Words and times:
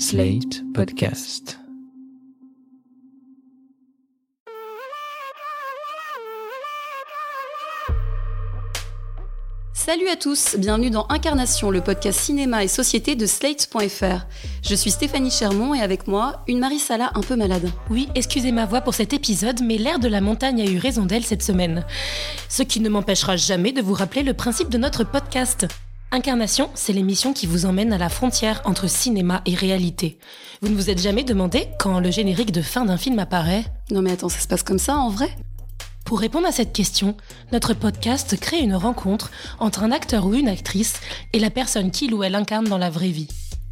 Slate 0.00 0.62
Podcast. 0.74 1.58
Salut 9.72 10.06
à 10.06 10.14
tous, 10.14 10.54
bienvenue 10.56 10.90
dans 10.90 11.06
Incarnation, 11.08 11.72
le 11.72 11.80
podcast 11.80 12.20
cinéma 12.20 12.62
et 12.62 12.68
société 12.68 13.16
de 13.16 13.26
Slate.fr. 13.26 14.26
Je 14.62 14.74
suis 14.76 14.92
Stéphanie 14.92 15.32
Chermont 15.32 15.74
et 15.74 15.80
avec 15.80 16.06
moi, 16.06 16.44
une 16.46 16.60
Marie-Sala 16.60 17.10
un 17.16 17.20
peu 17.22 17.34
malade. 17.34 17.68
Oui, 17.90 18.08
excusez 18.14 18.52
ma 18.52 18.66
voix 18.66 18.82
pour 18.82 18.94
cet 18.94 19.12
épisode, 19.12 19.62
mais 19.64 19.78
l'air 19.78 19.98
de 19.98 20.06
la 20.06 20.20
montagne 20.20 20.60
a 20.60 20.70
eu 20.70 20.78
raison 20.78 21.06
d'elle 21.06 21.24
cette 21.24 21.42
semaine. 21.42 21.84
Ce 22.48 22.62
qui 22.62 22.78
ne 22.78 22.88
m'empêchera 22.88 23.34
jamais 23.36 23.72
de 23.72 23.82
vous 23.82 23.94
rappeler 23.94 24.22
le 24.22 24.34
principe 24.34 24.68
de 24.68 24.78
notre 24.78 25.02
podcast. 25.02 25.66
Incarnation, 26.10 26.70
c'est 26.74 26.94
l'émission 26.94 27.34
qui 27.34 27.46
vous 27.46 27.66
emmène 27.66 27.92
à 27.92 27.98
la 27.98 28.08
frontière 28.08 28.62
entre 28.64 28.88
cinéma 28.88 29.42
et 29.44 29.54
réalité. 29.54 30.18
Vous 30.62 30.70
ne 30.70 30.74
vous 30.74 30.88
êtes 30.88 31.02
jamais 31.02 31.22
demandé 31.22 31.68
quand 31.78 32.00
le 32.00 32.10
générique 32.10 32.50
de 32.50 32.62
fin 32.62 32.86
d'un 32.86 32.96
film 32.96 33.18
apparaît 33.18 33.64
Non 33.90 34.00
mais 34.00 34.12
attends, 34.12 34.30
ça 34.30 34.40
se 34.40 34.48
passe 34.48 34.62
comme 34.62 34.78
ça 34.78 34.96
en 34.96 35.10
vrai? 35.10 35.28
Pour 36.06 36.20
répondre 36.20 36.46
à 36.46 36.52
cette 36.52 36.72
question, 36.72 37.14
notre 37.52 37.74
podcast 37.74 38.40
crée 38.40 38.60
une 38.60 38.74
rencontre 38.74 39.30
entre 39.58 39.82
un 39.82 39.92
acteur 39.92 40.24
ou 40.24 40.32
une 40.32 40.48
actrice 40.48 40.98
et 41.34 41.38
la 41.38 41.50
personne 41.50 41.90
qu'il 41.90 42.14
ou 42.14 42.22
elle 42.22 42.34
incarne 42.34 42.64
dans 42.64 42.78
la 42.78 42.88
vraie 42.88 43.10
vie. 43.10 43.28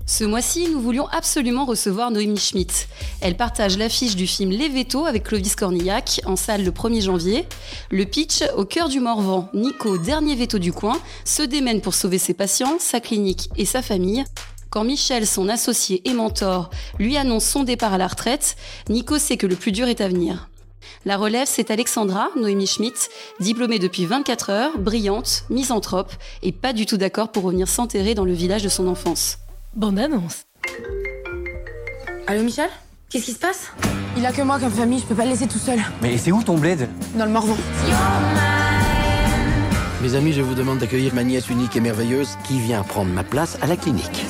Ce 0.08 0.22
mois-ci, 0.22 0.68
nous 0.68 0.80
voulions 0.80 1.08
absolument 1.08 1.64
recevoir 1.64 2.12
Noémie 2.12 2.38
Schmidt. 2.38 2.86
Elle 3.20 3.36
partage 3.36 3.76
l'affiche 3.76 4.14
du 4.14 4.28
film 4.28 4.50
Les 4.50 4.68
Vétos 4.68 5.04
avec 5.04 5.24
Clovis 5.24 5.56
Cornillac 5.56 6.20
en 6.26 6.36
salle 6.36 6.64
le 6.64 6.70
1er 6.70 7.02
janvier. 7.02 7.44
Le 7.90 8.04
pitch, 8.04 8.44
au 8.56 8.64
cœur 8.64 8.88
du 8.88 9.00
Morvan, 9.00 9.50
Nico, 9.52 9.98
dernier 9.98 10.36
veto 10.36 10.60
du 10.60 10.72
coin, 10.72 10.96
se 11.24 11.42
démène 11.42 11.80
pour 11.80 11.92
sauver 11.92 12.18
ses 12.18 12.34
patients, 12.34 12.76
sa 12.78 13.00
clinique 13.00 13.50
et 13.56 13.64
sa 13.64 13.82
famille. 13.82 14.22
Quand 14.70 14.84
Michel, 14.84 15.26
son 15.26 15.48
associé 15.48 16.08
et 16.08 16.14
mentor, 16.14 16.70
lui 17.00 17.16
annonce 17.16 17.44
son 17.44 17.64
départ 17.64 17.92
à 17.92 17.98
la 17.98 18.06
retraite, 18.06 18.54
Nico 18.88 19.18
sait 19.18 19.36
que 19.36 19.48
le 19.48 19.56
plus 19.56 19.72
dur 19.72 19.88
est 19.88 20.00
à 20.00 20.06
venir. 20.06 20.48
La 21.04 21.16
relève, 21.16 21.48
c'est 21.50 21.72
Alexandra, 21.72 22.28
Noémie 22.36 22.68
Schmidt, 22.68 23.08
diplômée 23.40 23.80
depuis 23.80 24.06
24 24.06 24.50
heures, 24.50 24.78
brillante, 24.78 25.42
misanthrope 25.50 26.12
et 26.44 26.52
pas 26.52 26.72
du 26.72 26.86
tout 26.86 26.96
d'accord 26.96 27.32
pour 27.32 27.42
revenir 27.42 27.66
s'enterrer 27.66 28.14
dans 28.14 28.24
le 28.24 28.34
village 28.34 28.62
de 28.62 28.68
son 28.68 28.86
enfance. 28.86 29.38
Bande 29.76 29.98
annonce. 29.98 30.46
Allô 32.26 32.42
Michel? 32.42 32.70
Qu'est-ce 33.10 33.26
qui 33.26 33.32
se 33.32 33.38
passe? 33.38 33.72
Il 34.16 34.24
a 34.24 34.32
que 34.32 34.40
moi 34.40 34.58
comme 34.58 34.70
famille, 34.70 35.00
je 35.00 35.04
peux 35.04 35.14
pas 35.14 35.24
le 35.24 35.32
laisser 35.32 35.46
tout 35.46 35.58
seul. 35.58 35.78
Mais 36.00 36.16
c'est 36.16 36.32
où 36.32 36.42
ton 36.42 36.56
bled? 36.56 36.88
Dans 37.14 37.26
le 37.26 37.30
Morvan. 37.30 37.54
Mes 40.02 40.14
amis, 40.14 40.32
je 40.32 40.40
vous 40.40 40.54
demande 40.54 40.78
d'accueillir 40.78 41.14
ma 41.14 41.24
nièce 41.24 41.50
unique 41.50 41.76
et 41.76 41.80
merveilleuse 41.80 42.38
qui 42.44 42.58
vient 42.58 42.82
prendre 42.84 43.12
ma 43.12 43.22
place 43.22 43.58
à 43.60 43.66
la 43.66 43.76
clinique. 43.76 44.24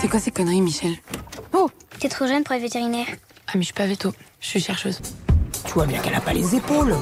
C'est 0.00 0.06
quoi 0.06 0.20
ces 0.20 0.30
conneries 0.30 0.60
Michel? 0.60 0.92
Oh, 1.52 1.68
t'es 1.98 2.08
trop 2.08 2.28
jeune 2.28 2.44
pour 2.44 2.54
être 2.54 2.62
vétérinaire. 2.62 3.06
Ah 3.48 3.52
mais 3.56 3.62
je 3.62 3.66
suis 3.66 3.74
pas 3.74 3.86
veto, 3.86 4.12
je 4.38 4.46
suis 4.46 4.60
chercheuse. 4.60 5.00
Tu 5.66 5.72
vois 5.72 5.86
bien 5.86 5.98
qu'elle 5.98 6.14
a 6.14 6.20
pas 6.20 6.32
les 6.32 6.54
épaules. 6.54 6.94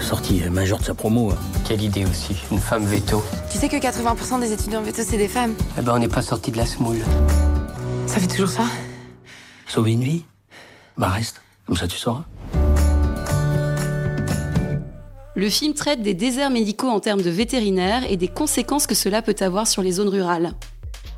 Sortie 0.00 0.42
majeure 0.50 0.78
de 0.78 0.84
sa 0.84 0.94
promo. 0.94 1.30
hein. 1.30 1.36
Quelle 1.66 1.82
idée 1.82 2.04
aussi, 2.04 2.34
une 2.50 2.58
femme 2.58 2.84
veto. 2.84 3.22
Tu 3.50 3.58
sais 3.58 3.68
que 3.68 3.76
80% 3.76 4.40
des 4.40 4.52
étudiants 4.52 4.82
veto 4.82 5.02
c'est 5.04 5.16
des 5.16 5.28
femmes. 5.28 5.54
Eh 5.78 5.82
ben 5.82 5.92
on 5.94 5.98
n'est 5.98 6.08
pas 6.08 6.22
sorti 6.22 6.50
de 6.50 6.56
la 6.56 6.66
semoule. 6.66 6.98
Ça 8.06 8.18
fait 8.20 8.26
toujours 8.26 8.48
ça 8.48 8.64
Sauver 9.66 9.92
une 9.92 10.02
vie? 10.02 10.24
Bah 10.98 11.08
reste, 11.08 11.40
comme 11.66 11.76
ça 11.76 11.86
tu 11.88 11.96
sauras. 11.96 12.24
Le 15.34 15.48
film 15.48 15.72
traite 15.72 16.02
des 16.02 16.12
déserts 16.14 16.50
médicaux 16.50 16.88
en 16.88 17.00
termes 17.00 17.22
de 17.22 17.30
vétérinaires 17.30 18.02
et 18.10 18.16
des 18.18 18.28
conséquences 18.28 18.86
que 18.86 18.94
cela 18.94 19.22
peut 19.22 19.36
avoir 19.40 19.66
sur 19.66 19.82
les 19.82 19.92
zones 19.92 20.08
rurales. 20.10 20.52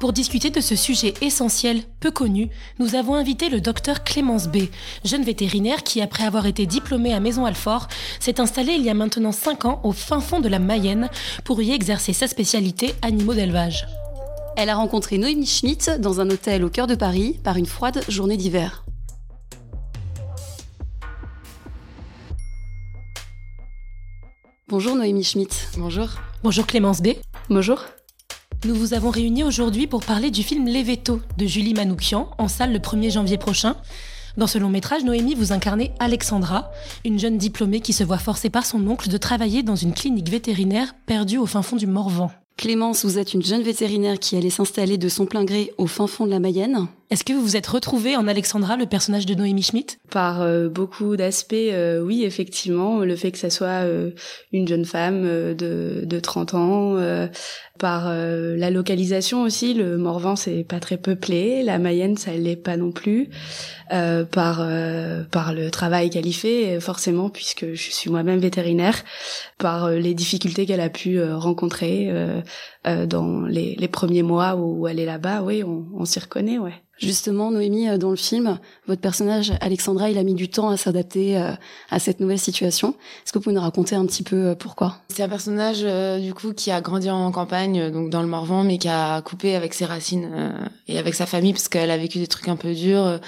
Pour 0.04 0.12
discuter 0.12 0.50
de 0.50 0.60
ce 0.60 0.76
sujet 0.76 1.14
essentiel, 1.22 1.80
peu 1.98 2.10
connu, 2.10 2.50
nous 2.78 2.94
avons 2.94 3.14
invité 3.14 3.48
le 3.48 3.62
docteur 3.62 4.04
Clémence 4.04 4.48
B, 4.48 4.64
jeune 5.02 5.24
vétérinaire 5.24 5.82
qui, 5.82 6.02
après 6.02 6.24
avoir 6.24 6.44
été 6.44 6.66
diplômé 6.66 7.14
à 7.14 7.20
Maison-Alfort, 7.20 7.88
s'est 8.20 8.38
installé 8.38 8.74
il 8.74 8.82
y 8.82 8.90
a 8.90 8.94
maintenant 8.94 9.32
5 9.32 9.64
ans 9.64 9.80
au 9.82 9.92
fin 9.92 10.20
fond 10.20 10.40
de 10.40 10.48
la 10.50 10.58
Mayenne 10.58 11.08
pour 11.42 11.62
y 11.62 11.72
exercer 11.72 12.12
sa 12.12 12.28
spécialité 12.28 12.92
animaux 13.00 13.32
d'élevage. 13.32 13.86
Elle 14.58 14.68
a 14.68 14.74
rencontré 14.74 15.16
Noémie 15.16 15.46
Schmidt 15.46 15.98
dans 15.98 16.20
un 16.20 16.28
hôtel 16.28 16.66
au 16.66 16.68
cœur 16.68 16.86
de 16.86 16.96
Paris 16.96 17.40
par 17.42 17.56
une 17.56 17.64
froide 17.64 18.04
journée 18.10 18.36
d'hiver. 18.36 18.84
Bonjour 24.68 24.96
Noémie 24.96 25.24
Schmidt. 25.24 25.56
Bonjour. 25.78 26.08
Bonjour 26.42 26.66
Clémence 26.66 27.00
B. 27.00 27.14
Bonjour. 27.48 27.78
Nous 28.64 28.74
vous 28.74 28.94
avons 28.94 29.10
réunis 29.10 29.44
aujourd'hui 29.44 29.86
pour 29.86 30.02
parler 30.02 30.30
du 30.30 30.42
film 30.42 30.66
Les 30.66 30.82
Vétos 30.82 31.20
de 31.36 31.44
Julie 31.44 31.74
Manoukian, 31.74 32.30
en 32.38 32.48
salle 32.48 32.72
le 32.72 32.78
1er 32.78 33.12
janvier 33.12 33.36
prochain. 33.36 33.76
Dans 34.38 34.46
ce 34.46 34.56
long 34.56 34.70
métrage, 34.70 35.04
Noémie, 35.04 35.34
vous 35.34 35.52
incarnez 35.52 35.92
Alexandra, 35.98 36.70
une 37.04 37.18
jeune 37.18 37.36
diplômée 37.36 37.80
qui 37.80 37.92
se 37.92 38.04
voit 38.04 38.16
forcée 38.16 38.48
par 38.48 38.64
son 38.64 38.86
oncle 38.88 39.10
de 39.10 39.18
travailler 39.18 39.62
dans 39.62 39.76
une 39.76 39.92
clinique 39.92 40.30
vétérinaire 40.30 40.94
perdue 41.04 41.36
au 41.36 41.44
fin 41.44 41.60
fond 41.60 41.76
du 41.76 41.86
Morvan. 41.86 42.30
Clémence, 42.56 43.04
vous 43.04 43.18
êtes 43.18 43.34
une 43.34 43.42
jeune 43.42 43.62
vétérinaire 43.62 44.20
qui 44.20 44.36
allait 44.36 44.48
s'installer 44.48 44.96
de 44.96 45.08
son 45.08 45.26
plein 45.26 45.44
gré 45.44 45.72
au 45.76 45.88
fin 45.88 46.06
fond 46.06 46.24
de 46.24 46.30
la 46.30 46.38
Mayenne. 46.38 46.86
Est-ce 47.10 47.24
que 47.24 47.32
vous 47.32 47.42
vous 47.42 47.56
êtes 47.56 47.66
retrouvée 47.66 48.16
en 48.16 48.28
Alexandra, 48.28 48.76
le 48.76 48.86
personnage 48.86 49.26
de 49.26 49.34
Noémie 49.34 49.62
Schmidt 49.62 49.98
Par 50.10 50.40
euh, 50.40 50.68
beaucoup 50.68 51.16
d'aspects, 51.16 51.52
euh, 51.54 52.00
oui, 52.00 52.22
effectivement, 52.24 53.00
le 53.00 53.16
fait 53.16 53.32
que 53.32 53.38
ça 53.38 53.50
soit 53.50 53.84
euh, 53.84 54.12
une 54.52 54.68
jeune 54.68 54.84
femme 54.84 55.22
euh, 55.24 55.54
de, 55.54 56.04
de 56.04 56.20
30 56.20 56.54
ans, 56.54 56.96
euh, 56.96 57.26
par 57.78 58.06
euh, 58.08 58.56
la 58.56 58.70
localisation 58.70 59.42
aussi, 59.42 59.74
le 59.74 59.96
Morvan 59.98 60.36
c'est 60.36 60.62
pas 60.62 60.78
très 60.78 60.96
peuplé, 60.96 61.62
la 61.64 61.78
Mayenne 61.78 62.16
ça 62.16 62.32
l'est 62.32 62.54
pas 62.54 62.76
non 62.76 62.92
plus, 62.92 63.30
euh, 63.92 64.24
par 64.24 64.60
euh, 64.60 65.24
par 65.24 65.52
le 65.52 65.70
travail 65.72 66.08
qu'elle 66.08 66.26
y 66.26 66.32
fait, 66.32 66.78
forcément 66.80 67.30
puisque 67.30 67.74
je 67.74 67.90
suis 67.90 68.10
moi-même 68.10 68.38
vétérinaire, 68.38 69.02
par 69.58 69.86
euh, 69.86 69.98
les 69.98 70.14
difficultés 70.14 70.66
qu'elle 70.66 70.80
a 70.80 70.88
pu 70.90 71.18
euh, 71.18 71.36
rencontrer 71.36 72.10
euh, 72.10 72.42
dans 73.06 73.42
les, 73.42 73.74
les 73.76 73.88
premiers 73.88 74.22
mois 74.22 74.54
où 74.54 74.86
elle 74.86 75.00
est 75.00 75.06
là-bas, 75.06 75.42
oui, 75.42 75.64
on, 75.64 75.86
on 75.94 76.04
s'y 76.04 76.20
reconnaît, 76.20 76.58
ouais. 76.58 76.74
Justement, 76.98 77.50
Noémie, 77.50 77.88
euh, 77.88 77.98
dans 77.98 78.10
le 78.10 78.16
film, 78.16 78.58
votre 78.86 79.00
personnage, 79.00 79.52
Alexandra, 79.60 80.10
il 80.10 80.18
a 80.18 80.22
mis 80.22 80.34
du 80.34 80.48
temps 80.48 80.68
à 80.68 80.76
s'adapter 80.76 81.36
euh, 81.36 81.50
à 81.90 81.98
cette 81.98 82.20
nouvelle 82.20 82.38
situation. 82.38 82.90
Est-ce 83.24 83.32
que 83.32 83.38
vous 83.38 83.42
pouvez 83.42 83.54
nous 83.54 83.60
raconter 83.60 83.96
un 83.96 84.06
petit 84.06 84.22
peu 84.22 84.36
euh, 84.36 84.54
pourquoi? 84.54 84.98
C'est 85.08 85.22
un 85.22 85.28
personnage 85.28 85.84
du 86.20 86.34
coup 86.34 86.52
qui 86.52 86.70
a 86.70 86.80
grandi 86.80 87.10
en 87.10 87.30
campagne, 87.32 87.90
donc 87.90 88.10
dans 88.10 88.22
le 88.22 88.28
Morvan, 88.28 88.64
mais 88.64 88.78
qui 88.78 88.88
a 88.88 89.22
coupé 89.22 89.54
avec 89.54 89.74
ses 89.74 89.84
racines 89.84 90.52
et 90.88 90.98
avec 90.98 91.14
sa 91.14 91.26
famille 91.26 91.52
parce 91.52 91.68
qu'elle 91.68 91.90
a 91.90 91.96
vécu 91.96 92.18
des 92.18 92.26
trucs 92.26 92.48
un 92.48 92.56
peu 92.56 92.74
durs. 92.74 93.20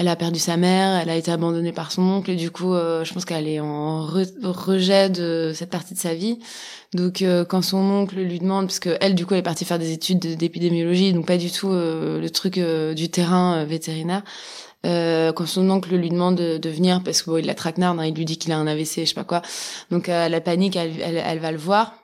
Elle 0.00 0.06
a 0.06 0.14
perdu 0.14 0.38
sa 0.38 0.56
mère, 0.56 1.00
elle 1.02 1.10
a 1.10 1.16
été 1.16 1.32
abandonnée 1.32 1.72
par 1.72 1.90
son 1.90 2.02
oncle 2.02 2.30
et 2.30 2.36
du 2.36 2.52
coup, 2.52 2.72
euh, 2.72 3.02
je 3.04 3.12
pense 3.12 3.24
qu'elle 3.24 3.48
est 3.48 3.58
en 3.58 4.06
re- 4.06 4.30
rejet 4.44 5.10
de 5.10 5.50
cette 5.52 5.70
partie 5.70 5.92
de 5.94 5.98
sa 5.98 6.14
vie. 6.14 6.38
Donc, 6.94 7.20
euh, 7.20 7.44
quand 7.44 7.62
son 7.62 7.78
oncle 7.78 8.14
lui 8.16 8.38
demande, 8.38 8.66
parce 8.66 8.78
que 8.78 8.96
elle, 9.00 9.16
du 9.16 9.26
coup, 9.26 9.34
elle 9.34 9.40
est 9.40 9.42
partie 9.42 9.64
faire 9.64 9.80
des 9.80 9.90
études 9.90 10.20
de- 10.20 10.34
d'épidémiologie, 10.34 11.12
donc 11.12 11.26
pas 11.26 11.36
du 11.36 11.50
tout 11.50 11.70
euh, 11.72 12.20
le 12.20 12.30
truc 12.30 12.58
euh, 12.58 12.94
du 12.94 13.08
terrain 13.08 13.56
euh, 13.58 13.64
vétérinaire. 13.64 14.22
Euh, 14.86 15.32
quand 15.32 15.46
son 15.46 15.68
oncle 15.68 15.92
lui 15.96 16.10
demande 16.10 16.36
de, 16.36 16.68
venir, 16.68 17.02
parce 17.04 17.22
que 17.22 17.30
bon, 17.30 17.38
il 17.38 17.46
la 17.46 17.56
traquenarde, 17.56 17.98
hein, 17.98 18.04
il 18.06 18.14
lui 18.14 18.24
dit 18.24 18.38
qu'il 18.38 18.52
a 18.52 18.56
un 18.56 18.68
AVC, 18.68 19.00
je 19.00 19.04
sais 19.06 19.14
pas 19.14 19.24
quoi. 19.24 19.42
Donc, 19.90 20.06
la 20.06 20.40
panique, 20.40 20.76
elle, 20.76 20.92
elle 21.02 21.38
va 21.40 21.50
le 21.50 21.58
voir. 21.58 21.94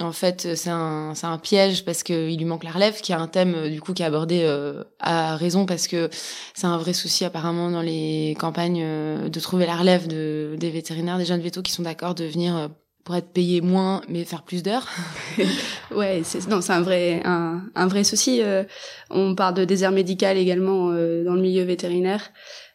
En 0.00 0.10
fait, 0.12 0.54
c'est 0.56 0.70
un, 0.70 1.14
c'est 1.14 1.26
un 1.26 1.38
piège 1.38 1.84
parce 1.84 2.02
que 2.02 2.28
il 2.28 2.38
lui 2.38 2.44
manque 2.44 2.64
la 2.64 2.70
relève, 2.70 3.00
qui 3.02 3.12
a 3.12 3.20
un 3.20 3.28
thème 3.28 3.54
euh, 3.54 3.68
du 3.68 3.80
coup 3.80 3.92
qui 3.92 4.02
est 4.02 4.06
abordé 4.06 4.40
euh, 4.42 4.82
à 4.98 5.36
raison 5.36 5.66
parce 5.66 5.86
que 5.86 6.08
c'est 6.54 6.66
un 6.66 6.78
vrai 6.78 6.92
souci 6.92 7.24
apparemment 7.24 7.70
dans 7.70 7.82
les 7.82 8.34
campagnes 8.40 8.80
euh, 8.82 9.28
de 9.28 9.40
trouver 9.40 9.66
la 9.66 9.76
relève 9.76 10.08
de, 10.08 10.56
des 10.58 10.70
vétérinaires, 10.70 11.18
des 11.18 11.26
jeunes 11.26 11.42
vétos 11.42 11.62
qui 11.62 11.72
sont 11.72 11.82
d'accord 11.82 12.14
de 12.14 12.24
venir 12.24 12.56
euh, 12.56 12.68
pour 13.04 13.16
être 13.16 13.32
payés 13.32 13.60
moins 13.60 14.00
mais 14.08 14.24
faire 14.24 14.42
plus 14.42 14.62
d'heures. 14.62 14.88
Ouais, 15.90 16.22
c'est 16.24 16.46
non, 16.48 16.60
c'est 16.62 16.72
un 16.72 16.80
vrai 16.80 17.20
un, 17.24 17.62
un 17.74 17.86
vrai 17.86 18.02
souci. 18.02 18.40
euh, 18.42 18.64
on 19.10 19.34
parle 19.34 19.54
de 19.54 19.64
désert 19.64 19.90
médical 19.92 20.38
également 20.38 20.90
euh, 20.90 21.22
dans 21.22 21.34
le 21.34 21.42
milieu 21.42 21.64
vétérinaire. 21.64 22.30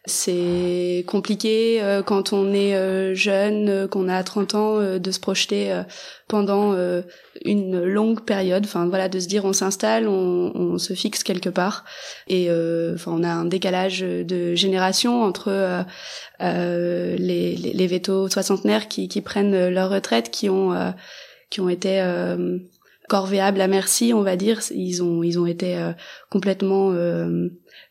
C'est 0.08 1.04
compliqué 1.06 1.84
euh, 1.84 2.02
quand 2.02 2.32
on 2.32 2.54
est 2.54 2.76
euh, 2.76 3.14
jeune, 3.14 3.68
euh, 3.68 3.88
qu'on 3.90 4.08
a 4.08 4.24
30 4.24 4.56
ans, 4.56 4.80
euh, 4.80 5.00
de 5.00 5.12
se 5.12 5.20
projeter 5.20 5.70
euh, 5.70 5.84
pendant 6.30 6.74
une 7.44 7.84
longue 7.84 8.22
période. 8.22 8.64
Enfin 8.66 8.88
voilà, 8.88 9.10
de 9.10 9.20
se 9.20 9.28
dire 9.28 9.44
on 9.44 9.52
s'installe, 9.52 10.08
on, 10.08 10.52
on 10.56 10.78
se 10.78 10.94
fixe 10.94 11.24
quelque 11.24 11.50
part, 11.50 11.84
et 12.28 12.50
enfin 12.94 13.12
on 13.14 13.24
a 13.24 13.30
un 13.30 13.46
décalage 13.46 14.02
de 14.02 14.54
génération 14.54 15.24
entre 15.24 15.86
les, 16.42 17.18
les, 17.18 17.56
les 17.56 17.88
vétos 17.88 18.28
soixantenaires 18.28 18.90
qui, 18.90 19.08
qui 19.08 19.22
prennent 19.22 19.70
leur 19.70 19.90
retraite, 19.90 20.32
qui 20.32 20.50
ont 20.50 20.94
qui 21.50 21.62
ont 21.62 21.70
été 21.70 22.04
corvéables 23.08 23.62
à 23.62 23.70
merci, 23.70 24.14
on 24.14 24.22
va 24.22 24.36
dire. 24.36 24.60
Ils 24.72 25.02
ont 25.02 25.24
ils 25.24 25.40
ont 25.40 25.46
été 25.46 25.78
complètement 26.30 26.92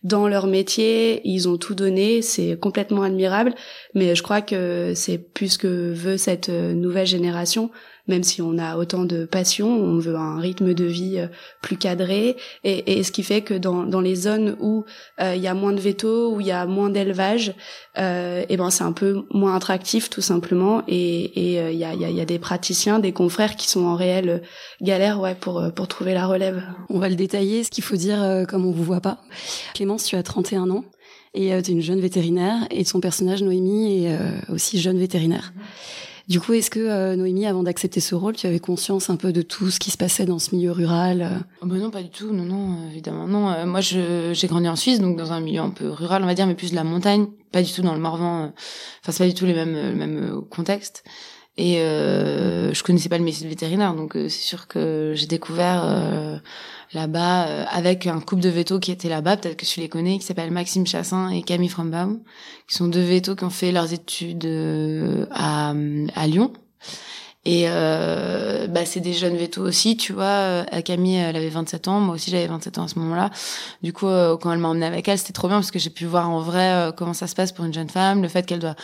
dans 0.02 0.28
leur 0.28 0.46
métier, 0.46 1.20
ils 1.24 1.48
ont 1.48 1.56
tout 1.56 1.74
donné, 1.74 2.22
c'est 2.22 2.58
complètement 2.58 3.02
admirable, 3.02 3.54
mais 3.94 4.14
je 4.14 4.22
crois 4.22 4.40
que 4.40 4.92
c'est 4.94 5.18
plus 5.18 5.56
que 5.56 5.92
veut 5.92 6.16
cette 6.16 6.48
euh, 6.48 6.74
nouvelle 6.74 7.06
génération, 7.06 7.70
même 8.08 8.22
si 8.22 8.42
on 8.42 8.58
a 8.58 8.76
autant 8.76 9.04
de 9.04 9.24
passion, 9.24 9.68
on 9.68 9.98
veut 9.98 10.16
un 10.16 10.38
rythme 10.38 10.74
de 10.74 10.84
vie 10.84 11.18
euh, 11.18 11.26
plus 11.62 11.76
cadré, 11.76 12.36
et, 12.64 12.98
et 12.98 13.02
ce 13.02 13.12
qui 13.12 13.22
fait 13.22 13.42
que 13.42 13.54
dans, 13.54 13.84
dans 13.84 14.00
les 14.00 14.14
zones 14.14 14.56
où 14.60 14.84
euh, 15.20 15.34
il 15.34 15.42
y 15.42 15.48
a 15.48 15.54
moins 15.54 15.72
de 15.72 15.80
vétos, 15.80 16.32
où 16.32 16.40
il 16.40 16.46
y 16.46 16.52
a 16.52 16.66
moins 16.66 16.90
d'élevage, 16.90 17.54
euh, 17.98 18.44
et 18.48 18.56
ben 18.56 18.70
c'est 18.70 18.84
un 18.84 18.92
peu 18.92 19.24
moins 19.30 19.54
attractif 19.56 20.10
tout 20.10 20.20
simplement, 20.20 20.82
et 20.88 21.32
il 21.36 21.76
y, 21.76 21.84
a, 21.84 21.94
y, 21.94 22.04
a, 22.04 22.10
y, 22.10 22.20
a, 22.20 22.24
des 22.24 22.38
praticiens, 22.38 22.98
des 22.98 23.12
confrères 23.12 23.56
qui 23.56 23.68
sont 23.68 23.84
en 23.84 23.94
réelle 23.94 24.42
galère 24.80 25.20
ouais, 25.20 25.34
pour, 25.34 25.62
pour 25.74 25.88
trouver 25.88 26.14
la 26.14 26.26
relève. 26.26 26.62
On 26.88 26.98
va 26.98 27.08
le 27.08 27.16
détailler, 27.16 27.64
ce 27.64 27.70
qu'il 27.70 27.84
faut 27.84 27.96
dire 27.96 28.44
comme 28.48 28.66
on 28.66 28.72
vous 28.72 28.84
voit 28.84 29.00
pas. 29.00 29.18
Clémence, 29.74 30.04
tu 30.04 30.16
as 30.16 30.22
31 30.22 30.70
ans 30.70 30.84
et 31.34 31.50
tu 31.62 31.70
es 31.70 31.74
une 31.74 31.82
jeune 31.82 32.00
vétérinaire 32.00 32.66
et 32.70 32.84
son 32.84 33.00
personnage 33.00 33.42
Noémie 33.42 34.06
est 34.06 34.18
aussi 34.50 34.80
jeune 34.80 34.98
vétérinaire. 34.98 35.52
Du 36.28 36.40
coup, 36.40 36.54
est-ce 36.54 36.70
que 36.70 36.80
euh, 36.80 37.14
Noémie, 37.14 37.46
avant 37.46 37.62
d'accepter 37.62 38.00
ce 38.00 38.16
rôle, 38.16 38.34
tu 38.34 38.48
avais 38.48 38.58
conscience 38.58 39.10
un 39.10 39.16
peu 39.16 39.32
de 39.32 39.42
tout 39.42 39.70
ce 39.70 39.78
qui 39.78 39.92
se 39.92 39.96
passait 39.96 40.24
dans 40.24 40.40
ce 40.40 40.54
milieu 40.56 40.72
rural 40.72 41.44
bah 41.62 41.76
Non, 41.76 41.90
pas 41.90 42.02
du 42.02 42.10
tout. 42.10 42.32
Non, 42.32 42.42
non, 42.42 42.88
évidemment, 42.90 43.28
non. 43.28 43.48
Euh, 43.50 43.64
moi, 43.64 43.80
j'ai 43.80 44.46
grandi 44.48 44.68
en 44.68 44.74
Suisse, 44.74 44.98
donc 44.98 45.16
dans 45.16 45.32
un 45.32 45.40
milieu 45.40 45.60
un 45.60 45.70
peu 45.70 45.88
rural, 45.88 46.24
on 46.24 46.26
va 46.26 46.34
dire, 46.34 46.48
mais 46.48 46.56
plus 46.56 46.72
de 46.72 46.74
la 46.76 46.82
montagne, 46.82 47.26
pas 47.52 47.62
du 47.62 47.72
tout 47.72 47.82
dans 47.82 47.94
le 47.94 48.00
Morvan. 48.00 48.42
Euh, 48.42 48.46
enfin, 49.02 49.12
c'est 49.12 49.22
pas 49.22 49.28
du 49.28 49.34
tout 49.34 49.46
les 49.46 49.54
mêmes, 49.54 49.74
le 49.74 49.94
même 49.94 50.42
contexte. 50.50 51.04
Et 51.58 51.80
euh, 51.80 52.74
je 52.74 52.82
connaissais 52.82 53.08
pas 53.08 53.18
le 53.18 53.24
métier 53.24 53.44
de 53.44 53.48
vétérinaire, 53.48 53.94
donc 53.94 54.12
c'est 54.14 54.28
sûr 54.28 54.66
que 54.68 55.12
j'ai 55.14 55.26
découvert 55.26 56.40
là-bas 56.92 57.46
euh, 57.46 57.64
avec 57.70 58.06
un 58.06 58.20
couple 58.20 58.42
de 58.42 58.48
vétos 58.48 58.78
qui 58.78 58.92
étaient 58.92 59.08
là-bas, 59.08 59.36
peut-être 59.36 59.56
que 59.56 59.64
tu 59.64 59.80
les 59.80 59.88
connais, 59.88 60.18
qui 60.18 60.24
s'appellent 60.24 60.50
Maxime 60.50 60.86
Chassin 60.86 61.30
et 61.30 61.42
Camille 61.42 61.68
Frombaum, 61.68 62.20
qui 62.68 62.74
sont 62.76 62.88
deux 62.88 63.00
vétos 63.00 63.36
qui 63.36 63.44
ont 63.44 63.50
fait 63.50 63.72
leurs 63.72 63.92
études 63.92 64.44
euh, 64.44 65.26
à, 65.30 65.72
à 66.14 66.26
Lyon. 66.26 66.52
Et 67.44 67.66
euh, 67.68 68.66
bah, 68.66 68.84
c'est 68.84 68.98
des 68.98 69.12
jeunes 69.12 69.36
vétos 69.36 69.62
aussi, 69.62 69.96
tu 69.96 70.12
vois. 70.12 70.24
Euh, 70.24 70.64
Camille, 70.84 71.16
elle 71.16 71.36
avait 71.36 71.48
27 71.48 71.86
ans, 71.86 72.00
moi 72.00 72.16
aussi 72.16 72.30
j'avais 72.30 72.48
27 72.48 72.78
ans 72.78 72.84
à 72.84 72.88
ce 72.88 72.98
moment-là. 72.98 73.30
Du 73.84 73.92
coup, 73.92 74.06
quand 74.06 74.52
elle 74.52 74.58
m'a 74.58 74.68
emmenée 74.68 74.86
avec 74.86 75.06
elle, 75.06 75.18
c'était 75.18 75.32
trop 75.32 75.46
bien 75.46 75.58
parce 75.58 75.70
que 75.70 75.78
j'ai 75.78 75.90
pu 75.90 76.06
voir 76.06 76.28
en 76.28 76.40
vrai 76.40 76.90
comment 76.96 77.14
ça 77.14 77.28
se 77.28 77.36
passe 77.36 77.52
pour 77.52 77.64
une 77.64 77.72
jeune 77.72 77.88
femme, 77.88 78.22
le 78.22 78.28
fait 78.28 78.44
qu'elle 78.46 78.58
doit 78.58 78.74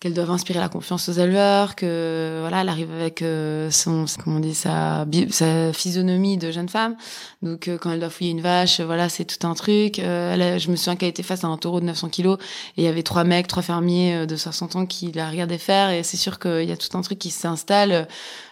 qu'elles 0.00 0.14
doivent 0.14 0.30
inspirer 0.30 0.60
la 0.60 0.68
confiance 0.68 1.08
aux 1.08 1.12
éleveurs, 1.12 1.74
que 1.74 2.38
voilà, 2.40 2.60
elle 2.60 2.68
arrive 2.68 2.92
avec 2.92 3.20
euh, 3.22 3.68
son, 3.72 4.04
comment 4.22 4.36
on 4.36 4.40
dit, 4.40 4.54
sa, 4.54 5.04
sa 5.30 5.72
physionomie 5.72 6.36
de 6.36 6.52
jeune 6.52 6.68
femme. 6.68 6.96
Donc 7.42 7.66
euh, 7.66 7.78
quand 7.78 7.90
elle 7.90 7.98
doit 7.98 8.10
fouiller 8.10 8.30
une 8.30 8.40
vache, 8.40 8.80
voilà, 8.80 9.08
c'est 9.08 9.24
tout 9.24 9.44
un 9.44 9.54
truc. 9.54 9.98
Euh, 9.98 10.34
elle, 10.34 10.60
je 10.60 10.70
me 10.70 10.76
souviens 10.76 10.94
qu'elle 10.94 11.08
était 11.08 11.24
face 11.24 11.42
à 11.42 11.48
un 11.48 11.56
taureau 11.56 11.80
de 11.80 11.86
900 11.86 12.10
kilos 12.10 12.38
et 12.76 12.82
il 12.82 12.84
y 12.84 12.88
avait 12.88 13.02
trois 13.02 13.24
mecs, 13.24 13.48
trois 13.48 13.62
fermiers 13.62 14.24
de 14.24 14.36
60 14.36 14.76
ans 14.76 14.86
qui 14.86 15.10
la 15.10 15.28
regardaient 15.28 15.58
faire 15.58 15.90
et 15.90 16.04
c'est 16.04 16.16
sûr 16.16 16.38
qu'il 16.38 16.64
y 16.64 16.72
a 16.72 16.76
tout 16.76 16.96
un 16.96 17.02
truc 17.02 17.18
qui 17.18 17.30
s'installe. 17.30 18.06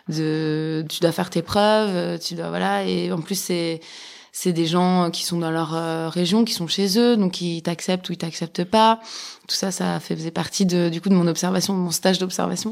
De, 0.09 0.85
tu 0.89 1.01
dois 1.01 1.11
faire 1.11 1.31
tes 1.31 1.43
preuves, 1.43 2.21
tu 2.21 2.35
dois 2.35 2.49
voilà 2.49 2.85
et 2.85 3.11
en 3.11 3.21
plus 3.21 3.39
c'est 3.39 3.81
c'est 4.39 4.53
des 4.53 4.67
gens 4.67 5.11
qui 5.11 5.25
sont 5.25 5.39
dans 5.39 5.51
leur 5.51 5.75
euh, 5.75 6.11
région, 6.11 6.45
qui 6.45 6.53
sont 6.53 6.67
chez 6.67 6.99
eux, 6.99 7.17
donc 7.17 7.41
ils 7.41 7.63
t'acceptent 7.63 8.07
ou 8.11 8.13
ils 8.13 8.19
t'acceptent 8.19 8.65
pas. 8.65 9.01
Tout 9.49 9.57
ça, 9.57 9.71
ça 9.71 9.99
faisait 9.99 10.31
partie 10.31 10.67
de, 10.67 10.91
du 10.91 11.01
coup 11.01 11.09
de 11.09 11.15
mon 11.15 11.27
observation, 11.27 11.73
de 11.73 11.79
mon 11.79 11.91
stage 11.91 12.19
d'observation. 12.19 12.71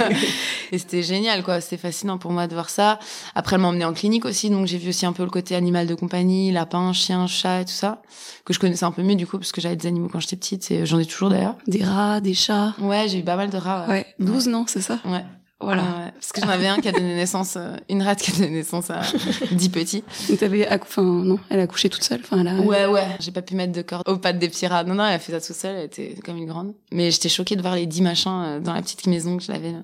et 0.72 0.78
c'était 0.78 1.02
génial, 1.02 1.42
quoi. 1.42 1.60
C'était 1.60 1.76
fascinant 1.76 2.16
pour 2.16 2.32
moi 2.32 2.46
de 2.46 2.54
voir 2.54 2.70
ça. 2.70 2.98
Après, 3.34 3.56
elle 3.56 3.62
m'a 3.62 3.68
emmené 3.68 3.84
en 3.84 3.92
clinique 3.92 4.24
aussi, 4.24 4.48
donc 4.48 4.66
j'ai 4.66 4.78
vu 4.78 4.88
aussi 4.88 5.04
un 5.04 5.12
peu 5.12 5.22
le 5.22 5.28
côté 5.28 5.54
animal 5.54 5.86
de 5.86 5.94
compagnie, 5.94 6.50
lapin, 6.50 6.94
chien, 6.94 7.26
chat 7.26 7.60
et 7.60 7.64
tout 7.66 7.72
ça, 7.72 8.00
que 8.46 8.54
je 8.54 8.58
connaissais 8.58 8.86
un 8.86 8.92
peu 8.92 9.02
mieux 9.02 9.16
du 9.16 9.26
coup, 9.26 9.36
parce 9.36 9.52
que 9.52 9.60
j'avais 9.60 9.76
des 9.76 9.88
animaux 9.88 10.08
quand 10.10 10.20
j'étais 10.20 10.36
petite, 10.36 10.70
et 10.70 10.86
j'en 10.86 10.98
ai 10.98 11.04
toujours 11.04 11.28
d'ailleurs. 11.28 11.56
Des 11.66 11.84
rats, 11.84 12.22
des 12.22 12.32
chats. 12.32 12.74
Ouais, 12.80 13.06
j'ai 13.06 13.18
eu 13.18 13.22
pas 13.22 13.36
mal 13.36 13.50
de 13.50 13.58
rats. 13.58 13.84
Ouais, 13.86 14.06
ouais 14.18 14.26
12 14.26 14.48
non, 14.48 14.64
c'est 14.66 14.80
ça? 14.80 14.98
Ouais. 15.04 15.26
Voilà. 15.58 16.12
parce 16.14 16.32
que 16.32 16.40
j'en 16.42 16.50
avais 16.50 16.66
un 16.66 16.80
qui 16.80 16.88
a 16.88 16.92
donné 16.92 17.14
naissance, 17.14 17.54
euh, 17.56 17.76
une 17.88 18.02
rate 18.02 18.20
qui 18.20 18.30
a 18.30 18.34
donné 18.34 18.50
naissance 18.50 18.90
à 18.90 19.00
dix 19.52 19.70
petits. 19.70 20.04
Donc 20.28 20.38
t'avais, 20.38 20.68
enfin 20.70 21.02
non, 21.02 21.38
elle 21.48 21.60
a 21.60 21.66
couché 21.66 21.88
toute 21.88 22.02
seule. 22.02 22.20
Enfin, 22.22 22.40
elle 22.40 22.48
a... 22.48 22.60
Ouais, 22.60 22.84
ouais. 22.84 23.06
J'ai 23.20 23.32
pas 23.32 23.40
pu 23.40 23.54
mettre 23.54 23.72
de 23.72 23.80
corde 23.80 24.06
aux 24.06 24.18
pattes 24.18 24.38
des 24.38 24.48
petits 24.48 24.66
rats. 24.66 24.84
Non, 24.84 24.94
non, 24.94 25.04
elle 25.06 25.14
a 25.14 25.18
fait 25.18 25.32
ça 25.32 25.40
toute 25.40 25.56
seule. 25.56 25.76
Elle 25.76 25.86
était 25.86 26.14
comme 26.24 26.36
une 26.36 26.46
grande. 26.46 26.74
Mais 26.92 27.10
j'étais 27.10 27.30
choquée 27.30 27.56
de 27.56 27.62
voir 27.62 27.74
les 27.74 27.86
dix 27.86 28.02
machins 28.02 28.42
euh, 28.44 28.60
dans 28.60 28.74
la 28.74 28.82
petite 28.82 29.06
maison 29.06 29.38
que 29.38 29.42
je 29.42 29.50
l'avais. 29.50 29.74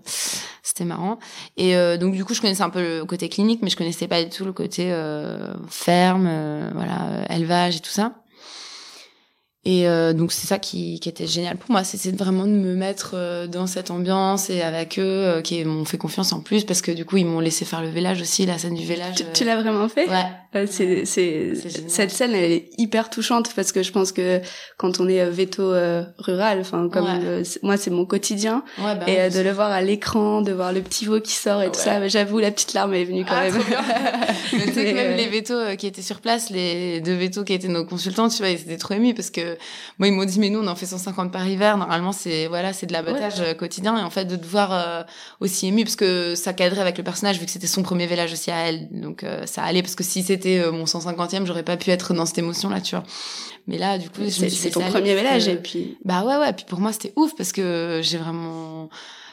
C'était 0.62 0.84
marrant. 0.84 1.18
Et 1.56 1.74
euh, 1.74 1.96
donc 1.96 2.14
du 2.14 2.24
coup, 2.24 2.34
je 2.34 2.42
connaissais 2.42 2.62
un 2.62 2.70
peu 2.70 2.98
le 2.98 3.04
côté 3.06 3.30
clinique, 3.30 3.60
mais 3.62 3.70
je 3.70 3.76
connaissais 3.76 4.08
pas 4.08 4.22
du 4.22 4.28
tout 4.28 4.44
le 4.44 4.52
côté 4.52 4.94
ferme, 5.68 6.70
voilà, 6.74 7.24
élevage 7.30 7.76
et 7.76 7.80
tout 7.80 7.90
ça. 7.90 8.12
Et 9.64 9.86
euh, 9.86 10.12
donc 10.12 10.32
c'est 10.32 10.48
ça 10.48 10.58
qui, 10.58 10.98
qui, 10.98 11.08
était 11.08 11.28
génial 11.28 11.56
pour 11.56 11.70
moi, 11.70 11.84
c'est 11.84 12.10
vraiment 12.16 12.46
de 12.46 12.50
me 12.50 12.74
mettre 12.74 13.12
euh, 13.14 13.46
dans 13.46 13.68
cette 13.68 13.92
ambiance 13.92 14.50
et 14.50 14.60
avec 14.60 14.98
eux 14.98 15.02
euh, 15.02 15.40
qui 15.40 15.64
m'ont 15.64 15.84
fait 15.84 15.98
confiance 15.98 16.32
en 16.32 16.40
plus 16.40 16.64
parce 16.64 16.82
que 16.82 16.90
du 16.90 17.04
coup 17.04 17.18
ils 17.18 17.24
m'ont 17.24 17.38
laissé 17.38 17.64
faire 17.64 17.80
le 17.80 17.88
village 17.88 18.20
aussi, 18.20 18.44
la 18.44 18.58
scène 18.58 18.74
du 18.74 18.82
village. 18.82 19.24
Tu, 19.34 19.44
l'as 19.44 19.62
vraiment 19.62 19.88
fait? 19.88 20.08
Ouais. 20.08 20.66
c'est 20.66 21.04
c'est 21.04 21.52
cette 21.86 22.10
scène 22.10 22.34
elle 22.34 22.50
est 22.50 22.70
hyper 22.76 23.08
touchante 23.08 23.54
parce 23.54 23.70
que 23.70 23.84
je 23.84 23.92
pense 23.92 24.10
que 24.10 24.40
quand 24.78 24.98
on 24.98 25.06
est 25.06 25.24
veto 25.30 25.72
rural, 26.18 26.58
enfin 26.58 26.88
comme 26.88 27.06
moi 27.62 27.76
c'est 27.76 27.90
mon 27.90 28.04
quotidien. 28.04 28.64
Ouais, 28.78 28.96
bah, 28.96 29.08
et 29.08 29.30
de 29.30 29.38
le 29.38 29.52
voir 29.52 29.70
à 29.70 29.80
l'écran, 29.80 30.42
de 30.42 30.50
voir 30.50 30.72
le 30.72 30.80
petit 30.80 31.04
veau 31.04 31.20
qui 31.20 31.34
sort 31.34 31.62
et 31.62 31.70
tout 31.70 31.78
ça, 31.78 32.08
j'avoue 32.08 32.40
la 32.40 32.50
petite 32.50 32.72
larme 32.72 32.94
est 32.94 33.04
venue 33.04 33.24
quand 33.24 33.36
ah, 33.36 33.44
même. 33.44 33.54
Mais 34.54 34.66
tu 34.66 34.72
sais 34.72 34.86
que 34.86 34.94
même 34.94 35.16
les 35.16 35.28
vétos 35.28 35.76
qui 35.78 35.86
étaient 35.86 36.02
sur 36.02 36.20
place, 36.20 36.50
les 36.50 37.00
deux 37.00 37.14
vétos 37.14 37.44
qui 37.44 37.52
étaient 37.52 37.68
nos 37.68 37.84
consultants, 37.84 38.28
tu 38.28 38.38
vois, 38.38 38.48
ils 38.48 38.60
étaient 38.60 38.76
trop 38.76 38.94
émus 38.94 39.14
parce 39.14 39.30
que 39.30 39.51
moi 39.98 40.08
ils 40.08 40.12
m'ont 40.12 40.24
dit 40.24 40.38
mais 40.38 40.50
nous 40.50 40.60
on 40.60 40.66
en 40.66 40.74
fait 40.74 40.86
150 40.86 41.32
par 41.32 41.46
hiver. 41.46 41.76
Normalement 41.76 42.12
c'est 42.12 42.46
voilà 42.46 42.72
c'est 42.72 42.86
de 42.86 42.92
l'abattage 42.92 43.40
euh, 43.40 43.54
quotidien. 43.54 43.96
Et 43.98 44.02
en 44.02 44.10
fait 44.10 44.24
de 44.24 44.36
te 44.36 44.46
voir 44.46 44.72
euh, 44.72 45.02
aussi 45.40 45.68
ému 45.68 45.84
parce 45.84 45.96
que 45.96 46.34
ça 46.34 46.52
cadrait 46.52 46.80
avec 46.80 46.98
le 46.98 47.04
personnage 47.04 47.38
vu 47.38 47.46
que 47.46 47.50
c'était 47.50 47.66
son 47.66 47.82
premier 47.82 48.06
village 48.06 48.32
aussi 48.32 48.50
à 48.50 48.68
elle. 48.68 48.88
Donc 48.90 49.24
euh, 49.24 49.46
ça 49.46 49.62
allait 49.62 49.82
parce 49.82 49.94
que 49.94 50.04
si 50.04 50.22
c'était 50.22 50.70
mon 50.70 50.84
150e 50.84 51.46
j'aurais 51.46 51.62
pas 51.62 51.76
pu 51.76 51.90
être 51.90 52.14
dans 52.14 52.26
cette 52.26 52.38
émotion 52.38 52.68
là 52.68 52.80
tu 52.80 52.94
vois. 52.94 53.04
Mais 53.66 53.78
là 53.78 53.98
du 53.98 54.10
coup 54.10 54.22
c'est 54.28 54.70
ton 54.70 54.80
premier 54.80 55.14
village 55.14 55.48
et 55.48 55.56
puis 55.56 55.96
bah 56.04 56.24
ouais 56.24 56.36
ouais. 56.36 56.52
Puis 56.52 56.64
pour 56.68 56.80
moi 56.80 56.92
c'était 56.92 57.12
ouf 57.16 57.34
parce 57.36 57.52
que 57.52 58.00
j'ai 58.02 58.18
vraiment 58.18 58.88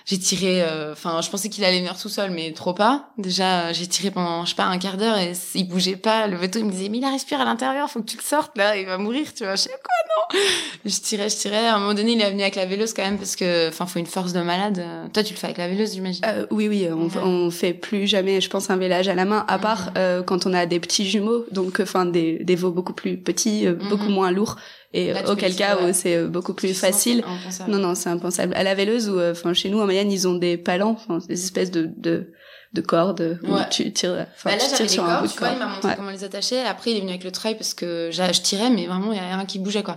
j'ai 0.10 0.18
tiré 0.18 0.64
euh, 0.64 0.94
enfin 0.94 1.22
je 1.22 1.30
pensais 1.30 1.50
qu'il 1.50 1.64
allait 1.64 1.78
venir 1.78 1.96
tout 1.96 2.10
seul 2.10 2.32
mais 2.32 2.52
trop 2.52 2.74
pas. 2.74 3.10
Déjà 3.20 3.72
j'ai 3.74 3.86
tiré 3.86 4.10
pendant 4.10 4.44
je 4.44 4.50
sais 4.50 4.56
pas 4.56 4.66
un 4.66 4.80
quart 4.80 4.98
d'heure 4.98 5.20
et 5.20 5.34
il 5.54 5.68
bougeait 5.68 5.98
pas. 5.98 6.26
Le 6.26 6.36
veto 6.36 6.58
il 6.58 6.66
me 6.66 6.72
disait 6.72 6.90
mais 6.90 6.98
il 6.98 7.06
a 7.06 7.12
respiré 7.12 7.40
à 7.40 7.46
l'intérieur 7.46 7.92
faut 7.92 8.02
que 8.02 8.10
tu 8.10 8.18
le 8.18 8.24
sortes 8.24 8.58
là 8.58 8.76
il 8.76 8.88
va 8.88 8.98
mourir 8.98 9.32
tu 9.36 9.44
vois. 9.44 9.56
Je 9.56 9.62
sais 9.62 9.70
quoi 9.70 10.34
non? 10.34 10.40
Je 10.86 11.00
tirais 11.00 11.30
je 11.30 11.36
tirais. 11.36 11.68
À 11.68 11.76
un 11.76 11.80
moment 11.80 11.94
donné 11.94 12.14
il 12.14 12.22
est 12.22 12.30
venu 12.32 12.42
avec 12.42 12.56
la 12.56 12.66
véleuse 12.66 12.94
quand 12.96 13.04
même 13.04 13.20
parce 13.20 13.36
que 13.36 13.70
enfin 13.70 13.86
faut 13.86 14.00
une 14.00 14.08
force 14.08 14.34
de 14.34 14.42
malade. 14.42 14.84
Toi 15.14 15.22
tu 15.22 15.34
le 15.34 15.40
fais 15.40 15.46
avec 15.46 15.60
la 15.60 15.68
véleuse 15.68 15.94
j'imagine. 15.94 16.26
Euh, 16.26 16.48
oui 16.50 16.68
oui 16.68 16.88
on, 16.92 17.10
on 17.24 17.52
fait 17.52 17.76
plus 17.76 18.08
jamais 18.08 18.42
je 18.42 18.50
pense 18.50 18.72
un 18.72 18.78
village 18.78 19.08
à 19.10 19.14
la 19.14 19.26
main 19.26 19.46
à 19.48 19.60
part 19.60 19.92
euh, 19.96 20.24
quand 20.24 20.48
on 20.48 20.54
a 20.56 20.66
des 20.66 20.80
petits 20.80 21.08
jumeaux. 21.08 21.46
Donc 21.52 21.82
enfin 21.82 22.06
des 22.06 22.44
des 22.44 22.56
veaux 22.56 22.72
beaucoup 22.72 22.94
plus 22.94 23.18
petits 23.18 23.68
euh, 23.68 23.74
beaucoup 23.74 24.10
moins 24.10 24.32
lourds 24.32 24.56
et 24.94 25.14
auquel 25.28 25.56
cas 25.56 25.78
où 25.78 25.94
c'est 25.94 26.16
euh, 26.16 26.28
beaucoup 26.28 26.54
plus 26.54 26.74
facile. 26.74 27.24
Non, 27.68 27.78
non, 27.78 27.94
c'est 27.96 28.10
impensable. 28.10 28.54
À 28.56 28.64
la 28.64 28.74
véleuse, 28.74 29.10
ou 29.10 29.20
euh, 29.20 29.32
enfin 29.34 29.54
chez 29.54 29.70
nous 29.70 29.80
en 29.80 29.86
Mayenne, 29.86 30.12
ils 30.12 30.28
ont 30.28 30.34
des 30.34 30.58
palans, 30.58 30.98
enfin 31.00 31.20
des 31.28 31.42
espèces 31.44 31.72
de, 31.72 31.90
de 31.98 32.32
de 32.72 32.82
cordes 32.82 33.40
où 33.48 33.56
tu 33.72 33.92
tires 33.92 34.28
enfin 34.36 34.52
bah 34.52 34.56
là, 34.56 34.78
tu 34.78 34.88
sur 34.88 35.04
un 35.04 35.22
bout 35.22 35.28
de 35.28 35.34
corde. 35.34 35.54
il 35.56 35.58
m'a 35.60 35.66
montré 35.66 35.96
comment 35.96 36.12
les 36.12 36.24
attacher. 36.24 36.62
Après 36.62 36.92
il 36.92 36.98
est 36.98 37.00
venu 37.00 37.10
avec 37.10 37.24
le 37.24 37.32
trail 37.32 37.56
parce 37.56 37.74
que 37.74 38.12
je 38.12 38.42
tirais 38.42 38.70
mais 38.70 38.86
vraiment 38.86 39.12
il 39.12 39.18
y 39.18 39.20
a 39.20 39.36
rien 39.36 39.46
qui 39.46 39.58
bougeait 39.58 39.82
quoi. 39.82 39.96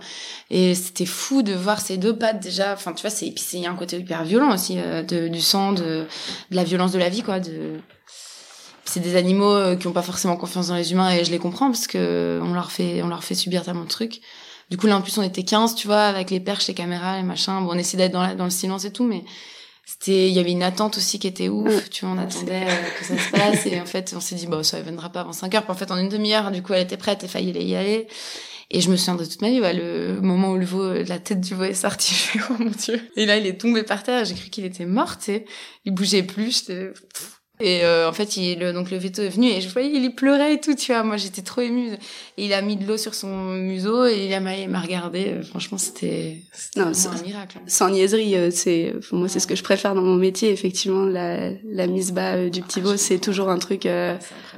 Et 0.48 0.74
c'était 0.74 1.04
fou 1.04 1.42
de 1.42 1.52
voir 1.52 1.82
ces 1.82 1.98
deux 1.98 2.16
pattes 2.16 2.40
déjà. 2.40 2.72
Enfin 2.72 2.94
tu 2.94 3.02
vois 3.02 3.10
c'est 3.10 3.30
puis 3.30 3.44
il 3.52 3.60
y 3.60 3.66
a 3.66 3.70
un 3.70 3.74
côté 3.74 3.98
hyper 3.98 4.24
violent 4.24 4.54
aussi 4.54 4.78
euh, 4.78 5.02
de, 5.02 5.28
du 5.28 5.42
sang 5.42 5.72
de, 5.72 5.82
de 5.82 6.56
la 6.56 6.64
violence 6.64 6.92
de 6.92 6.98
la 6.98 7.10
vie 7.10 7.22
quoi 7.22 7.40
de 7.40 7.76
c'est 8.86 9.00
des 9.00 9.16
animaux 9.16 9.76
qui 9.76 9.86
ont 9.86 9.92
pas 9.92 10.02
forcément 10.02 10.36
confiance 10.36 10.68
dans 10.68 10.76
les 10.76 10.92
humains 10.92 11.10
et 11.10 11.26
je 11.26 11.30
les 11.30 11.38
comprends 11.38 11.66
parce 11.70 11.86
que 11.86 12.40
on 12.42 12.54
leur 12.54 12.72
fait 12.72 13.02
on 13.02 13.08
leur 13.08 13.22
fait 13.22 13.34
subir 13.34 13.64
tellement 13.64 13.84
de 13.84 13.88
trucs 13.88 14.22
du 14.72 14.78
coup, 14.78 14.86
là, 14.86 14.96
en 14.96 15.02
plus, 15.02 15.18
on 15.18 15.22
était 15.22 15.42
15, 15.42 15.74
tu 15.74 15.86
vois, 15.86 16.04
avec 16.04 16.30
les 16.30 16.40
perches, 16.40 16.66
les 16.66 16.72
caméras, 16.72 17.18
les 17.18 17.22
machins. 17.22 17.60
Bon, 17.60 17.72
on 17.74 17.78
essayait 17.78 18.04
d'être 18.04 18.14
dans, 18.14 18.34
dans 18.34 18.44
le 18.44 18.50
silence 18.50 18.86
et 18.86 18.90
tout, 18.90 19.04
mais 19.04 19.22
c'était, 19.84 20.30
il 20.30 20.32
y 20.32 20.38
avait 20.38 20.52
une 20.52 20.62
attente 20.62 20.96
aussi 20.96 21.18
qui 21.18 21.26
était 21.26 21.50
ouf. 21.50 21.90
Tu 21.90 22.06
vois, 22.06 22.14
on 22.14 22.18
attendait 22.18 22.64
euh, 22.66 22.98
que 22.98 23.04
ça 23.04 23.18
se 23.18 23.30
passe. 23.30 23.66
Et 23.66 23.78
en 23.78 23.84
fait, 23.84 24.14
on 24.16 24.20
s'est 24.20 24.34
dit, 24.34 24.46
bon, 24.46 24.62
ça 24.62 24.78
ne 24.78 24.84
viendra 24.84 25.10
pas 25.10 25.20
avant 25.20 25.34
5 25.34 25.54
heures. 25.54 25.64
Puis 25.64 25.72
en 25.72 25.74
fait, 25.74 25.90
en 25.90 25.98
une 25.98 26.08
demi-heure, 26.08 26.50
du 26.50 26.62
coup, 26.62 26.72
elle 26.72 26.84
était 26.84 26.96
prête 26.96 27.22
et 27.22 27.28
failli 27.28 27.50
y 27.50 27.76
aller. 27.76 28.08
Et 28.70 28.80
je 28.80 28.90
me 28.90 28.96
souviens 28.96 29.16
de 29.16 29.26
toute 29.26 29.42
ma 29.42 29.50
vie, 29.50 29.60
ouais, 29.60 29.74
le 29.74 30.22
moment 30.22 30.52
où 30.52 30.56
le 30.56 30.64
veau, 30.64 30.90
la 31.02 31.18
tête 31.18 31.42
du 31.42 31.54
veau 31.54 31.64
est 31.64 31.74
sortie, 31.74 32.14
je 32.32 32.38
fais, 32.38 32.38
oh 32.48 32.54
mon 32.58 32.70
dieu. 32.70 32.98
Et 33.16 33.26
là, 33.26 33.36
il 33.36 33.46
est 33.46 33.60
tombé 33.60 33.82
par 33.82 34.02
terre, 34.02 34.24
j'ai 34.24 34.34
cru 34.34 34.48
qu'il 34.48 34.64
était 34.64 34.86
mort, 34.86 35.18
tu 35.18 35.24
sais. 35.24 35.44
Il 35.84 35.92
bougeait 35.92 36.22
plus, 36.22 36.60
j'étais, 36.60 36.90
Et 37.62 37.84
euh, 37.84 38.08
en 38.08 38.12
fait, 38.12 38.36
il, 38.36 38.58
le, 38.58 38.72
donc 38.72 38.90
le 38.90 38.96
veto 38.98 39.22
est 39.22 39.28
venu 39.28 39.48
et 39.48 39.60
je 39.60 39.68
voyais, 39.68 39.90
il 39.92 40.14
pleurait 40.14 40.54
et 40.54 40.60
tout, 40.60 40.74
tu 40.74 40.92
vois. 40.92 41.02
Moi, 41.04 41.16
j'étais 41.16 41.42
trop 41.42 41.60
émue. 41.60 41.92
Et 42.36 42.46
il 42.46 42.52
a 42.52 42.60
mis 42.62 42.76
de 42.76 42.86
l'eau 42.86 42.96
sur 42.96 43.14
son 43.14 43.28
museau 43.54 44.04
et 44.06 44.26
il 44.30 44.40
m'a, 44.40 44.56
il 44.56 44.68
m'a 44.68 44.80
regardé. 44.80 45.26
Euh, 45.28 45.42
Franchement, 45.42 45.78
c'était, 45.78 46.38
un 46.76 46.90
miracle. 47.24 47.58
Sans 47.66 47.90
niaiserie, 47.90 48.34
euh, 48.36 48.50
c'est 48.50 48.94
moi 49.12 49.28
c'est 49.28 49.38
ce 49.40 49.46
que 49.46 49.54
je 49.54 49.62
préfère 49.62 49.94
dans 49.94 50.02
mon 50.02 50.16
métier. 50.16 50.50
Effectivement, 50.50 51.04
la, 51.04 51.50
la 51.70 51.86
mise 51.86 52.12
bas 52.12 52.34
euh, 52.36 52.50
du 52.50 52.62
petit 52.62 52.80
veau, 52.80 52.96
c'est 52.96 53.18
toujours 53.18 53.48
un 53.48 53.58
truc 53.58 53.86
euh, 53.86 54.16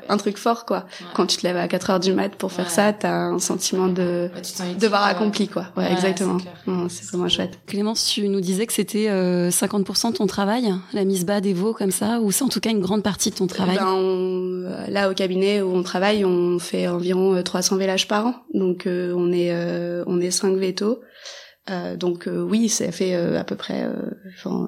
un 0.08 0.16
truc 0.16 0.36
fort 0.38 0.64
quoi. 0.66 0.78
Ouais. 1.00 1.06
Quand 1.14 1.26
tu 1.26 1.36
te 1.38 1.46
lèves 1.46 1.56
à 1.56 1.66
4 1.66 1.90
heures 1.90 2.00
du 2.00 2.12
mat 2.12 2.30
pour 2.36 2.52
faire 2.52 2.66
Ouais. 2.66 2.70
ça, 2.70 2.92
t'as 2.92 3.12
un 3.12 3.38
sentiment 3.38 3.88
de 3.88 4.30
devoir 4.78 5.04
accompli 5.04 5.48
quoi. 5.48 5.66
Ouais, 5.76 5.84
Ouais, 5.84 5.92
exactement. 5.92 6.38
c'est 6.88 7.04
vraiment 7.06 7.28
chouette. 7.28 7.58
Clémence, 7.66 8.06
tu 8.06 8.28
nous 8.28 8.40
disais 8.40 8.66
que 8.66 8.72
c'était 8.72 9.08
euh, 9.08 9.50
50% 9.50 10.12
de 10.12 10.16
ton 10.16 10.26
travail, 10.26 10.72
la 10.92 11.04
mise 11.04 11.24
bas 11.26 11.40
des 11.40 11.52
veaux 11.52 11.74
comme 11.74 11.90
ça, 11.90 12.20
ou 12.20 12.30
c'est 12.30 12.44
en 12.44 12.48
tout 12.48 12.60
cas 12.60 12.70
une 12.70 12.80
grande 12.80 12.93
partie 13.02 13.30
de 13.30 13.34
ton 13.36 13.46
travail 13.46 13.76
Ben, 13.76 13.86
on- 13.88 14.70
là 14.88 15.10
au 15.10 15.14
cabinet 15.14 15.60
où 15.62 15.74
on 15.74 15.82
travaille, 15.82 16.24
on 16.24 16.58
fait 16.58 16.86
environ 16.88 17.34
euh, 17.34 17.42
300 17.42 17.76
vélages 17.76 18.06
par 18.08 18.26
an. 18.26 18.34
Donc 18.54 18.86
euh, 18.86 19.12
on 19.16 19.32
est 19.32 19.52
euh, 19.52 20.04
on 20.06 20.20
est 20.20 20.30
5 20.30 20.56
vétos. 20.56 21.00
Euh, 21.70 21.96
donc 21.96 22.28
euh, 22.28 22.42
oui, 22.42 22.68
ça 22.68 22.92
fait 22.92 23.14
euh, 23.14 23.38
à 23.40 23.44
peu 23.44 23.56
près 23.56 23.84
euh, 23.84 23.92
euh, 24.46 24.66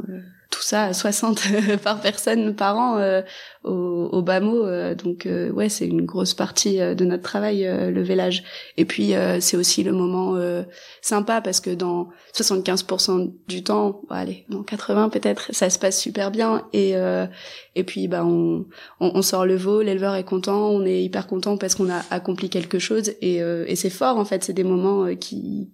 tout 0.56 0.62
ça 0.62 0.94
60 0.94 1.42
par 1.84 2.00
personne 2.00 2.54
par 2.56 2.78
an 2.78 2.96
euh, 2.96 3.20
au, 3.62 4.08
au 4.10 4.22
bas 4.22 4.40
mot. 4.40 4.64
euh, 4.64 4.94
donc 4.94 5.26
euh, 5.26 5.50
ouais, 5.50 5.68
c'est 5.68 5.86
une 5.86 6.06
grosse 6.06 6.32
partie 6.32 6.80
euh, 6.80 6.94
de 6.94 7.04
notre 7.04 7.22
travail 7.22 7.66
euh, 7.66 7.90
le 7.90 8.02
vélage. 8.02 8.42
Et 8.78 8.86
puis 8.86 9.14
euh, 9.14 9.38
c'est 9.38 9.58
aussi 9.58 9.82
le 9.82 9.92
moment 9.92 10.36
euh, 10.36 10.62
sympa 11.02 11.42
parce 11.42 11.60
que 11.60 11.68
dans 11.68 12.08
75% 12.34 13.34
du 13.48 13.62
temps, 13.62 14.00
bon, 14.08 14.14
allez, 14.14 14.46
dans 14.48 14.62
80 14.62 15.10
peut-être, 15.10 15.48
ça 15.52 15.68
se 15.68 15.78
passe 15.78 16.00
super 16.00 16.30
bien 16.30 16.66
et 16.72 16.96
euh, 16.96 17.26
et 17.74 17.84
puis 17.84 18.08
bah 18.08 18.24
on, 18.24 18.64
on, 19.00 19.12
on 19.14 19.22
sort 19.22 19.44
le 19.44 19.56
veau, 19.56 19.82
l'éleveur 19.82 20.14
est 20.14 20.24
content, 20.24 20.70
on 20.70 20.86
est 20.86 21.02
hyper 21.02 21.26
content 21.26 21.58
parce 21.58 21.74
qu'on 21.74 21.90
a 21.90 22.02
accompli 22.10 22.48
quelque 22.48 22.78
chose 22.78 23.12
et, 23.20 23.42
euh, 23.42 23.66
et 23.68 23.76
c'est 23.76 23.90
fort 23.90 24.16
en 24.16 24.24
fait, 24.24 24.42
c'est 24.42 24.54
des 24.54 24.64
moments 24.64 25.04
euh, 25.04 25.14
qui, 25.16 25.68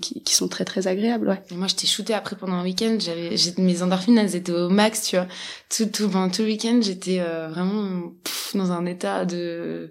qui 0.00 0.22
qui 0.22 0.34
sont 0.34 0.48
très 0.48 0.64
très 0.64 0.86
agréables, 0.86 1.28
ouais. 1.28 1.42
Moi, 1.52 1.66
j'étais 1.68 1.86
shootée 1.86 2.14
après 2.14 2.36
pendant 2.36 2.54
un 2.54 2.64
week-end. 2.64 2.96
J'avais, 2.98 3.36
j'ai- 3.36 3.54
mes 3.58 3.82
endorphines, 3.82 4.18
elles 4.18 4.34
étaient 4.36 4.52
au 4.52 4.68
max, 4.68 5.02
tu 5.08 5.16
vois. 5.16 5.26
Tout, 5.74 5.86
tout, 5.86 6.08
pendant 6.08 6.30
tout 6.30 6.42
le 6.42 6.48
week-end, 6.48 6.80
j'étais 6.82 7.18
euh, 7.20 7.48
vraiment 7.48 8.12
pff, 8.24 8.52
dans 8.54 8.72
un 8.72 8.86
état 8.86 9.24
de, 9.24 9.90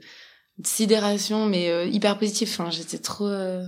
de 0.57 0.67
sidération, 0.67 1.45
mais 1.45 1.69
euh, 1.69 1.85
hyper 1.85 2.17
positif. 2.17 2.57
Enfin, 2.59 2.71
j'étais 2.71 2.97
trop, 2.97 3.27
euh, 3.27 3.63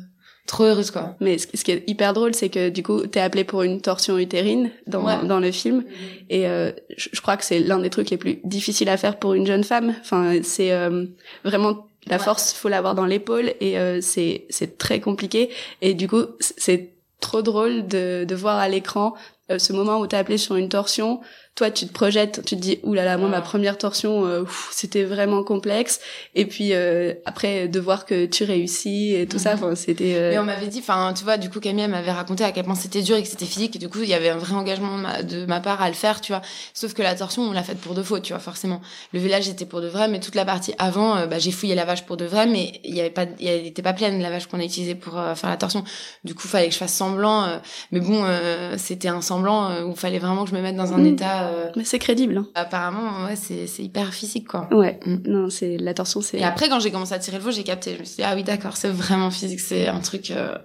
trop 0.48 0.64
heureuse, 0.64 0.92
quoi. 0.92 1.16
Mais 1.20 1.38
ce, 1.38 1.48
ce 1.54 1.64
qui 1.64 1.72
est 1.72 1.84
hyper 1.88 2.14
drôle, 2.14 2.34
c'est 2.34 2.50
que 2.50 2.70
du 2.70 2.82
coup, 2.84 3.06
t'es 3.06 3.20
appelé 3.20 3.44
pour 3.44 3.64
une 3.64 3.82
torsion 3.82 4.18
utérine 4.18 4.72
dans 4.88 5.06
Ouais. 5.06 5.26
dans 5.26 5.40
le 5.40 5.52
film 5.52 5.84
et 6.30 6.48
euh, 6.48 6.72
je, 6.98 7.10
je 7.12 7.22
crois 7.22 7.38
que 7.38 7.44
c'est 7.46 7.60
l'un 7.60 7.80
des 7.80 7.90
trucs 7.90 8.10
les 8.10 8.18
plus 8.18 8.40
difficiles 8.44 8.90
à 8.90 8.98
faire 8.98 9.20
pour 9.20 9.34
une 9.34 9.46
jeune 9.46 9.64
femme. 9.66 9.94
Enfin, 10.02 10.40
c'est 10.44 10.72
euh, 10.72 11.06
vraiment 11.44 11.87
la 12.10 12.18
Ouais. 12.18 12.24
force, 12.24 12.54
faut 12.54 12.70
l'avoir 12.70 12.96
dans 12.96 13.06
l'épaule 13.06 13.54
et 13.60 13.78
euh, 13.80 14.00
c'est 14.02 14.46
c'est 14.50 14.78
très 14.78 15.00
compliqué. 15.00 15.50
Et 15.82 15.94
du 15.94 16.08
coup, 16.08 16.24
c'est 16.40 16.94
trop 17.20 17.42
drôle 17.42 17.88
de 17.88 18.26
de 18.28 18.36
voir 18.36 18.58
à 18.58 18.70
l'écran 18.70 19.14
euh, 19.52 19.60
ce 19.60 19.74
moment 19.74 20.00
où 20.00 20.08
t'es 20.08 20.18
appelé 20.18 20.38
sur 20.38 20.56
une 20.56 20.70
torsion. 20.70 21.22
Toi, 21.58 21.72
tu 21.72 21.88
te 21.88 21.92
projettes, 21.92 22.44
tu 22.46 22.56
te 22.56 22.62
dis 22.62 22.80
là 22.86 23.04
là, 23.04 23.18
moi 23.18 23.30
ma 23.30 23.42
première 23.42 23.80
torsion, 23.80 24.26
euh, 24.28 24.44
c'était 24.72 25.04
vraiment 25.04 25.44
complexe. 25.44 26.00
Et 26.36 26.46
puis 26.46 26.70
euh, 26.74 27.14
après 27.26 27.68
de 27.68 27.80
voir 27.80 28.06
que 28.06 28.28
tu 28.28 28.44
réussis 28.44 29.16
et 29.16 29.26
tout 29.26 29.40
ça, 29.40 29.56
Mhm. 29.56 29.64
enfin 29.64 29.76
c'était. 29.76 30.14
euh, 30.18 30.32
Et 30.34 30.38
on 30.40 30.44
m'avait 30.44 30.68
dit, 30.68 30.78
enfin, 30.80 31.14
tu 31.18 31.24
vois, 31.24 31.38
du 31.38 31.50
coup, 31.50 31.60
Camille 31.60 31.84
elle 31.86 31.90
m'avait 31.90 32.12
raconté 32.12 32.44
à 32.44 32.52
quel 32.52 32.64
point 32.64 32.76
c'était 32.76 33.02
dur 33.02 33.16
et 33.18 33.24
que 33.24 33.28
c'était 33.28 33.46
physique. 33.48 33.76
Et 33.76 33.80
du 33.80 33.90
coup, 33.90 34.04
il 34.04 34.08
y 34.10 34.14
avait 34.14 34.30
un 34.30 34.38
vrai 34.38 34.54
engagement 34.54 34.98
de 34.98 35.02
ma, 35.02 35.24
de 35.24 35.46
ma 35.48 35.60
part 35.60 35.82
à 35.82 35.88
le 35.88 35.96
faire, 35.96 36.22
tu 36.22 36.32
vois. 36.32 36.44
Sauf 36.76 36.94
que 36.94 37.02
la 37.02 37.16
torsion, 37.16 37.42
on 37.42 37.52
l'a 37.54 37.64
faite 37.64 37.80
pour 37.80 37.96
de 37.96 38.04
faux, 38.04 38.20
tu 38.20 38.34
vois, 38.34 38.40
forcément. 38.40 38.80
Le 39.12 39.20
village 39.20 39.50
était 39.50 39.66
pour 39.66 39.82
de 39.82 39.88
vrai, 39.88 40.08
mais 40.08 40.20
toute 40.20 40.36
la 40.36 40.46
partie 40.46 40.76
avant, 40.78 41.18
euh, 41.18 41.26
bah, 41.26 41.40
j'ai 41.40 41.52
fouillé 41.52 41.74
la 41.74 41.86
vache 41.86 42.04
pour 42.06 42.18
de 42.18 42.26
vrai, 42.26 42.46
mais 42.46 42.80
il 42.84 42.94
y 42.94 43.00
avait 43.00 43.10
pas, 43.10 43.26
il 43.40 43.48
était 43.50 43.82
pas 43.82 43.94
pleine 43.94 44.22
la 44.22 44.30
vache 44.30 44.46
qu'on 44.46 44.60
a 44.60 44.64
utilisée 44.64 44.94
pour 44.94 45.18
euh, 45.18 45.34
faire 45.34 45.50
la 45.50 45.58
torsion. 45.58 45.84
Du 46.24 46.36
coup, 46.36 46.48
fallait 46.48 46.68
que 46.68 46.74
je 46.74 46.78
fasse 46.78 46.94
semblant. 46.94 47.46
euh, 47.46 47.58
mais 47.92 48.00
bon, 48.00 48.24
euh, 48.26 48.76
c'était 48.78 49.08
un 49.08 49.22
semblant 49.22 49.82
où 49.86 49.96
fallait 49.96 50.20
vraiment 50.20 50.44
que 50.44 50.52
je 50.52 50.56
me 50.56 50.62
mette 50.62 50.76
dans 50.76 50.94
un 50.94 51.00
Mhm. 51.00 51.08
état. 51.14 51.47
Euh, 51.48 51.72
Mais 51.76 51.84
c'est 51.84 52.00
crédible. 52.00 52.38
Hein. 52.38 52.48
apparemment, 52.56 53.26
ouais, 53.26 53.36
c'est 53.36 53.68
c'est 53.68 53.84
hyper 53.84 54.14
physique, 54.14 54.48
quoi. 54.48 54.68
Ouais. 54.72 55.00
Mm. 55.06 55.16
Non, 55.26 55.50
c'est 55.50 55.78
la 55.78 55.94
torsion, 55.94 56.22
c'est. 56.22 56.38
Et 56.38 56.44
après, 56.44 56.70
quand 56.70 56.80
j'ai 56.80 56.92
commencé 56.92 57.14
à 57.14 57.20
tirer 57.20 57.38
le 57.38 57.44
veau, 57.44 57.52
j'ai 57.52 57.64
capté. 57.64 57.96
Je 57.96 58.00
me 58.00 58.06
suis 58.06 58.18
dit, 58.18 58.24
ah 58.24 58.36
oui, 58.36 58.44
d'accord, 58.44 58.78
c'est 58.78 58.90
vraiment 58.90 59.32
physique. 59.32 59.60
C'est 59.60 59.88
un 59.88 60.00
truc, 60.00 60.32
euh, 60.32 60.58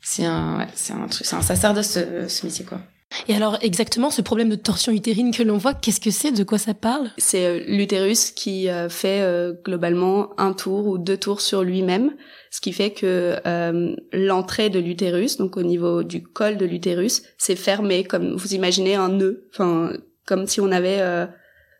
c'est 0.00 0.24
un, 0.24 0.58
ouais, 0.58 0.68
c'est 0.74 0.92
un 0.92 1.06
truc, 1.08 1.26
c'est 1.26 1.36
un 1.36 1.42
sacerdoce, 1.42 1.88
ce, 1.88 2.28
ce 2.28 2.46
métier, 2.46 2.64
quoi. 2.64 2.80
Et 3.28 3.34
alors, 3.34 3.58
exactement, 3.62 4.10
ce 4.10 4.22
problème 4.22 4.48
de 4.48 4.56
torsion 4.56 4.92
utérine 4.92 5.32
que 5.34 5.42
l'on 5.42 5.56
voit, 5.56 5.74
qu'est-ce 5.74 6.00
que 6.00 6.10
c'est? 6.10 6.32
De 6.32 6.44
quoi 6.44 6.58
ça 6.58 6.74
parle? 6.74 7.10
C'est 7.18 7.46
euh, 7.46 7.64
l'utérus 7.66 8.30
qui 8.30 8.68
euh, 8.68 8.88
fait 8.88 9.20
euh, 9.22 9.52
globalement 9.64 10.30
un 10.38 10.52
tour 10.52 10.86
ou 10.86 10.98
deux 10.98 11.16
tours 11.16 11.40
sur 11.40 11.62
lui-même, 11.62 12.12
ce 12.50 12.60
qui 12.60 12.72
fait 12.72 12.90
que 12.90 13.36
euh, 13.46 13.96
l'entrée 14.12 14.70
de 14.70 14.78
l'utérus, 14.78 15.36
donc 15.38 15.56
au 15.56 15.62
niveau 15.62 16.02
du 16.02 16.22
col 16.22 16.56
de 16.56 16.64
l'utérus, 16.66 17.22
c'est 17.38 17.56
fermé 17.56 18.04
comme 18.04 18.36
vous 18.36 18.54
imaginez 18.54 18.94
un 18.94 19.08
nœud, 19.08 19.48
enfin 19.52 19.92
comme 20.26 20.46
si 20.46 20.60
on 20.60 20.70
avait, 20.70 21.00
euh, 21.00 21.26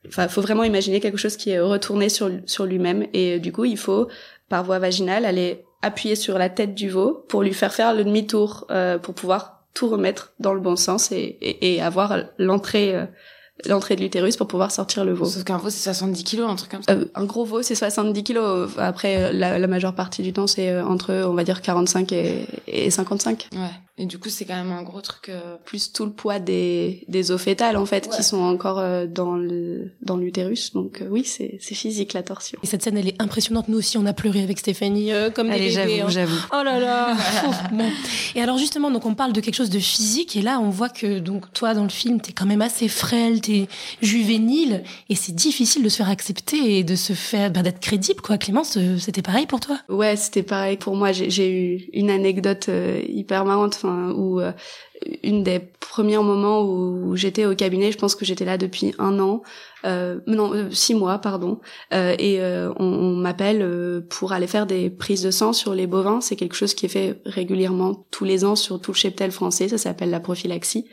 enfin 0.08 0.26
faut 0.28 0.42
vraiment 0.42 0.64
imaginer 0.64 0.98
quelque 1.00 1.16
chose 1.16 1.36
qui 1.36 1.50
est 1.50 1.60
retourné 1.60 2.08
sur 2.08 2.28
sur 2.46 2.66
lui-même. 2.66 3.06
Et 3.12 3.38
du 3.38 3.52
coup 3.52 3.64
il 3.64 3.78
faut 3.78 4.08
par 4.48 4.64
voie 4.64 4.80
vaginale 4.80 5.24
aller 5.24 5.64
appuyer 5.80 6.16
sur 6.16 6.38
la 6.38 6.48
tête 6.48 6.74
du 6.74 6.88
veau 6.88 7.24
pour 7.28 7.42
lui 7.42 7.54
faire 7.54 7.72
faire 7.72 7.94
le 7.94 8.04
demi-tour 8.04 8.66
euh, 8.70 8.98
pour 8.98 9.14
pouvoir 9.14 9.53
tout 9.74 9.88
remettre 9.88 10.32
dans 10.38 10.54
le 10.54 10.60
bon 10.60 10.76
sens 10.76 11.12
et, 11.12 11.16
et, 11.16 11.74
et 11.74 11.82
avoir 11.82 12.16
l'entrée 12.38 12.94
euh, 12.94 13.06
l'entrée 13.66 13.94
de 13.96 14.00
l'utérus 14.00 14.36
pour 14.36 14.48
pouvoir 14.48 14.70
sortir 14.70 15.04
le 15.04 15.12
veau. 15.12 15.24
Sauf 15.26 15.44
qu'un 15.44 15.58
veau, 15.58 15.70
c'est 15.70 15.82
70 15.82 16.24
kilos, 16.24 16.50
un 16.50 16.56
truc 16.56 16.70
comme 16.70 16.82
ça. 16.82 16.92
Euh, 16.92 17.04
un 17.14 17.24
gros 17.24 17.44
veau, 17.44 17.62
c'est 17.62 17.74
70 17.74 18.24
kilos. 18.24 18.70
Après, 18.78 19.32
la, 19.32 19.58
la 19.58 19.66
majeure 19.66 19.94
partie 19.94 20.22
du 20.22 20.32
temps, 20.32 20.46
c'est 20.46 20.70
euh, 20.70 20.84
entre, 20.84 21.14
on 21.26 21.34
va 21.34 21.44
dire, 21.44 21.62
45 21.62 22.12
et, 22.12 22.46
et 22.66 22.90
55. 22.90 23.48
Ouais. 23.52 23.58
Et 23.96 24.06
du 24.06 24.18
coup, 24.18 24.28
c'est 24.28 24.44
quand 24.44 24.56
même 24.56 24.72
un 24.72 24.82
gros 24.82 25.00
truc. 25.00 25.28
euh, 25.28 25.56
Plus 25.64 25.92
tout 25.92 26.04
le 26.04 26.10
poids 26.10 26.40
des, 26.40 27.04
des 27.06 27.30
os 27.30 27.40
fétales, 27.40 27.76
en 27.76 27.86
fait, 27.86 28.06
Ouais. 28.10 28.16
qui 28.16 28.22
sont 28.24 28.40
encore 28.42 28.80
euh, 28.80 29.06
dans 29.06 29.36
le 29.36 29.92
dans 30.02 30.16
l'utérus. 30.16 30.72
Donc 30.72 31.00
euh, 31.00 31.06
oui, 31.10 31.24
c'est 31.24 31.58
c'est 31.60 31.76
physique 31.76 32.12
la 32.12 32.22
torsion. 32.24 32.58
Et 32.62 32.66
cette 32.66 32.82
scène, 32.82 32.98
elle 32.98 33.06
est 33.08 33.22
impressionnante. 33.22 33.68
Nous 33.68 33.78
aussi, 33.78 33.96
on 33.96 34.04
a 34.06 34.12
pleuré 34.12 34.42
avec 34.42 34.58
Stéphanie, 34.58 35.12
euh, 35.12 35.30
comme 35.30 35.46
des 35.48 35.54
Allez, 35.54 35.64
bébés. 35.76 35.94
j'avoue, 35.96 36.06
hein. 36.06 36.10
j'avoue. 36.10 36.46
Oh 36.52 36.62
là 36.64 36.80
là 36.80 37.16
bon. 37.72 37.88
Et 38.34 38.40
alors 38.42 38.58
justement, 38.58 38.90
donc 38.90 39.06
on 39.06 39.14
parle 39.14 39.32
de 39.32 39.40
quelque 39.40 39.54
chose 39.54 39.70
de 39.70 39.78
physique 39.78 40.34
et 40.36 40.42
là 40.42 40.58
on 40.60 40.70
voit 40.70 40.88
que 40.88 41.20
donc 41.20 41.52
toi 41.52 41.72
dans 41.74 41.84
le 41.84 41.88
film 41.88 42.20
t'es 42.20 42.32
quand 42.32 42.46
même 42.46 42.62
assez 42.62 42.88
frêle, 42.88 43.40
t'es 43.40 43.68
juvénile 44.02 44.82
et 45.08 45.14
c'est 45.14 45.34
difficile 45.34 45.82
de 45.82 45.88
se 45.88 45.96
faire 45.98 46.08
accepter 46.10 46.78
et 46.78 46.84
de 46.84 46.94
se 46.96 47.12
faire 47.12 47.50
bah, 47.50 47.62
d'être 47.62 47.80
crédible 47.80 48.20
quoi. 48.20 48.38
Clémence, 48.38 48.76
euh, 48.76 48.98
c'était 48.98 49.22
pareil 49.22 49.46
pour 49.46 49.60
toi? 49.60 49.78
Ouais, 49.88 50.16
c'était 50.16 50.42
pareil 50.42 50.76
pour 50.76 50.96
moi. 50.96 51.12
J'ai 51.12 51.30
j'ai 51.30 51.50
eu 51.50 51.84
une 51.92 52.10
anecdote 52.10 52.66
euh, 52.68 53.00
hyper 53.08 53.44
marrante, 53.44 53.74
enfin 53.84 54.14
euh, 54.16 54.52
une 55.22 55.42
des 55.42 55.60
premiers 55.80 56.16
moments 56.18 56.62
où 56.62 57.14
j'étais 57.16 57.44
au 57.44 57.54
cabinet, 57.54 57.92
je 57.92 57.98
pense 57.98 58.14
que 58.14 58.24
j'étais 58.24 58.44
là 58.44 58.56
depuis 58.56 58.94
un 58.98 59.18
an, 59.20 59.42
euh, 59.84 60.20
non 60.26 60.54
euh, 60.54 60.70
six 60.70 60.94
mois 60.94 61.18
pardon, 61.18 61.60
euh, 61.92 62.14
et 62.18 62.40
euh, 62.40 62.72
on, 62.78 62.84
on 62.84 63.16
m'appelle 63.16 63.60
euh, 63.62 64.00
pour 64.08 64.32
aller 64.32 64.46
faire 64.46 64.66
des 64.66 64.90
prises 64.90 65.22
de 65.22 65.30
sang 65.30 65.52
sur 65.52 65.74
les 65.74 65.86
bovins. 65.86 66.20
C'est 66.20 66.36
quelque 66.36 66.56
chose 66.56 66.74
qui 66.74 66.86
est 66.86 66.88
fait 66.88 67.20
régulièrement 67.26 68.06
tous 68.10 68.24
les 68.24 68.44
ans 68.44 68.56
sur 68.56 68.80
tout 68.80 68.92
le 68.92 68.96
cheptel 68.96 69.30
français. 69.30 69.68
Ça 69.68 69.78
s'appelle 69.78 70.10
la 70.10 70.20
prophylaxie. 70.20 70.86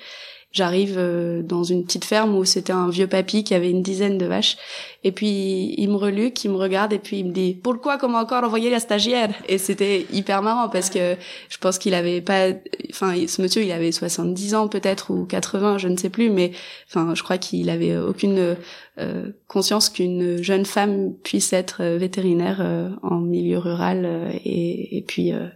J'arrive 0.53 0.95
euh, 0.97 1.41
dans 1.43 1.63
une 1.63 1.85
petite 1.85 2.03
ferme 2.03 2.35
où 2.35 2.43
c'était 2.43 2.73
un 2.73 2.89
vieux 2.89 3.07
papy 3.07 3.45
qui 3.45 3.53
avait 3.53 3.69
une 3.69 3.81
dizaine 3.81 4.17
de 4.17 4.25
vaches. 4.25 4.57
Et 5.05 5.13
puis 5.13 5.73
il 5.77 5.87
me 5.89 5.95
reluque, 5.95 6.43
il 6.43 6.51
me 6.51 6.57
regarde 6.57 6.91
et 6.91 6.99
puis 6.99 7.19
il 7.19 7.25
me 7.27 7.31
dit 7.31 7.53
pourquoi 7.53 7.97
comment 7.97 8.17
encore 8.19 8.43
envoyer 8.43 8.69
la 8.69 8.81
stagiaire? 8.81 9.33
Et 9.47 9.57
c'était 9.57 10.05
hyper 10.11 10.41
marrant 10.41 10.67
parce 10.67 10.89
que 10.89 11.15
je 11.49 11.57
pense 11.57 11.77
qu'il 11.77 11.93
avait 11.93 12.19
pas, 12.19 12.49
enfin 12.89 13.15
ce 13.27 13.41
monsieur 13.41 13.63
il 13.63 13.71
avait 13.71 13.93
70 13.93 14.55
ans 14.55 14.67
peut-être 14.67 15.11
ou 15.13 15.25
80, 15.25 15.77
je 15.77 15.87
ne 15.87 15.95
sais 15.95 16.09
plus, 16.09 16.29
mais 16.29 16.51
enfin 16.89 17.15
je 17.15 17.23
crois 17.23 17.37
qu'il 17.37 17.69
avait 17.69 17.95
aucune 17.97 18.57
euh, 18.99 19.31
conscience 19.47 19.87
qu'une 19.89 20.43
jeune 20.43 20.65
femme 20.65 21.13
puisse 21.23 21.53
être 21.53 21.81
vétérinaire 21.95 22.57
euh, 22.59 22.89
en 23.03 23.19
milieu 23.21 23.57
rural 23.57 24.03
euh, 24.05 24.29
et, 24.43 24.97
et 24.97 25.01
puis 25.01 25.31
euh, 25.31 25.47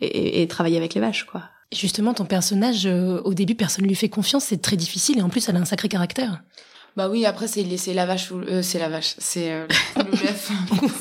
et- 0.00 0.42
et 0.42 0.48
travailler 0.48 0.76
avec 0.76 0.94
les 0.94 1.00
vaches 1.00 1.24
quoi. 1.24 1.42
Justement, 1.74 2.14
ton 2.14 2.24
personnage, 2.24 2.86
euh, 2.86 3.20
au 3.24 3.34
début, 3.34 3.54
personne 3.54 3.84
lui 3.84 3.94
fait 3.94 4.08
confiance, 4.08 4.44
c'est 4.44 4.62
très 4.62 4.76
difficile 4.76 5.18
et 5.18 5.22
en 5.22 5.28
plus, 5.28 5.48
elle 5.48 5.56
a 5.56 5.60
un 5.60 5.64
sacré 5.64 5.88
caractère. 5.88 6.40
Bah 6.96 7.08
oui, 7.08 7.26
après 7.26 7.48
c'est 7.48 7.76
c'est 7.76 7.92
la 7.92 8.06
vache 8.06 8.30
ou 8.30 8.38
euh, 8.38 8.62
c'est 8.62 8.78
la 8.78 8.88
vache, 8.88 9.16
c'est 9.18 9.50
euh, 9.50 9.66
le 9.96 10.04
bœuf. 10.12 10.52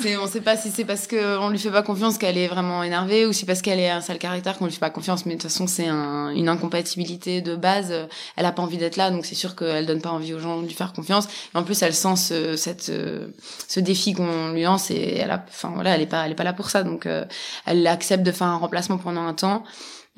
c'est 0.01 0.17
on 0.17 0.25
sait 0.25 0.41
pas 0.41 0.57
si 0.57 0.71
c'est 0.71 0.85
parce 0.85 1.05
que 1.05 1.37
on 1.37 1.49
lui 1.49 1.59
fait 1.59 1.69
pas 1.69 1.83
confiance 1.83 2.17
qu'elle 2.17 2.39
est 2.39 2.47
vraiment 2.47 2.81
énervée 2.81 3.27
ou 3.27 3.33
si 3.33 3.45
parce 3.45 3.61
qu'elle 3.61 3.79
est 3.79 3.91
un 3.91 4.01
sale 4.01 4.17
caractère 4.17 4.57
qu'on 4.57 4.65
lui 4.65 4.71
fait 4.73 4.79
pas 4.79 4.89
confiance. 4.89 5.27
Mais 5.27 5.35
de 5.35 5.41
toute 5.41 5.51
façon 5.51 5.67
c'est 5.67 5.87
un, 5.87 6.29
une 6.31 6.49
incompatibilité 6.49 7.43
de 7.43 7.55
base. 7.55 7.93
Elle 8.35 8.45
a 8.47 8.51
pas 8.51 8.63
envie 8.63 8.77
d'être 8.77 8.97
là, 8.97 9.11
donc 9.11 9.27
c'est 9.27 9.35
sûr 9.35 9.55
qu'elle 9.55 9.85
donne 9.85 10.01
pas 10.01 10.09
envie 10.09 10.33
aux 10.33 10.39
gens 10.39 10.61
de 10.61 10.65
lui 10.65 10.73
faire 10.73 10.93
confiance. 10.93 11.27
Et 11.53 11.57
en 11.59 11.63
plus 11.63 11.79
elle 11.83 11.93
sent 11.93 12.15
ce 12.15 12.55
cette 12.55 12.89
euh, 12.89 13.27
ce 13.67 13.79
défi 13.79 14.13
qu'on 14.13 14.51
lui 14.51 14.63
lance 14.63 14.89
et 14.89 15.17
elle 15.17 15.29
a, 15.29 15.45
enfin 15.47 15.73
voilà, 15.75 15.93
elle 15.93 16.01
est 16.01 16.07
pas 16.07 16.25
elle 16.25 16.31
est 16.31 16.35
pas 16.35 16.43
là 16.43 16.53
pour 16.53 16.71
ça, 16.71 16.81
donc 16.81 17.05
euh, 17.05 17.23
elle 17.67 17.85
accepte 17.85 18.23
de 18.23 18.31
faire 18.31 18.47
un 18.47 18.57
remplacement 18.57 18.97
pendant 18.97 19.27
un 19.27 19.35
temps. 19.35 19.63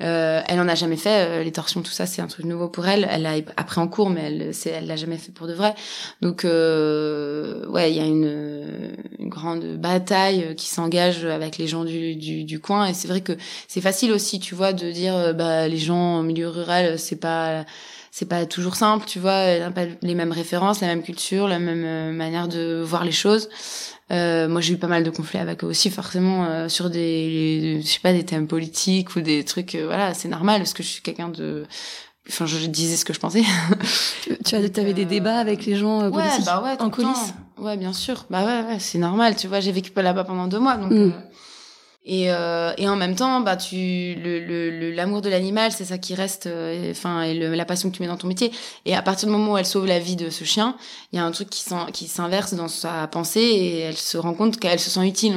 Euh, 0.02 0.42
elle 0.46 0.60
en 0.60 0.68
a 0.68 0.74
jamais 0.74 0.96
fait. 0.96 1.26
euh, 1.26 1.42
les 1.42 1.52
torsions, 1.52 1.80
tout 1.82 1.90
ça, 1.90 2.04
c'est 2.06 2.20
un 2.20 2.26
truc 2.26 2.44
nouveau 2.44 2.68
pour 2.68 2.86
elle. 2.86 3.06
Elle 3.10 3.22
l'a 3.22 3.36
appris 3.56 3.80
en 3.80 3.88
cours, 3.88 4.10
mais 4.10 4.20
elle, 4.24 4.52
elle 4.66 4.86
l'a 4.86 4.96
jamais 4.96 5.16
fait 5.16 5.32
pour 5.32 5.46
de 5.46 5.54
vrai. 5.54 5.74
Donc, 6.20 6.44
euh, 6.44 7.66
ouais, 7.68 7.90
il 7.92 7.96
y 7.96 8.00
a 8.00 8.04
une, 8.04 8.94
une 9.18 9.28
grande 9.30 9.64
bataille 9.78 10.54
qui 10.56 10.66
s'engage 10.66 11.24
avec 11.24 11.56
les 11.56 11.66
gens 11.66 11.84
du, 11.84 12.14
du, 12.16 12.44
du 12.44 12.60
coin. 12.60 12.86
Et 12.86 12.94
c'est 12.94 13.08
vrai 13.08 13.22
que 13.22 13.32
c'est 13.68 13.80
facile 13.80 14.12
aussi, 14.12 14.38
tu 14.38 14.54
vois, 14.54 14.72
de 14.74 14.90
dire, 14.90 15.16
euh, 15.16 15.32
bah, 15.32 15.66
les 15.68 15.78
gens 15.78 16.18
en 16.18 16.22
milieu 16.22 16.48
rural, 16.48 16.98
c'est 16.98 17.16
pas, 17.20 17.64
c'est 18.18 18.24
pas 18.24 18.46
toujours 18.46 18.76
simple, 18.76 19.04
tu 19.04 19.18
vois. 19.18 19.44
Pas 19.74 19.84
les 20.00 20.14
mêmes 20.14 20.32
références, 20.32 20.80
la 20.80 20.86
même 20.86 21.02
culture, 21.02 21.48
la 21.48 21.58
même 21.58 21.84
euh, 21.84 22.12
manière 22.12 22.48
de 22.48 22.82
voir 22.82 23.04
les 23.04 23.12
choses. 23.12 23.50
Euh, 24.10 24.48
moi, 24.48 24.62
j'ai 24.62 24.72
eu 24.72 24.78
pas 24.78 24.86
mal 24.86 25.04
de 25.04 25.10
conflits 25.10 25.38
avec 25.38 25.62
eux 25.62 25.66
aussi, 25.66 25.90
forcément, 25.90 26.46
euh, 26.46 26.70
sur 26.70 26.88
des, 26.88 27.78
je 27.82 27.86
sais 27.86 28.00
pas, 28.00 28.14
des 28.14 28.24
thèmes 28.24 28.46
politiques 28.46 29.16
ou 29.16 29.20
des 29.20 29.44
trucs. 29.44 29.74
euh, 29.74 29.84
voilà, 29.84 30.14
c'est 30.14 30.28
normal 30.28 30.62
parce 30.62 30.72
que 30.72 30.82
je 30.82 30.88
suis 30.88 31.02
quelqu'un 31.02 31.28
de. 31.28 31.66
Enfin, 32.26 32.46
je 32.46 32.66
disais 32.68 32.96
ce 32.96 33.04
que 33.04 33.12
je 33.12 33.20
pensais. 33.20 33.42
Tu, 34.46 34.54
as, 34.54 34.58
avais 34.58 34.94
des 34.94 35.02
euh, 35.02 35.04
débats 35.04 35.38
avec 35.38 35.66
les 35.66 35.76
gens 35.76 36.00
euh, 36.00 36.08
ouais, 36.08 36.22
bah 36.46 36.62
ouais, 36.64 36.80
en 36.80 36.88
coulisses? 36.88 37.34
Ouais, 37.58 37.76
bien 37.76 37.92
sûr. 37.92 38.24
Bah 38.30 38.46
ouais, 38.46 38.66
ouais, 38.66 38.78
c'est 38.78 38.98
normal. 38.98 39.36
Tu 39.36 39.46
vois, 39.46 39.60
j'ai 39.60 39.72
vécu 39.72 39.92
là-bas 39.94 40.24
pendant 40.24 40.46
deux 40.46 40.58
mois, 40.58 40.78
donc. 40.78 40.90
Mm. 40.90 41.12
Et, 42.06 42.30
euh, 42.32 42.72
et 42.78 42.88
en 42.88 42.96
même 42.96 43.16
temps, 43.16 43.40
bah 43.40 43.56
tu 43.56 44.14
le 44.14 44.38
le- 44.40 44.70
le- 44.70 44.92
l'amour 44.92 45.20
de 45.22 45.28
l'animal, 45.28 45.72
c'est 45.72 45.84
ça 45.84 45.98
qui 45.98 46.14
reste, 46.14 46.46
euh, 46.46 46.90
enfin 46.92 47.22
et, 47.22 47.34
le- 47.34 47.54
la 47.54 47.64
passion 47.64 47.90
que 47.90 47.96
tu 47.96 48.02
mets 48.02 48.08
dans 48.08 48.16
ton 48.16 48.28
métier. 48.28 48.52
Et 48.84 48.94
à 48.94 49.02
partir 49.02 49.26
du 49.28 49.32
moment 49.32 49.52
où 49.54 49.58
elle 49.58 49.66
sauve 49.66 49.86
la 49.86 49.98
vie 49.98 50.16
de 50.16 50.30
ce 50.30 50.44
chien, 50.44 50.76
il 51.12 51.16
y 51.16 51.18
a 51.18 51.24
un 51.24 51.30
truc 51.32 51.50
qui 51.50 52.06
s'inverse 52.08 52.54
dans 52.54 52.68
sa 52.68 53.06
pensée 53.08 53.40
et 53.40 53.78
elle 53.80 53.96
se 53.96 54.16
rend 54.18 54.34
compte 54.34 54.58
qu'elle 54.60 54.78
se 54.80 54.88
sent 54.90 55.06
utile. 55.06 55.34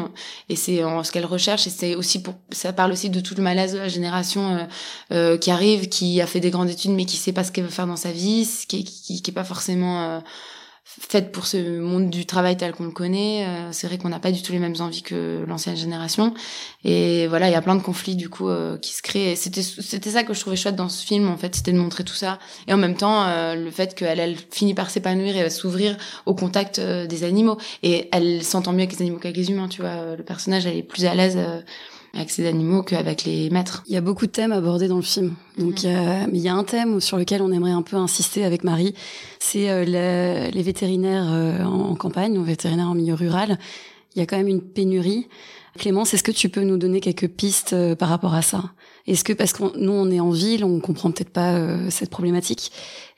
Et 0.49 0.55
c'est 0.55 0.77
ce 1.03 1.11
qu'elle 1.11 1.25
recherche. 1.25 1.67
Et 1.67 1.69
c'est 1.71 1.95
aussi 1.95 2.21
pour 2.21 2.35
ça 2.51 2.71
parle 2.73 2.91
aussi 2.91 3.09
de 3.09 3.19
tout 3.19 3.35
le 3.35 3.43
malaise 3.43 3.73
de 3.73 3.79
la 3.79 3.87
génération 3.87 4.55
euh, 4.57 4.63
euh, 5.11 5.37
qui 5.37 5.51
arrive, 5.51 5.89
qui 5.89 6.21
a 6.21 6.27
fait 6.27 6.39
des 6.39 6.51
grandes 6.51 6.69
études 6.69 6.91
mais 6.91 7.05
qui 7.05 7.17
sait 7.17 7.33
pas 7.33 7.43
ce 7.43 7.51
qu'elle 7.51 7.63
veut 7.65 7.69
faire 7.71 7.87
dans 7.87 7.95
sa 7.95 8.11
vie, 8.11 8.47
qui 8.67 8.83
qui, 8.83 9.21
qui 9.21 9.31
est 9.31 9.33
pas 9.33 9.43
forcément 9.43 10.03
euh, 10.03 10.19
faite 10.97 11.31
pour 11.31 11.45
ce 11.45 11.79
monde 11.79 12.09
du 12.09 12.25
travail 12.25 12.57
tel 12.57 12.73
qu'on 12.73 12.85
le 12.85 12.91
connaît. 12.91 13.45
Euh, 13.45 13.71
c'est 13.71 13.85
vrai 13.85 13.97
qu'on 13.99 14.09
n'a 14.09 14.19
pas 14.19 14.31
du 14.31 14.41
tout 14.41 14.51
les 14.51 14.59
mêmes 14.59 14.75
envies 14.79 15.03
que 15.03 15.45
l'ancienne 15.47 15.77
génération. 15.77 16.33
Et 16.83 17.27
voilà, 17.27 17.47
il 17.47 17.51
y 17.51 17.55
a 17.55 17.61
plein 17.61 17.75
de 17.75 17.81
conflits 17.81 18.15
du 18.15 18.27
coup 18.29 18.49
euh, 18.49 18.77
qui 18.77 18.93
se 18.93 19.01
créent. 19.01 19.35
C'était 19.35 19.61
c'était 19.61 20.09
ça 20.09 20.23
que 20.23 20.33
je 20.33 20.39
trouvais 20.39 20.55
chouette 20.55 20.75
dans 20.75 20.89
ce 20.89 21.05
film 21.05 21.29
en 21.29 21.37
fait, 21.37 21.55
c'était 21.55 21.73
de 21.73 21.77
montrer 21.77 22.03
tout 22.03 22.15
ça. 22.15 22.39
Et 22.67 22.73
en 22.73 22.77
même 22.77 22.95
temps, 22.95 23.25
euh, 23.27 23.55
le 23.55 23.69
fait 23.69 23.93
qu'elle 23.93 24.19
elle 24.19 24.35
finit 24.51 24.73
par 24.73 24.89
s'épanouir 24.89 25.37
et 25.37 25.49
s'ouvrir 25.49 25.95
au 26.25 26.33
contact 26.33 26.79
euh, 26.79 27.05
des 27.05 27.23
animaux. 27.23 27.57
Et 27.83 28.09
elle 28.11 28.43
s'entend 28.43 28.71
mieux 28.71 28.79
avec 28.79 28.93
les 28.93 29.01
animaux 29.01 29.19
qu'avec 29.19 29.37
les 29.37 29.51
humains. 29.51 29.67
Tu 29.67 29.81
vois, 29.81 30.15
le 30.15 30.23
personnage 30.23 30.65
elle 30.65 30.77
est 30.77 30.83
plus 30.83 31.05
à 31.05 31.13
l'aise. 31.13 31.37
Euh, 32.13 32.17
avec 32.17 32.29
ces 32.31 32.47
animaux 32.47 32.83
qu'avec 32.83 33.23
les 33.25 33.49
maîtres. 33.49 33.83
Il 33.87 33.93
y 33.93 33.97
a 33.97 34.01
beaucoup 34.01 34.25
de 34.25 34.31
thèmes 34.31 34.51
abordés 34.51 34.87
dans 34.87 34.97
le 34.97 35.01
film. 35.01 35.33
Donc, 35.57 35.83
il 35.83 35.89
y 35.89 35.93
a- 35.93 36.27
mais 36.27 36.37
il 36.37 36.41
y 36.41 36.47
a 36.49 36.55
un 36.55 36.63
thème 36.63 36.99
sur 36.99 37.17
lequel 37.17 37.41
on 37.41 37.51
aimerait 37.51 37.71
un 37.71 37.81
peu 37.81 37.95
insister 37.97 38.43
avec 38.45 38.63
Marie. 38.63 38.93
C'est 39.39 39.69
euh, 39.69 39.83
les 40.51 40.61
vétérinaires 40.63 41.27
euh, 41.29 41.63
en, 41.63 41.91
en 41.91 41.95
campagne, 41.95 42.33
les 42.33 42.43
vétérinaires 42.43 42.89
en 42.89 42.95
milieu 42.95 43.13
rural. 43.13 43.57
Il 44.15 44.19
y 44.19 44.21
a 44.21 44.25
quand 44.25 44.37
même 44.37 44.47
une 44.47 44.61
pénurie. 44.61 45.27
Clémence, 45.77 46.13
est-ce 46.13 46.23
que 46.23 46.31
tu 46.31 46.49
peux 46.49 46.63
nous 46.63 46.77
donner 46.77 46.99
quelques 46.99 47.27
pistes 47.29 47.73
euh, 47.73 47.95
par 47.95 48.09
rapport 48.09 48.33
à 48.33 48.41
ça? 48.41 48.71
Est-ce 49.07 49.23
que 49.23 49.33
parce 49.33 49.53
que 49.53 49.77
nous 49.77 49.91
on 49.91 50.09
est 50.11 50.19
en 50.19 50.31
ville, 50.31 50.65
on 50.65 50.79
comprend 50.79 51.11
peut-être 51.11 51.29
pas 51.31 51.53
euh, 51.53 51.89
cette 51.89 52.09
problématique. 52.09 52.71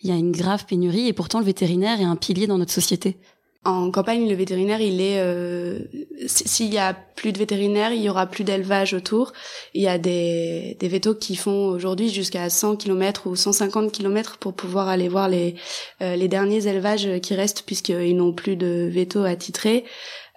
Il 0.03 0.09
y 0.09 0.13
a 0.13 0.15
une 0.15 0.31
grave 0.31 0.65
pénurie 0.65 1.07
et 1.07 1.13
pourtant 1.13 1.39
le 1.39 1.45
vétérinaire 1.45 1.99
est 1.99 2.03
un 2.05 2.15
pilier 2.17 2.47
dans 2.47 2.57
notre 2.57 2.71
société? 2.73 3.17
En 3.63 3.91
campagne, 3.91 4.27
le 4.27 4.33
vétérinaire, 4.33 4.81
il 4.81 5.01
est. 5.01 5.19
euh, 5.19 5.79
S'il 6.25 6.73
y 6.73 6.79
a 6.79 6.95
plus 7.15 7.31
de 7.31 7.37
vétérinaires, 7.37 7.93
il 7.93 8.01
y 8.01 8.09
aura 8.09 8.25
plus 8.25 8.43
d'élevage 8.43 8.95
autour. 8.95 9.33
Il 9.75 9.83
y 9.83 9.87
a 9.87 9.99
des 9.99 10.75
des 10.79 10.87
vétos 10.87 11.13
qui 11.13 11.35
font 11.35 11.67
aujourd'hui 11.67 12.09
jusqu'à 12.09 12.49
100 12.49 12.75
km 12.77 13.27
ou 13.27 13.35
150 13.35 13.91
km 13.91 14.37
pour 14.39 14.53
pouvoir 14.55 14.87
aller 14.89 15.07
voir 15.09 15.29
les 15.29 15.53
euh, 16.01 16.15
les 16.15 16.27
derniers 16.27 16.65
élevages 16.65 17.07
qui 17.21 17.35
restent 17.35 17.61
puisqu'ils 17.63 18.15
n'ont 18.17 18.33
plus 18.33 18.55
de 18.55 18.89
vétos 18.91 19.23
attitrés. 19.25 19.85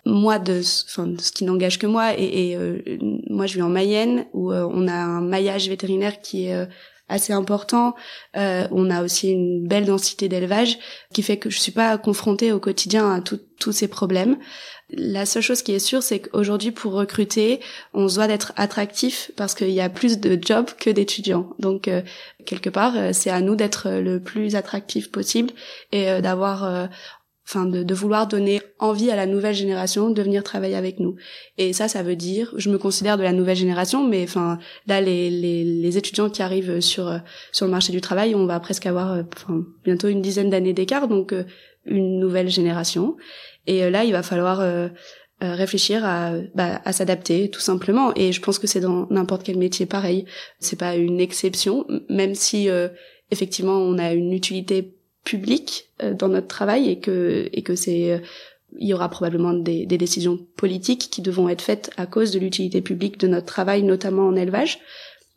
Moi, 0.07 0.39
de, 0.39 0.61
enfin, 0.87 1.07
de 1.07 1.19
ce 1.19 1.33
qui 1.33 1.45
n'engage 1.45 1.79
que 1.79 1.87
moi, 1.87 2.13
et, 2.19 2.51
et, 2.51 2.57
euh, 2.57 2.79
moi, 3.31 3.47
je 3.47 3.55
vis 3.55 3.63
en 3.63 3.71
Mayenne 3.71 4.27
où 4.35 4.53
euh, 4.53 4.69
on 4.71 4.87
a 4.87 4.93
un 4.93 5.23
maillage 5.23 5.67
vétérinaire 5.71 6.21
qui 6.21 6.49
est 6.49 6.55
euh, 6.55 6.67
assez 7.09 7.33
important. 7.33 7.95
Euh, 8.37 8.67
on 8.71 8.91
a 8.91 9.03
aussi 9.03 9.31
une 9.31 9.67
belle 9.67 9.85
densité 9.85 10.29
d'élevage 10.29 10.79
qui 11.13 11.23
fait 11.23 11.37
que 11.37 11.51
je 11.51 11.59
suis 11.59 11.73
pas 11.73 11.99
confrontée 11.99 12.53
au 12.53 12.59
quotidien 12.59 13.13
à 13.13 13.21
tous 13.21 13.73
ces 13.73 13.89
problèmes. 13.89 14.39
La 14.91 15.25
seule 15.27 15.43
chose 15.43 15.63
qui 15.63 15.73
est 15.73 15.79
sûre, 15.79 16.03
c'est 16.03 16.21
qu'aujourd'hui, 16.21 16.71
pour 16.71 16.93
recruter, 16.93 17.61
on 17.95 18.09
se 18.09 18.17
doit 18.17 18.27
d'être 18.27 18.53
attractif 18.57 19.31
parce 19.37 19.55
qu'il 19.55 19.71
y 19.71 19.81
a 19.81 19.89
plus 19.89 20.19
de 20.19 20.39
jobs 20.41 20.71
que 20.79 20.91
d'étudiants. 20.91 21.51
Donc, 21.59 21.89
euh, 21.89 22.03
quelque 22.45 22.71
part, 22.71 22.97
euh, 22.97 23.11
c'est 23.13 23.31
à 23.31 23.41
nous 23.41 23.57
d'être 23.57 23.89
le 23.91 24.21
plus 24.21 24.57
attractif 24.57 25.11
possible 25.11 25.51
et 25.93 26.11
euh, 26.11 26.21
d'avoir, 26.21 26.65
euh, 26.65 26.87
enfin, 27.47 27.67
de, 27.67 27.83
de 27.83 27.95
vouloir 27.95 28.27
donner 28.27 28.61
envie 28.79 29.11
à 29.11 29.17
la 29.17 29.27
nouvelle 29.27 29.55
génération 29.55 30.11
de 30.11 30.23
venir 30.23 30.43
travailler 30.43 30.77
avec 30.77 31.01
nous. 31.01 31.17
Et 31.59 31.73
ça, 31.73 31.89
ça 31.89 32.03
veut 32.03 32.17
dire, 32.17 32.53
je 32.57 32.71
me 32.71 32.79
considère 32.79 33.19
de 33.19 33.23
la 33.23 33.33
nouvelle 33.33 33.57
génération, 33.57 34.07
mais 34.07 34.23
enfin, 34.25 34.59
là, 34.87 35.01
les, 35.01 35.31
les, 35.31 35.65
les 35.65 35.99
étudiants 35.99 36.31
qui 36.31 36.43
arrivent 36.43 36.81
sur 36.81 37.09
euh, 37.09 37.19
sur 37.53 37.67
le 37.67 37.73
marché 37.73 37.93
du 37.93 38.01
travail, 38.01 38.35
on 38.35 38.47
va 38.47 38.61
presque 38.61 38.87
avoir, 38.87 39.13
euh, 39.13 39.23
bientôt 39.85 40.09
une 40.09 40.23
dizaine 40.23 40.51
d'années 40.51 40.73
d'écart, 40.73 41.09
donc 41.09 41.33
euh, 41.33 41.45
une 41.85 42.19
nouvelle 42.19 42.49
génération. 42.49 43.17
Et 43.67 43.91
là, 43.91 44.05
il 44.05 44.13
va 44.13 44.23
falloir 44.23 44.61
euh, 45.45 45.55
réfléchir 45.57 46.05
à, 46.05 46.33
bah, 46.55 46.81
à 46.85 46.93
s'adapter, 46.93 47.51
tout 47.51 47.61
simplement. 47.61 48.13
Et 48.15 48.33
je 48.33 48.41
pense 48.41 48.59
que 48.59 48.67
c'est 48.67 48.81
dans 48.81 49.07
n'importe 49.11 49.43
quel 49.43 49.59
métier 49.59 49.85
pareil. 49.85 50.25
C'est 50.61 50.79
pas 50.79 50.97
une 50.97 51.21
exception, 51.21 51.87
même 52.09 52.35
si 52.35 52.71
euh, 52.71 52.89
effectivement 53.31 53.77
on 53.77 53.99
a 53.99 54.13
une 54.13 54.33
utilité 54.33 54.94
publique 55.25 55.91
euh, 56.03 56.15
dans 56.15 56.29
notre 56.29 56.49
travail 56.49 56.89
et 56.89 56.99
que 57.01 57.49
et 57.53 57.63
que 57.63 57.75
c'est 57.75 58.13
euh, 58.13 58.19
il 58.79 58.89
y 58.89 58.95
aura 58.95 59.09
probablement 59.09 59.53
des, 59.53 59.87
des 59.87 59.99
décisions 59.99 60.39
politiques 60.57 61.09
qui 61.11 61.23
devront 61.23 61.49
être 61.49 61.63
faites 61.63 61.91
à 61.97 62.07
cause 62.07 62.33
de 62.33 62.41
l'utilité 62.41 62.81
publique 62.81 63.19
de 63.19 63.29
notre 63.29 63.47
travail, 63.47 63.85
notamment 63.85 64.27
en 64.27 64.35
élevage. 64.35 64.81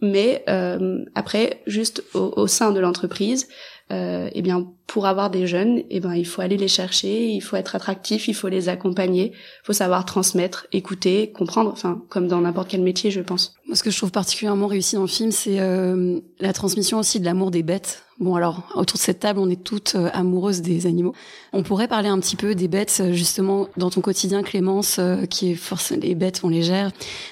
Mais 0.02 0.44
euh, 0.50 1.06
après, 1.16 1.62
juste 1.68 2.04
au, 2.16 2.34
au 2.36 2.48
sein 2.48 2.72
de 2.72 2.80
l'entreprise, 2.80 3.48
euh, 3.90 4.30
eh 4.34 4.42
bien, 4.42 4.68
pour 4.86 5.06
avoir 5.06 5.30
des 5.30 5.48
jeunes, 5.48 5.84
eh 5.90 6.00
ben, 6.02 6.14
il 6.14 6.26
faut 6.26 6.42
aller 6.42 6.58
les 6.58 6.68
chercher, 6.68 7.30
il 7.30 7.40
faut 7.40 7.56
être 7.56 7.74
attractif, 7.76 8.28
il 8.28 8.34
faut 8.34 8.50
les 8.50 8.68
accompagner, 8.68 9.32
il 9.34 9.66
faut 9.66 9.74
savoir 9.74 10.06
transmettre, 10.06 10.68
écouter, 10.74 11.32
comprendre, 11.32 11.72
enfin, 11.72 12.04
comme 12.10 12.28
dans 12.28 12.42
n'importe 12.42 12.68
quel 12.70 12.82
métier, 12.82 13.12
je 13.12 13.22
pense. 13.22 13.56
Moi, 13.66 13.76
ce 13.78 13.84
que 13.84 13.92
je 13.92 13.98
trouve 13.98 14.12
particulièrement 14.12 14.68
réussi 14.68 14.96
dans 14.96 15.04
le 15.04 15.08
film, 15.08 15.32
c'est 15.32 15.60
euh, 15.62 16.20
la 16.40 16.52
transmission 16.52 17.00
aussi 17.00 17.20
de 17.22 17.26
l'amour 17.26 17.50
des 17.50 17.64
bêtes. 17.64 18.04
Bon, 18.20 18.34
alors, 18.34 18.64
autour 18.74 18.98
de 18.98 19.04
cette 19.04 19.20
table, 19.20 19.40
on 19.40 19.48
est 19.48 19.64
toutes 19.64 19.94
euh, 19.94 20.10
amoureuses 20.12 20.62
des 20.62 20.88
animaux. 20.88 21.14
On 21.54 21.62
pourrait 21.62 21.88
parler 21.88 22.10
un 22.10 22.20
petit 22.20 22.36
peu 22.36 22.56
des 22.56 22.68
bêtes, 22.68 22.98
euh, 23.00 23.14
justement, 23.14 23.68
dans 23.78 23.92
ton 23.92 24.02
quotidien, 24.02 24.42
Clémence, 24.42 24.98
euh, 24.98 25.26
qui 25.26 25.52
est 25.52 25.56
force, 25.56 25.92
les 25.92 26.16
bêtes, 26.16 26.42
on 26.44 26.50
les 26.50 26.64
gère. 26.64 26.92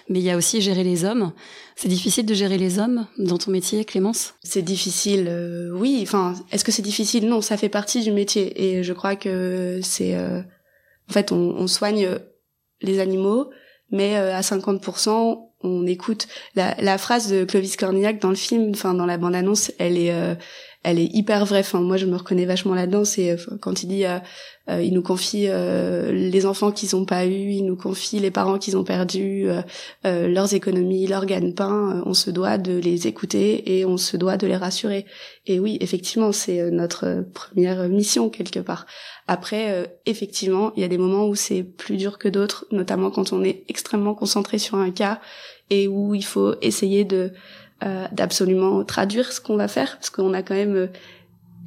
Mais 0.09 0.19
il 0.19 0.25
y 0.25 0.29
a 0.29 0.37
aussi 0.37 0.61
gérer 0.61 0.83
les 0.83 1.03
hommes. 1.03 1.31
C'est 1.75 1.87
difficile 1.87 2.27
de 2.27 2.35
gérer 2.35 2.59
les 2.59 2.77
hommes 2.77 3.07
dans 3.17 3.39
ton 3.39 3.49
métier, 3.49 3.83
Clémence? 3.83 4.35
C'est 4.43 4.61
difficile, 4.61 5.25
euh, 5.27 5.71
oui. 5.73 6.01
Enfin, 6.03 6.35
est-ce 6.51 6.63
que 6.63 6.71
c'est 6.71 6.83
difficile? 6.83 7.27
Non, 7.27 7.41
ça 7.41 7.57
fait 7.57 7.69
partie 7.69 8.03
du 8.03 8.11
métier. 8.11 8.53
Et 8.63 8.83
je 8.83 8.93
crois 8.93 9.15
que 9.15 9.79
c'est, 9.81 10.15
en 10.15 11.13
fait, 11.13 11.31
on, 11.31 11.55
on 11.57 11.65
soigne 11.65 12.09
les 12.81 12.99
animaux, 12.99 13.49
mais 13.89 14.15
à 14.15 14.41
50%, 14.41 15.45
on 15.65 15.85
écoute. 15.87 16.27
La, 16.55 16.75
la 16.79 16.97
phrase 16.97 17.29
de 17.29 17.43
Clovis 17.43 17.75
Cornillac 17.75 18.19
dans 18.21 18.29
le 18.29 18.35
film, 18.35 18.71
enfin 18.73 18.93
dans 18.93 19.05
la 19.05 19.17
bande-annonce, 19.17 19.71
elle 19.79 19.97
est, 19.97 20.13
euh, 20.13 20.35
elle 20.85 20.99
est 20.99 21.09
hyper 21.13 21.45
vraie. 21.45 21.61
Enfin, 21.61 21.81
moi, 21.81 21.97
je 21.97 22.05
me 22.05 22.15
reconnais 22.15 22.45
vachement 22.45 22.75
là-dedans. 22.75 23.05
C'est 23.05 23.31
euh, 23.31 23.37
quand 23.59 23.81
il 23.81 23.87
dit, 23.87 24.05
euh, 24.05 24.19
euh, 24.69 24.81
il 24.81 24.93
nous 24.93 25.01
confie 25.01 25.45
euh, 25.47 26.11
les 26.11 26.45
enfants 26.45 26.71
qu'ils 26.71 26.95
ont 26.95 27.05
pas 27.05 27.25
eu, 27.25 27.49
il 27.49 27.65
nous 27.65 27.75
confie 27.75 28.19
les 28.19 28.29
parents 28.29 28.59
qu'ils 28.59 28.77
ont 28.77 28.83
perdus, 28.83 29.49
euh, 29.49 29.61
euh, 30.05 30.27
leurs 30.27 30.53
économies, 30.53 31.07
leurs 31.07 31.25
gagne-pain. 31.25 32.03
On 32.05 32.13
se 32.13 32.29
doit 32.29 32.59
de 32.59 32.77
les 32.77 33.07
écouter 33.07 33.77
et 33.77 33.85
on 33.85 33.97
se 33.97 34.15
doit 34.15 34.37
de 34.37 34.45
les 34.45 34.55
rassurer. 34.55 35.05
Et 35.47 35.59
oui, 35.59 35.79
effectivement, 35.81 36.31
c'est 36.31 36.69
notre 36.69 37.25
première 37.33 37.89
mission 37.89 38.29
quelque 38.29 38.59
part. 38.59 38.85
Après, 39.27 39.91
effectivement, 40.05 40.71
il 40.75 40.81
y 40.81 40.85
a 40.85 40.87
des 40.87 40.99
moments 40.99 41.25
où 41.25 41.33
c'est 41.33 41.63
plus 41.63 41.97
dur 41.97 42.19
que 42.19 42.27
d'autres, 42.27 42.67
notamment 42.71 43.09
quand 43.09 43.33
on 43.33 43.43
est 43.43 43.63
extrêmement 43.69 44.13
concentré 44.13 44.59
sur 44.59 44.77
un 44.77 44.91
cas 44.91 45.19
et 45.71 45.87
où 45.87 46.13
il 46.13 46.23
faut 46.23 46.53
essayer 46.61 47.05
de 47.05 47.31
euh, 47.83 48.05
d'absolument 48.13 48.85
traduire 48.85 49.33
ce 49.33 49.41
qu'on 49.41 49.57
va 49.57 49.67
faire, 49.67 49.97
parce 49.97 50.09
qu'on 50.09 50.33
a 50.33 50.41
quand 50.41 50.55
même 50.55 50.75
euh, 50.75 50.87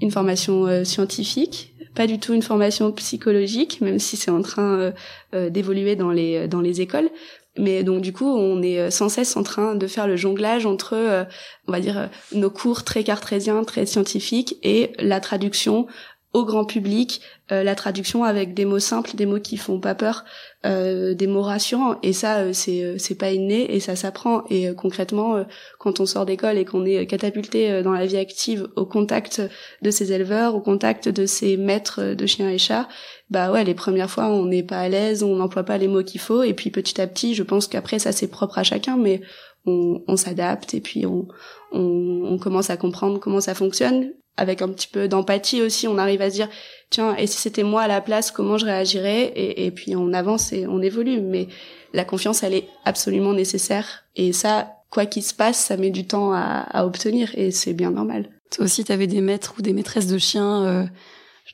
une 0.00 0.10
formation 0.10 0.66
euh, 0.66 0.82
scientifique, 0.82 1.74
pas 1.94 2.06
du 2.06 2.18
tout 2.18 2.32
une 2.32 2.42
formation 2.42 2.90
psychologique, 2.92 3.82
même 3.82 3.98
si 3.98 4.16
c'est 4.16 4.30
en 4.30 4.40
train 4.40 4.92
d'évoluer 5.32 5.96
dans 5.96 6.12
les 6.12 6.46
dans 6.46 6.60
les 6.60 6.80
écoles. 6.80 7.10
Mais 7.58 7.82
donc 7.82 8.02
du 8.02 8.12
coup, 8.12 8.28
on 8.28 8.62
est 8.62 8.88
sans 8.92 9.08
cesse 9.08 9.36
en 9.36 9.42
train 9.42 9.74
de 9.74 9.86
faire 9.88 10.06
le 10.06 10.16
jonglage 10.16 10.64
entre, 10.64 11.26
on 11.66 11.72
va 11.72 11.80
dire, 11.80 12.08
nos 12.32 12.50
cours 12.50 12.84
très 12.84 13.02
cartésiens, 13.02 13.64
très 13.64 13.84
scientifiques 13.84 14.58
et 14.62 14.92
la 15.00 15.18
traduction 15.18 15.88
au 16.34 16.44
grand 16.44 16.64
public 16.64 17.20
euh, 17.50 17.62
la 17.62 17.74
traduction 17.74 18.24
avec 18.24 18.52
des 18.52 18.66
mots 18.66 18.78
simples, 18.78 19.16
des 19.16 19.24
mots 19.24 19.40
qui 19.40 19.56
font 19.56 19.80
pas 19.80 19.94
peur, 19.94 20.24
euh, 20.66 21.14
des 21.14 21.26
mots 21.26 21.42
rassurants. 21.42 21.96
Et 22.02 22.12
ça, 22.12 22.40
euh, 22.40 22.52
c'est 22.52 22.98
c'est 22.98 23.14
pas 23.14 23.30
inné 23.30 23.74
et 23.74 23.80
ça 23.80 23.96
s'apprend. 23.96 24.44
Et 24.50 24.74
concrètement, 24.74 25.44
quand 25.78 26.00
on 26.00 26.06
sort 26.06 26.26
d'école 26.26 26.58
et 26.58 26.66
qu'on 26.66 26.84
est 26.84 27.06
catapulté 27.06 27.82
dans 27.82 27.92
la 27.92 28.04
vie 28.04 28.18
active 28.18 28.68
au 28.76 28.84
contact 28.84 29.42
de 29.80 29.90
ces 29.90 30.12
éleveurs, 30.12 30.54
au 30.54 30.60
contact 30.60 31.08
de 31.08 31.24
ces 31.24 31.56
maîtres 31.56 32.14
de 32.14 32.26
chiens 32.26 32.50
et 32.50 32.58
chats, 32.58 32.88
bah 33.30 33.50
ouais, 33.50 33.64
les 33.64 33.74
premières 33.74 34.10
fois, 34.10 34.28
on 34.28 34.44
n'est 34.44 34.62
pas 34.62 34.80
à 34.80 34.88
l'aise, 34.88 35.22
on 35.22 35.36
n'emploie 35.36 35.64
pas 35.64 35.78
les 35.78 35.88
mots 35.88 36.04
qu'il 36.04 36.20
faut. 36.20 36.42
Et 36.42 36.52
puis 36.52 36.70
petit 36.70 37.00
à 37.00 37.06
petit, 37.06 37.34
je 37.34 37.42
pense 37.42 37.66
qu'après, 37.66 37.98
ça 37.98 38.12
c'est 38.12 38.28
propre 38.28 38.58
à 38.58 38.62
chacun, 38.64 38.98
mais 38.98 39.22
on, 39.64 40.02
on 40.06 40.16
s'adapte 40.16 40.74
et 40.74 40.80
puis 40.80 41.06
on, 41.06 41.26
on, 41.72 42.22
on 42.24 42.38
commence 42.38 42.68
à 42.68 42.76
comprendre 42.76 43.18
comment 43.18 43.40
ça 43.40 43.54
fonctionne 43.54 44.12
avec 44.38 44.62
un 44.62 44.68
petit 44.68 44.88
peu 44.88 45.08
d'empathie 45.08 45.60
aussi, 45.60 45.86
on 45.86 45.98
arrive 45.98 46.22
à 46.22 46.30
se 46.30 46.36
dire 46.36 46.48
tiens, 46.90 47.14
et 47.16 47.26
si 47.26 47.36
c'était 47.36 47.64
moi 47.64 47.82
à 47.82 47.88
la 47.88 48.00
place, 48.00 48.30
comment 48.30 48.56
je 48.56 48.64
réagirais? 48.64 49.32
Et, 49.36 49.70
puis 49.70 49.94
on 49.96 50.14
avance 50.14 50.52
et 50.52 50.66
on 50.66 50.80
évolue. 50.80 51.20
Mais 51.20 51.48
la 51.92 52.04
confiance, 52.04 52.42
elle 52.42 52.54
est 52.54 52.68
absolument 52.84 53.34
nécessaire 53.34 54.04
et 54.16 54.32
ça, 54.32 54.72
quoi 54.90 55.04
qu'il 55.04 55.22
se 55.22 55.34
passe, 55.34 55.58
ça 55.58 55.76
met 55.76 55.90
du 55.90 56.06
temps 56.06 56.32
à, 56.32 56.84
obtenir 56.86 57.30
et 57.34 57.50
c'est 57.50 57.74
bien 57.74 57.90
normal. 57.90 58.30
Toi 58.50 58.64
aussi, 58.64 58.84
tu 58.84 58.92
avais 58.92 59.06
des 59.06 59.20
maîtres 59.20 59.54
ou 59.58 59.62
des 59.62 59.74
maîtresses 59.74 60.06
de 60.06 60.16
chiens. 60.16 60.64
Euh, 60.64 60.84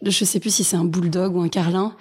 je 0.05 0.25
sais 0.25 0.38
plus 0.38 0.55
si 0.55 0.62
c'est 0.62 0.77
un 0.77 0.85
bulldog 0.85 1.35
ou 1.35 1.40
un 1.40 1.49
carlin 1.49 1.97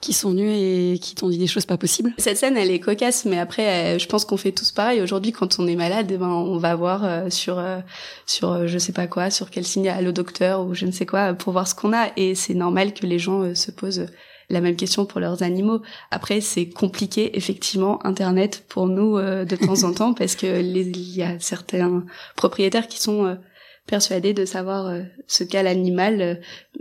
qui 0.00 0.12
sont 0.12 0.30
venus 0.30 0.52
et 0.52 0.98
qui 0.98 1.14
t'ont 1.14 1.28
dit 1.28 1.38
des 1.38 1.46
choses 1.46 1.64
pas 1.66 1.78
possibles. 1.78 2.12
Cette 2.18 2.36
scène, 2.36 2.56
elle 2.56 2.70
est 2.70 2.80
cocasse, 2.80 3.24
mais 3.24 3.38
après, 3.38 3.94
euh, 3.94 3.98
je 3.98 4.06
pense 4.06 4.24
qu'on 4.24 4.36
fait 4.36 4.52
tous 4.52 4.70
pareil. 4.70 5.00
Aujourd'hui, 5.00 5.32
quand 5.32 5.58
on 5.58 5.66
est 5.66 5.76
malade, 5.76 6.08
eh 6.10 6.18
ben, 6.18 6.28
on 6.28 6.58
va 6.58 6.74
voir 6.74 7.04
euh, 7.04 7.30
sur, 7.30 7.58
euh, 7.58 7.78
sur, 8.26 8.68
je 8.68 8.78
sais 8.78 8.92
pas 8.92 9.06
quoi, 9.06 9.30
sur 9.30 9.50
quel 9.50 9.64
signal 9.64 10.06
au 10.06 10.12
docteur 10.12 10.66
ou 10.66 10.74
je 10.74 10.84
ne 10.86 10.90
sais 10.90 11.06
quoi, 11.06 11.32
pour 11.32 11.52
voir 11.52 11.66
ce 11.66 11.74
qu'on 11.74 11.92
a. 11.92 12.08
Et 12.16 12.34
c'est 12.34 12.54
normal 12.54 12.92
que 12.92 13.06
les 13.06 13.18
gens 13.18 13.54
se 13.54 13.70
posent 13.70 14.06
la 14.50 14.60
même 14.60 14.76
question 14.76 15.06
pour 15.06 15.20
leurs 15.20 15.42
animaux. 15.42 15.80
Après, 16.10 16.42
c'est 16.42 16.68
compliqué, 16.68 17.36
effectivement, 17.38 18.04
Internet 18.06 18.64
pour 18.68 18.86
nous 18.86 19.18
de 19.18 19.56
temps 19.56 19.84
en 19.84 19.94
temps, 19.94 20.12
parce 20.14 20.36
que 20.36 20.60
il 20.60 21.16
y 21.16 21.22
a 21.22 21.40
certains 21.40 22.04
propriétaires 22.36 22.88
qui 22.88 23.00
sont 23.00 23.38
persuadé 23.86 24.32
de 24.32 24.44
savoir 24.44 24.86
euh, 24.86 25.02
ce 25.26 25.44
qu'a 25.44 25.62
l'animal, 25.62 26.20
euh, 26.20 26.34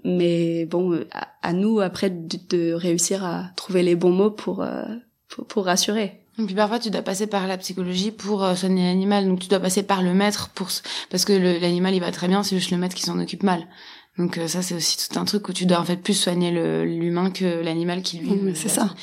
mais 0.03 0.65
bon, 0.65 0.93
euh, 0.93 1.07
à, 1.41 1.53
nous 1.53 1.79
après 1.79 2.09
de, 2.09 2.73
réussir 2.73 3.25
à 3.25 3.51
trouver 3.55 3.83
les 3.83 3.95
bons 3.95 4.11
mots 4.11 4.31
pour 4.31 4.65
pour, 5.29 5.45
pour 5.45 5.65
rassurer. 5.65 6.21
Et 6.39 6.45
puis 6.45 6.55
parfois 6.55 6.79
tu 6.79 6.89
dois 6.89 7.03
passer 7.03 7.27
par 7.27 7.47
la 7.47 7.57
psychologie 7.57 8.11
pour 8.11 8.45
soigner 8.57 8.85
l'animal, 8.85 9.27
donc 9.27 9.39
tu 9.39 9.47
dois 9.47 9.59
passer 9.59 9.83
par 9.83 10.01
le 10.01 10.13
maître 10.13 10.49
pour 10.55 10.69
parce 11.11 11.25
que 11.25 11.33
l'animal 11.33 11.93
il 11.93 11.99
va 11.99 12.11
très 12.11 12.27
bien, 12.27 12.41
c'est 12.41 12.57
juste 12.57 12.71
le 12.71 12.77
maître 12.77 12.95
qui 12.95 13.03
s'en 13.03 13.19
occupe 13.19 13.43
mal. 13.43 13.67
Donc 14.19 14.37
euh, 14.37 14.47
ça 14.47 14.61
c'est 14.61 14.75
aussi 14.75 14.97
tout 14.97 15.17
un 15.17 15.25
truc 15.25 15.49
où 15.49 15.53
tu 15.53 15.65
dois 15.65 15.79
en 15.79 15.83
fait 15.83 15.95
plus 15.95 16.13
soigner 16.13 16.51
l'humain 16.85 17.31
que 17.31 17.63
l'animal 17.63 18.03
qui 18.03 18.19
lui. 18.19 18.29
c'est 18.53 18.69
ça. 18.69 18.93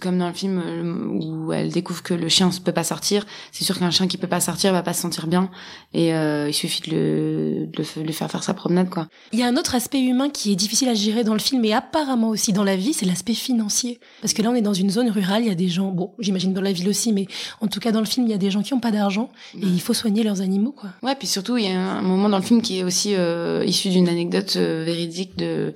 Comme 0.00 0.16
dans 0.16 0.28
le 0.28 0.32
film 0.32 0.62
euh, 0.64 1.04
où 1.06 1.52
elle 1.52 1.70
découvre 1.70 2.02
que 2.02 2.14
le 2.14 2.30
chien 2.30 2.48
ne 2.48 2.58
peut 2.58 2.72
pas 2.72 2.84
sortir, 2.84 3.26
c'est 3.52 3.64
sûr 3.64 3.78
qu'un 3.78 3.90
chien 3.90 4.06
qui 4.08 4.16
peut 4.16 4.26
pas 4.26 4.40
sortir 4.40 4.72
va 4.72 4.82
pas 4.82 4.94
se 4.94 5.02
sentir 5.02 5.26
bien 5.26 5.50
et 5.92 6.14
euh, 6.14 6.48
il 6.48 6.54
suffit 6.54 6.90
de 6.90 6.96
le, 6.96 7.66
de 7.66 8.06
le 8.06 8.12
faire 8.12 8.30
faire 8.30 8.42
sa 8.42 8.54
promenade 8.54 8.88
quoi. 8.88 9.08
Il 9.32 9.38
y 9.38 9.42
a 9.42 9.46
un 9.46 9.56
autre 9.58 9.74
aspect 9.74 10.00
humain 10.00 10.30
qui 10.30 10.52
est 10.52 10.56
difficile 10.56 10.88
à 10.88 10.94
gérer 10.94 11.24
dans 11.24 11.34
le 11.34 11.40
film 11.40 11.62
et 11.66 11.74
apparemment 11.74 12.30
aussi 12.30 12.54
dans 12.54 12.64
la 12.64 12.76
vie, 12.76 12.94
c'est 12.94 13.06
l'aspect 13.06 13.34
financier. 13.34 14.00
Parce 14.22 14.32
que 14.32 14.40
là 14.40 14.48
on 14.50 14.54
est 14.54 14.62
dans 14.62 14.72
une 14.72 14.88
zone 14.88 15.10
rurale, 15.10 15.42
il 15.42 15.48
y 15.48 15.52
a 15.52 15.56
des 15.56 15.68
gens, 15.68 15.90
bon 15.90 16.12
j'imagine 16.20 16.54
dans 16.54 16.62
la 16.62 16.72
ville 16.72 16.88
aussi, 16.88 17.12
mais 17.12 17.26
en 17.60 17.66
tout 17.66 17.80
cas 17.80 17.92
dans 17.92 18.00
le 18.00 18.06
film 18.06 18.26
il 18.26 18.30
y 18.30 18.34
a 18.34 18.38
des 18.38 18.50
gens 18.50 18.62
qui 18.62 18.72
ont 18.72 18.80
pas 18.80 18.92
d'argent 18.92 19.30
et 19.54 19.66
il 19.66 19.80
faut 19.82 19.92
soigner 19.92 20.22
leurs 20.22 20.40
animaux 20.40 20.72
quoi. 20.72 20.88
Ouais 21.02 21.14
puis 21.14 21.26
surtout 21.28 21.58
il 21.58 21.64
y 21.64 21.68
a 21.70 21.78
un 21.78 22.00
moment 22.00 22.30
dans 22.30 22.38
le 22.38 22.42
film 22.42 22.62
qui 22.62 22.78
est 22.78 22.82
aussi 22.82 23.14
euh, 23.14 23.62
issu 23.66 23.90
d'une 23.90 24.08
anecdote 24.08 24.37
euh, 24.56 24.84
véridique 24.84 25.36
de 25.36 25.74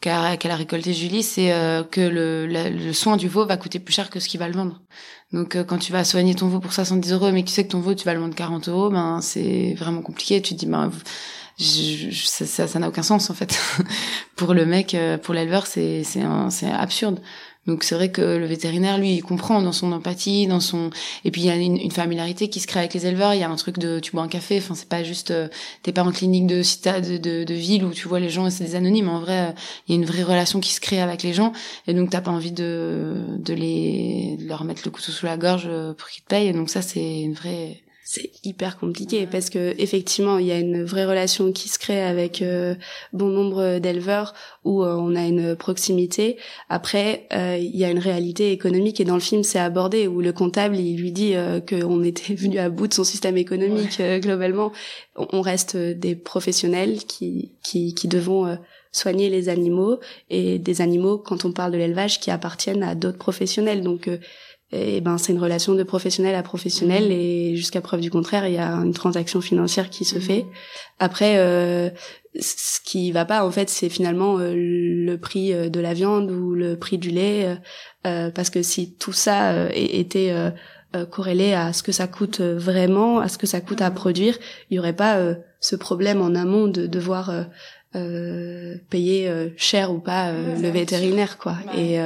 qu'elle 0.00 0.12
a 0.52 0.56
récolté 0.56 0.92
Julie, 0.92 1.22
c'est 1.22 1.52
euh, 1.52 1.82
que 1.82 2.00
le, 2.00 2.46
le, 2.46 2.92
soin 2.92 3.16
du 3.16 3.28
veau 3.28 3.44
va 3.44 3.56
coûter 3.56 3.80
plus 3.80 3.92
cher 3.92 4.08
que 4.08 4.20
ce 4.20 4.28
qu'il 4.28 4.38
va 4.38 4.46
le 4.46 4.54
vendre. 4.54 4.80
Donc 5.32 5.56
euh, 5.56 5.64
quand 5.64 5.78
tu 5.78 5.90
vas 5.90 6.04
soigner 6.04 6.34
ton 6.34 6.48
veau 6.48 6.60
pour 6.60 6.72
70 6.72 7.12
euros, 7.12 7.32
mais 7.32 7.42
tu 7.42 7.50
sais 7.52 7.64
que 7.64 7.72
ton 7.72 7.80
veau 7.80 7.94
tu 7.94 8.04
vas 8.04 8.14
le 8.14 8.20
vendre 8.20 8.34
40 8.34 8.68
euros, 8.68 8.90
ben 8.90 9.20
c'est 9.20 9.74
vraiment 9.74 10.02
compliqué. 10.02 10.40
Tu 10.40 10.54
te 10.54 10.60
dis 10.60 10.66
ben 10.66 10.92
ça 11.58 12.78
n'a 12.78 12.88
aucun 12.88 13.02
sens 13.02 13.30
en 13.30 13.34
fait. 13.34 13.58
pour 14.36 14.54
le 14.54 14.66
mec, 14.66 14.96
pour 15.22 15.34
l'éleveur, 15.34 15.66
c'est 15.66 16.04
c'est 16.04 16.70
absurde. 16.70 17.20
Donc 17.66 17.82
c'est 17.84 17.94
vrai 17.94 18.10
que 18.10 18.20
le 18.20 18.46
vétérinaire, 18.46 18.98
lui, 18.98 19.14
il 19.14 19.22
comprend 19.22 19.60
dans 19.62 19.72
son 19.72 19.92
empathie, 19.92 20.46
dans 20.46 20.60
son 20.60 20.90
et 21.24 21.30
puis 21.30 21.42
il 21.42 21.46
y 21.46 21.50
a 21.50 21.56
une, 21.56 21.90
familiarité 21.90 22.48
qui 22.48 22.60
se 22.60 22.66
crée 22.66 22.80
avec 22.80 22.94
les 22.94 23.06
éleveurs. 23.06 23.34
Il 23.34 23.40
y 23.40 23.42
a 23.42 23.50
un 23.50 23.56
truc 23.56 23.78
de 23.78 24.00
tu 24.00 24.12
bois 24.12 24.22
un 24.22 24.28
café. 24.28 24.58
Enfin 24.58 24.74
c'est 24.74 24.88
pas 24.88 25.02
juste 25.02 25.30
euh, 25.30 25.48
t'es 25.82 25.92
pas 25.92 26.02
en 26.02 26.12
clinique 26.12 26.46
de 26.46 26.62
de, 26.62 27.16
de, 27.18 27.44
de, 27.44 27.54
ville 27.54 27.84
où 27.84 27.90
tu 27.90 28.08
vois 28.08 28.20
les 28.20 28.30
gens 28.30 28.46
et 28.46 28.50
c'est 28.50 28.64
des 28.64 28.74
anonymes. 28.74 29.08
En 29.08 29.20
vrai, 29.20 29.54
il 29.86 29.94
y 29.94 29.98
a 29.98 30.00
une 30.00 30.06
vraie 30.06 30.22
relation 30.22 30.60
qui 30.60 30.72
se 30.72 30.80
crée 30.80 31.00
avec 31.00 31.22
les 31.22 31.32
gens 31.32 31.52
et 31.86 31.94
donc 31.94 32.10
t'as 32.10 32.20
pas 32.20 32.30
envie 32.30 32.52
de 32.52 33.14
de 33.38 33.54
les 33.54 34.36
de 34.38 34.46
leur 34.46 34.64
mettre 34.64 34.82
le 34.84 34.90
couteau 34.90 35.12
sous 35.12 35.26
la 35.26 35.36
gorge 35.36 35.68
pour 35.96 36.08
qu'ils 36.08 36.22
te 36.22 36.28
payent. 36.28 36.48
Et 36.48 36.52
donc 36.52 36.70
ça 36.70 36.82
c'est 36.82 37.20
une 37.20 37.34
vraie 37.34 37.82
c'est 38.08 38.30
hyper 38.44 38.78
compliqué 38.78 39.26
parce 39.26 39.50
que 39.50 39.74
effectivement 39.78 40.38
il 40.38 40.46
y 40.46 40.52
a 40.52 40.60
une 40.60 40.84
vraie 40.84 41.06
relation 41.06 41.50
qui 41.50 41.68
se 41.68 41.76
crée 41.76 42.04
avec 42.04 42.40
euh, 42.40 42.76
bon 43.12 43.26
nombre 43.26 43.80
d'éleveurs 43.80 44.32
où 44.64 44.84
euh, 44.84 44.94
on 44.94 45.16
a 45.16 45.26
une 45.26 45.56
proximité. 45.56 46.36
Après 46.68 47.26
euh, 47.32 47.58
il 47.58 47.76
y 47.76 47.84
a 47.84 47.90
une 47.90 47.98
réalité 47.98 48.52
économique 48.52 49.00
et 49.00 49.04
dans 49.04 49.14
le 49.14 49.20
film 49.20 49.42
c'est 49.42 49.58
abordé 49.58 50.06
où 50.06 50.20
le 50.20 50.32
comptable 50.32 50.76
il 50.76 50.96
lui 51.00 51.10
dit 51.10 51.34
qu'on 51.68 52.04
était 52.04 52.34
venu 52.36 52.58
à 52.58 52.70
bout 52.70 52.86
de 52.86 52.94
son 52.94 53.02
système 53.02 53.36
économique 53.36 54.00
globalement. 54.20 54.70
On 55.16 55.40
reste 55.40 55.76
des 55.76 56.14
professionnels 56.14 56.98
qui 57.06 57.50
qui, 57.64 57.92
qui 57.92 58.06
devons 58.06 58.56
soigner 58.92 59.30
les 59.30 59.48
animaux 59.48 59.98
et 60.30 60.60
des 60.60 60.80
animaux 60.80 61.18
quand 61.18 61.44
on 61.44 61.50
parle 61.50 61.72
de 61.72 61.78
l'élevage 61.78 62.20
qui 62.20 62.30
appartiennent 62.30 62.84
à 62.84 62.94
d'autres 62.94 63.18
professionnels 63.18 63.82
donc 63.82 64.08
et 64.72 65.00
ben 65.00 65.16
c'est 65.16 65.32
une 65.32 65.38
relation 65.38 65.74
de 65.74 65.82
professionnel 65.84 66.34
à 66.34 66.42
professionnel 66.42 67.08
mmh. 67.08 67.12
et 67.12 67.56
jusqu'à 67.56 67.80
preuve 67.80 68.00
du 68.00 68.10
contraire 68.10 68.48
il 68.48 68.54
y 68.54 68.58
a 68.58 68.72
une 68.72 68.92
transaction 68.92 69.40
financière 69.40 69.90
qui 69.90 70.04
se 70.04 70.18
mmh. 70.18 70.20
fait 70.20 70.46
après 70.98 71.36
euh, 71.38 71.88
ce 72.40 72.80
qui 72.80 73.12
va 73.12 73.24
pas 73.24 73.46
en 73.46 73.50
fait 73.50 73.70
c'est 73.70 73.88
finalement 73.88 74.38
euh, 74.38 74.52
le 74.54 75.16
prix 75.16 75.52
euh, 75.52 75.68
de 75.68 75.80
la 75.80 75.94
viande 75.94 76.30
ou 76.30 76.54
le 76.54 76.76
prix 76.76 76.98
du 76.98 77.10
lait 77.10 77.56
euh, 78.06 78.30
parce 78.30 78.50
que 78.50 78.62
si 78.62 78.94
tout 78.94 79.12
ça 79.12 79.70
était 79.72 80.34
corrélé 81.10 81.52
à 81.52 81.72
ce 81.72 81.82
que 81.82 81.92
ça 81.92 82.06
coûte 82.06 82.40
vraiment 82.40 83.20
à 83.20 83.28
ce 83.28 83.38
que 83.38 83.46
ça 83.46 83.60
coûte 83.60 83.82
à 83.82 83.90
mmh. 83.90 83.94
produire 83.94 84.38
il 84.70 84.76
y 84.76 84.78
aurait 84.78 84.96
pas 84.96 85.18
ce 85.60 85.76
problème 85.76 86.22
en 86.22 86.34
amont 86.34 86.68
de 86.68 86.86
devoir 86.86 87.30
payer 88.90 89.52
cher 89.56 89.90
ou 89.92 90.00
pas 90.00 90.32
le 90.32 90.68
vétérinaire 90.68 91.38
quoi. 91.38 91.56
Et 91.76 91.98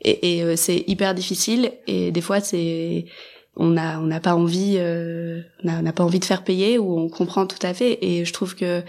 et, 0.00 0.36
et 0.36 0.42
euh, 0.42 0.56
c'est 0.56 0.84
hyper 0.86 1.14
difficile 1.14 1.72
et 1.86 2.10
des 2.10 2.20
fois 2.20 2.40
c'est 2.40 3.06
on 3.56 3.76
a 3.76 3.98
on 3.98 4.04
n'a 4.04 4.20
pas 4.20 4.34
envie 4.34 4.76
euh, 4.78 5.42
on 5.64 5.82
n'a 5.82 5.92
pas 5.92 6.04
envie 6.04 6.20
de 6.20 6.24
faire 6.24 6.44
payer 6.44 6.78
ou 6.78 6.98
on 6.98 7.08
comprend 7.08 7.46
tout 7.46 7.58
à 7.62 7.74
fait. 7.74 7.98
Et 8.02 8.24
je 8.24 8.32
trouve 8.32 8.54
que 8.54 8.82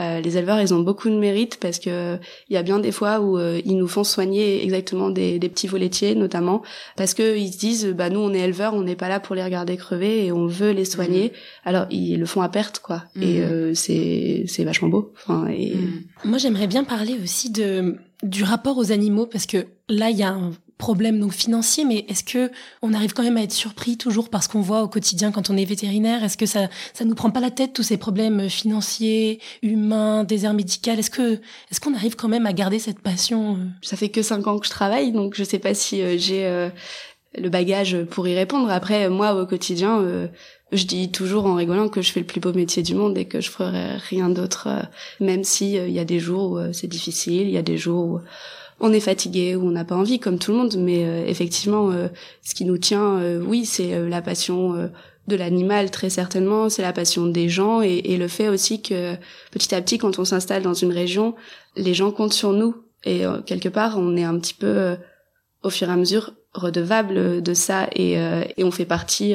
euh, 0.00 0.20
les 0.20 0.36
éleveurs, 0.36 0.60
ils 0.60 0.72
ont 0.72 0.80
beaucoup 0.80 1.08
de 1.08 1.18
mérite 1.18 1.58
parce 1.60 1.78
que 1.78 2.18
il 2.48 2.54
y 2.54 2.56
a 2.56 2.62
bien 2.62 2.78
des 2.78 2.92
fois 2.92 3.20
où 3.20 3.38
euh, 3.38 3.60
ils 3.64 3.76
nous 3.76 3.88
font 3.88 4.04
soigner 4.04 4.62
exactement 4.64 5.10
des, 5.10 5.38
des 5.38 5.48
petits 5.48 5.66
voletiers, 5.66 6.14
notamment 6.14 6.62
parce 6.96 7.14
que 7.14 7.36
ils 7.36 7.52
se 7.52 7.58
disent, 7.58 7.86
bah 7.86 8.10
nous 8.10 8.20
on 8.20 8.32
est 8.32 8.40
éleveurs, 8.40 8.74
on 8.74 8.82
n'est 8.82 8.96
pas 8.96 9.08
là 9.08 9.20
pour 9.20 9.34
les 9.34 9.44
regarder 9.44 9.76
crever 9.76 10.26
et 10.26 10.32
on 10.32 10.46
veut 10.46 10.70
les 10.70 10.84
soigner. 10.84 11.28
Mmh. 11.28 11.68
Alors 11.68 11.86
ils 11.90 12.18
le 12.18 12.26
font 12.26 12.42
à 12.42 12.48
perte, 12.48 12.80
quoi. 12.80 13.04
Et 13.20 13.40
mmh. 13.40 13.74
c'est 13.74 14.44
c'est 14.46 14.64
vachement 14.64 14.88
beau. 14.88 15.12
Enfin, 15.16 15.46
et... 15.48 15.74
Mmh. 15.74 16.02
Moi 16.24 16.38
j'aimerais 16.38 16.66
bien 16.66 16.84
parler 16.84 17.16
aussi 17.22 17.50
de 17.50 17.96
du 18.22 18.44
rapport 18.44 18.78
aux 18.78 18.92
animaux 18.92 19.26
parce 19.26 19.46
que 19.46 19.66
là 19.88 20.10
il 20.10 20.16
y 20.16 20.22
a 20.22 20.30
un 20.30 20.52
problème 20.80 21.20
donc 21.20 21.32
financier, 21.32 21.84
mais 21.84 22.06
est-ce 22.08 22.24
que 22.24 22.50
on 22.82 22.94
arrive 22.94 23.12
quand 23.12 23.22
même 23.22 23.36
à 23.36 23.42
être 23.42 23.52
surpris 23.52 23.96
toujours 23.96 24.30
parce 24.30 24.48
qu'on 24.48 24.62
voit 24.62 24.82
au 24.82 24.88
quotidien 24.88 25.30
quand 25.30 25.50
on 25.50 25.56
est 25.56 25.64
vétérinaire? 25.64 26.24
Est-ce 26.24 26.36
que 26.36 26.46
ça 26.46 26.68
ça 26.94 27.04
nous 27.04 27.14
prend 27.14 27.30
pas 27.30 27.40
la 27.40 27.50
tête 27.50 27.72
tous 27.74 27.82
ces 27.84 27.98
problèmes 27.98 28.48
financiers, 28.48 29.40
humains, 29.62 30.24
désert 30.24 30.54
médical 30.54 30.98
Est-ce 30.98 31.10
que 31.10 31.34
est-ce 31.70 31.80
qu'on 31.80 31.94
arrive 31.94 32.16
quand 32.16 32.28
même 32.28 32.46
à 32.46 32.52
garder 32.52 32.78
cette 32.78 33.00
passion 33.00 33.56
euh? 33.56 33.66
Ça 33.82 33.96
fait 33.96 34.08
que 34.08 34.22
cinq 34.22 34.46
ans 34.46 34.58
que 34.58 34.66
je 34.66 34.70
travaille, 34.70 35.12
donc 35.12 35.34
je 35.36 35.44
sais 35.44 35.58
pas 35.58 35.74
si 35.74 36.02
euh, 36.02 36.16
j'ai 36.16 36.46
euh, 36.46 36.70
le 37.36 37.50
bagage 37.50 38.02
pour 38.04 38.26
y 38.26 38.34
répondre. 38.34 38.70
Après, 38.70 39.08
moi 39.08 39.34
au 39.34 39.46
quotidien. 39.46 40.28
Je 40.72 40.84
dis 40.84 41.10
toujours 41.10 41.46
en 41.46 41.54
rigolant 41.54 41.88
que 41.88 42.02
je 42.02 42.12
fais 42.12 42.20
le 42.20 42.26
plus 42.26 42.40
beau 42.40 42.52
métier 42.52 42.82
du 42.82 42.94
monde 42.94 43.18
et 43.18 43.24
que 43.24 43.40
je 43.40 43.50
ferai 43.50 43.96
rien 43.96 44.28
d'autre, 44.28 44.68
même 45.18 45.44
si 45.44 45.74
il 45.74 45.90
y 45.90 45.98
a 45.98 46.04
des 46.04 46.20
jours 46.20 46.52
où 46.52 46.72
c'est 46.72 46.86
difficile, 46.86 47.42
il 47.42 47.50
y 47.50 47.58
a 47.58 47.62
des 47.62 47.78
jours 47.78 48.04
où 48.04 48.20
on 48.80 48.92
est 48.92 49.00
fatigué 49.00 49.54
ou 49.54 49.68
on 49.68 49.70
n'a 49.70 49.84
pas 49.84 49.94
envie, 49.94 50.18
comme 50.18 50.38
tout 50.38 50.52
le 50.52 50.58
monde. 50.58 50.74
Mais 50.78 51.04
euh, 51.04 51.24
effectivement, 51.26 51.90
euh, 51.90 52.08
ce 52.42 52.54
qui 52.54 52.64
nous 52.64 52.78
tient, 52.78 53.18
euh, 53.18 53.40
oui, 53.40 53.66
c'est 53.66 54.08
la 54.08 54.22
passion 54.22 54.90
de 55.28 55.36
l'animal 55.36 55.90
très 55.90 56.10
certainement, 56.10 56.68
c'est 56.68 56.82
la 56.82 56.92
passion 56.92 57.26
des 57.26 57.48
gens 57.48 57.82
et, 57.82 58.16
le 58.16 58.26
fait 58.26 58.48
aussi 58.48 58.82
que 58.82 59.14
petit 59.52 59.74
à 59.74 59.80
petit, 59.80 59.98
quand 59.98 60.18
on 60.18 60.24
s'installe 60.24 60.62
dans 60.62 60.74
une 60.74 60.92
région, 60.92 61.36
les 61.76 61.94
gens 61.94 62.10
comptent 62.10 62.32
sur 62.32 62.52
nous 62.52 62.74
et 63.04 63.22
quelque 63.46 63.68
part, 63.68 63.96
on 63.96 64.16
est 64.16 64.24
un 64.24 64.38
petit 64.38 64.54
peu 64.54 64.96
au 65.62 65.70
fur 65.70 65.88
et 65.88 65.92
à 65.92 65.96
mesure 65.96 66.32
redevable 66.52 67.42
de 67.42 67.54
ça 67.54 67.88
et 67.94 68.18
on 68.58 68.70
fait 68.72 68.86
partie 68.86 69.34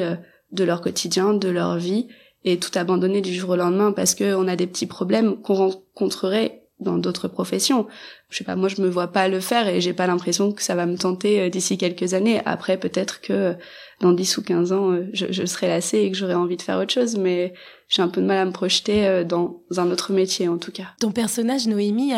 de 0.52 0.64
leur 0.64 0.80
quotidien, 0.80 1.34
de 1.34 1.48
leur 1.48 1.76
vie 1.76 2.08
et 2.44 2.58
tout 2.58 2.70
abandonner 2.76 3.20
du 3.20 3.34
jour 3.34 3.50
au 3.50 3.56
lendemain 3.56 3.92
parce 3.92 4.14
que 4.14 4.34
on 4.34 4.48
a 4.48 4.56
des 4.56 4.66
petits 4.66 4.86
problèmes 4.86 5.40
qu'on 5.42 5.54
rencontrerait 5.54 6.62
dans 6.78 6.98
d'autres 6.98 7.26
professions. 7.26 7.86
Je 8.28 8.38
sais 8.38 8.44
pas, 8.44 8.54
moi 8.54 8.68
je 8.68 8.82
me 8.82 8.88
vois 8.88 9.08
pas 9.08 9.28
le 9.28 9.40
faire 9.40 9.66
et 9.66 9.80
j'ai 9.80 9.94
pas 9.94 10.06
l'impression 10.06 10.52
que 10.52 10.62
ça 10.62 10.74
va 10.74 10.84
me 10.84 10.98
tenter 10.98 11.40
euh, 11.40 11.48
d'ici 11.48 11.78
quelques 11.78 12.12
années. 12.14 12.42
Après 12.44 12.76
peut-être 12.76 13.20
que 13.20 13.54
dans 14.00 14.12
10 14.12 14.36
ou 14.36 14.42
15 14.42 14.72
ans 14.72 14.90
euh, 14.92 15.08
je, 15.12 15.46
serai 15.46 15.68
lassée 15.68 16.00
et 16.00 16.10
que 16.10 16.16
j'aurai 16.16 16.34
envie 16.34 16.56
de 16.56 16.62
faire 16.62 16.78
autre 16.78 16.92
chose 16.92 17.16
mais 17.16 17.54
j'ai 17.88 18.02
un 18.02 18.08
peu 18.08 18.20
de 18.20 18.26
mal 18.26 18.38
à 18.38 18.44
me 18.44 18.52
projeter 18.52 19.06
euh, 19.06 19.24
dans 19.24 19.62
un 19.76 19.90
autre 19.90 20.12
métier 20.12 20.48
en 20.48 20.58
tout 20.58 20.72
cas. 20.72 20.88
Ton 21.00 21.12
personnage 21.12 21.66
Noémie, 21.66 22.12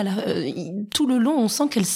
tout 0.92 1.06
le 1.06 1.18
long 1.18 1.38
on 1.38 1.48
sent 1.48 1.68
qu'elle 1.70 1.86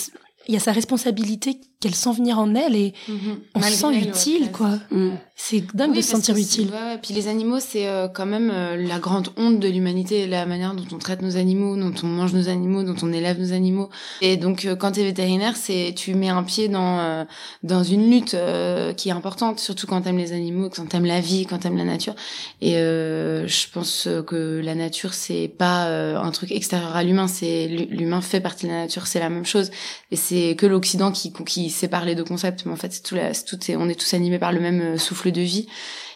y 0.49 0.57
a 0.57 0.61
sa 0.61 0.73
responsabilité 0.73 1.59
qu'elle 1.83 1.95
sent 1.95 2.13
venir 2.13 2.39
en 2.39 2.55
elle 2.55 2.75
et 2.77 2.95
Mhm. 3.09 3.17
on 3.55 3.61
se 3.61 3.65
Malgré 3.83 4.03
sent 4.03 4.09
utile 4.09 4.51
quoi. 4.53 4.79
Mm. 4.91 5.11
C'est 5.35 5.65
dingue 5.75 5.91
Oui, 5.91 5.97
de 5.97 6.03
se 6.03 6.11
sentir 6.11 6.37
utile. 6.37 6.69
Ouais, 6.69 6.73
ouais. 6.93 6.99
Puis 7.03 7.15
les 7.15 7.27
animaux, 7.27 7.59
c'est 7.59 7.89
euh, 7.89 8.07
quand 8.07 8.27
même 8.27 8.51
euh, 8.55 8.77
la 8.77 9.01
grande 9.01 9.31
honte 9.37 9.59
de 9.59 9.67
l'humanité, 9.67 10.29
la 10.29 10.47
manière 10.47 10.73
dont 10.75 10.85
on 10.93 10.99
traite 10.99 11.21
nos 11.21 11.37
animaux, 11.37 11.77
dont 11.77 11.93
on 12.05 12.07
mange 12.07 12.33
nos 12.33 12.49
animaux, 12.49 12.85
dont 12.85 12.95
on 13.03 13.13
élève 13.13 13.41
nos 13.41 13.53
animaux. 13.53 13.91
Et 14.21 14.37
donc, 14.37 14.65
euh, 14.65 14.77
quand 14.77 14.93
t'es 14.93 15.03
vétérinaire, 15.03 15.57
c'est 15.57 15.95
tu 15.97 16.15
mets 16.15 16.29
un 16.29 16.45
pied 16.45 16.69
dans 16.69 17.01
euh, 17.01 17.25
dans 17.65 17.83
une 17.83 18.09
lutte 18.09 18.35
euh, 18.35 18.93
qui 18.93 19.09
est 19.09 19.13
importante, 19.13 19.59
surtout 19.59 19.89
quand 19.89 20.01
t'aimes 20.03 20.19
les 20.19 20.33
animaux, 20.33 20.71
quand 20.71 20.87
t'aimes 20.89 21.07
la 21.07 21.21
vie, 21.21 21.45
quand 21.47 21.59
t'aimes 21.59 21.77
la 21.79 21.85
nature. 21.85 22.15
Et 22.61 22.77
euh, 22.77 23.49
je 23.49 23.67
pense 23.73 24.07
que 24.27 24.61
la 24.63 24.77
nature, 24.77 25.13
c'est 25.13 25.49
pas 25.49 25.87
euh, 25.89 26.19
un 26.21 26.31
truc 26.31 26.53
extérieur 26.53 26.95
à 26.95 27.03
l'humain, 27.03 27.27
c'est 27.27 27.67
l'humain 27.67 28.21
fait 28.21 28.41
partie 28.41 28.67
de 28.67 28.71
la 28.71 28.83
nature, 28.83 29.09
c'est 29.09 29.19
la 29.19 29.31
même 29.31 29.47
chose. 29.47 29.71
Et 30.13 30.17
c'est 30.17 30.55
que 30.57 30.67
l'Occident 30.67 31.11
qui 31.11 31.33
qui 31.47 31.71
sépare 31.73 32.05
les 32.05 32.15
deux 32.15 32.25
concepts, 32.25 32.65
mais 32.67 32.73
en 32.73 32.77
fait, 32.77 32.93
c'est 32.93 33.03
tout, 33.03 33.15
la, 33.15 33.35
c'est 33.35 33.45
tout 33.45 33.59
c'est- 33.61 33.77
on 33.77 33.89
est 33.89 33.99
tous 33.99 34.15
animés 34.15 34.39
par 34.39 34.53
le 34.53 34.61
même 34.61 34.81
euh, 34.95 34.99
souffle 34.99 35.33
de 35.33 35.41
vie. 35.41 35.67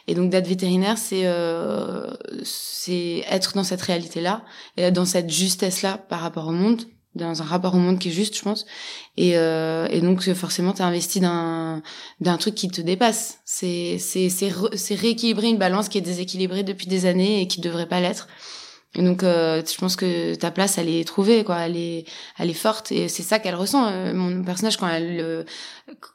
Et 0.09 0.14
donc 0.14 0.31
d'être 0.31 0.47
vétérinaire, 0.47 0.99
c'est 0.99 1.23
euh, 1.25 2.07
c'est 2.45 3.25
être 3.29 3.55
dans 3.55 3.64
cette 3.64 3.83
réalité-là, 3.83 4.45
et 4.77 4.90
dans 4.92 5.05
cette 5.05 5.31
justesse-là 5.31 5.99
par 6.09 6.21
rapport 6.21 6.47
au 6.49 6.53
monde, 6.53 6.83
dans 7.16 7.42
un 7.42 7.45
rapport 7.45 7.75
au 7.75 7.79
monde 7.79 7.99
qui 7.99 8.09
est 8.11 8.12
juste, 8.12 8.37
je 8.37 8.42
pense. 8.42 8.66
Et, 9.16 9.37
euh, 9.37 9.88
et 9.90 10.01
donc 10.01 10.23
forcément, 10.35 10.73
t'es 10.73 10.83
investi 10.83 11.19
d'un 11.21 11.83
d'un 12.21 12.37
truc 12.37 12.55
qui 12.55 12.69
te 12.69 12.81
dépasse. 12.81 13.38
C'est 13.45 13.99
c'est 13.99 14.29
c'est 14.29 14.95
rééquilibrer 14.95 15.49
une 15.49 15.59
balance 15.59 15.88
qui 15.88 15.99
est 15.99 16.03
déséquilibrée 16.03 16.62
depuis 16.62 16.87
des 16.87 17.07
années 17.07 17.40
et 17.42 17.49
qui 17.49 17.61
devrait 17.61 17.88
pas 17.88 18.01
l'être. 18.01 18.29
Donc, 18.97 19.23
euh, 19.23 19.63
je 19.65 19.77
pense 19.79 19.97
que 19.97 20.35
ta 20.35 20.51
place, 20.51 20.79
elle 20.79 20.89
est 20.89 21.07
trouvée, 21.07 21.45
quoi. 21.45 21.59
Elle 21.61 21.77
est, 21.77 22.05
elle 22.39 22.51
est 22.51 22.55
forte, 22.55 22.93
et 22.93 23.09
c'est 23.09 23.23
ça 23.23 23.39
qu'elle 23.39 23.55
ressent. 23.55 23.87
Euh, 23.91 24.15
mon 24.15 24.43
personnage, 24.43 24.77
quand 24.77 24.89
elle, 24.89 25.21
euh, 25.21 25.45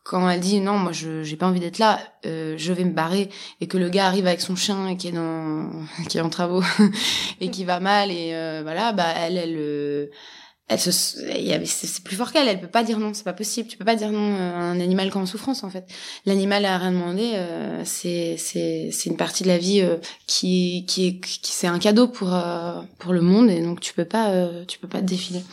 quand 0.04 0.30
elle 0.30 0.40
dit 0.40 0.60
non, 0.60 0.78
moi, 0.78 0.92
je, 0.92 1.24
j'ai 1.24 1.36
pas 1.36 1.48
envie 1.48 1.60
d'être 1.60 1.80
là, 1.80 2.00
euh, 2.26 2.56
je 2.58 2.74
vais 2.74 2.84
me 2.84 2.92
barrer, 2.92 3.30
et 3.62 3.68
que 3.68 3.78
le 3.78 3.90
gars 3.90 4.08
arrive 4.08 4.28
avec 4.28 4.42
son 4.42 4.56
chien 4.56 4.88
et 4.88 4.98
qui 4.98 5.10
est 5.10 5.12
dans, 5.12 5.70
qui 6.10 6.18
est 6.18 6.22
en 6.22 6.30
travaux 6.30 6.64
et 7.42 7.50
qui 7.52 7.66
va 7.66 7.80
mal, 7.80 8.12
et 8.12 8.32
euh, 8.34 8.62
voilà, 8.64 8.94
bah 8.94 9.08
elle, 9.18 9.38
elle, 9.38 10.10
elle 10.72 10.80
se, 10.80 10.90
c'est 10.92 12.04
plus 12.04 12.16
fort 12.16 12.32
qu'elle. 12.32 12.48
Elle 12.48 12.62
peut 12.62 12.68
pas 12.68 12.84
dire 12.84 12.98
non, 12.98 13.14
c'est 13.14 13.26
pas 13.26 13.34
possible. 13.34 13.68
Tu 13.68 13.78
peux 13.78 13.84
pas 13.84 13.98
dire 13.98 14.10
non 14.10 14.36
à 14.38 14.62
un 14.62 14.80
animal 14.80 15.12
qui 15.12 15.18
est 15.18 15.22
en 15.22 15.26
souffrance, 15.26 15.66
en 15.66 15.70
fait. 15.70 15.86
L'animal 16.26 16.64
a 16.64 16.78
rien 16.78 16.94
demandé. 16.94 17.32
euh, 17.36 17.82
c'est, 17.84 18.36
c'est, 18.38 18.90
c'est 18.94 19.10
une 19.10 19.18
partie 19.18 19.44
de 19.44 19.50
la 19.50 19.58
vie 19.58 19.82
euh, 19.82 19.98
qui, 20.28 20.86
qui 20.88 21.08
est, 21.08 21.20
qui 21.20 21.52
c'est 21.52 21.68
un 21.68 21.78
cadeau 21.78 22.08
pour 22.08 22.34
euh, 22.34 22.80
pour 23.00 23.12
le 23.12 23.20
monde, 23.20 23.50
et 23.50 23.62
donc 23.62 23.82
tu 23.82 23.94
peux 23.94 24.06
pas, 24.06 24.30
euh, 24.30 24.64
tu 24.66 24.80
peux 24.80 24.88
pas 24.88 25.00
te 25.00 25.06
défiler. 25.06 25.44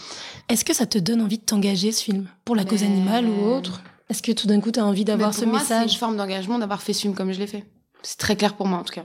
Est-ce 0.48 0.64
que 0.64 0.72
ça 0.72 0.86
te 0.86 0.98
donne 0.98 1.20
envie 1.20 1.38
de 1.38 1.44
t'engager 1.44 1.90
ce 1.90 2.04
film? 2.04 2.28
Pour 2.44 2.54
la 2.54 2.64
cause 2.64 2.84
animale 2.84 3.26
ou 3.26 3.44
autre? 3.50 3.82
Est-ce 4.08 4.22
que 4.22 4.30
tout 4.30 4.46
d'un 4.46 4.60
coup 4.60 4.70
tu 4.70 4.78
as 4.78 4.86
envie 4.86 5.04
d'avoir 5.04 5.34
ce 5.34 5.44
moi, 5.44 5.58
message? 5.58 5.92
une 5.92 5.98
forme 5.98 6.16
d'engagement 6.16 6.60
d'avoir 6.60 6.80
fait 6.80 6.92
ce 6.92 7.00
film 7.02 7.14
comme 7.14 7.32
je 7.32 7.40
l'ai 7.40 7.48
fait. 7.48 7.64
C'est 8.02 8.18
très 8.18 8.36
clair 8.36 8.54
pour 8.54 8.66
moi 8.66 8.78
en 8.78 8.84
tout 8.84 8.94
cas 8.94 9.04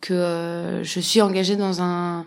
que 0.00 0.12
euh, 0.12 0.84
je 0.84 1.00
suis 1.00 1.22
engagée 1.22 1.56
dans 1.56 1.80
un 1.80 2.26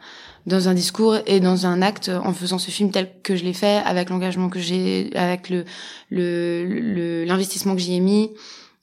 dans 0.49 0.67
un 0.67 0.73
discours 0.73 1.15
et 1.25 1.39
dans 1.39 1.65
un 1.65 1.81
acte 1.81 2.09
en 2.23 2.33
faisant 2.33 2.57
ce 2.57 2.71
film 2.71 2.91
tel 2.91 3.09
que 3.23 3.35
je 3.37 3.43
l'ai 3.45 3.53
fait 3.53 3.77
avec 3.85 4.09
l'engagement 4.09 4.49
que 4.49 4.59
j'ai 4.59 5.09
avec 5.15 5.49
le 5.49 5.63
le 6.09 6.65
le- 6.65 7.23
l'investissement 7.25 7.75
que 7.75 7.81
j'y 7.81 7.95
ai 7.95 7.99
mis 7.99 8.31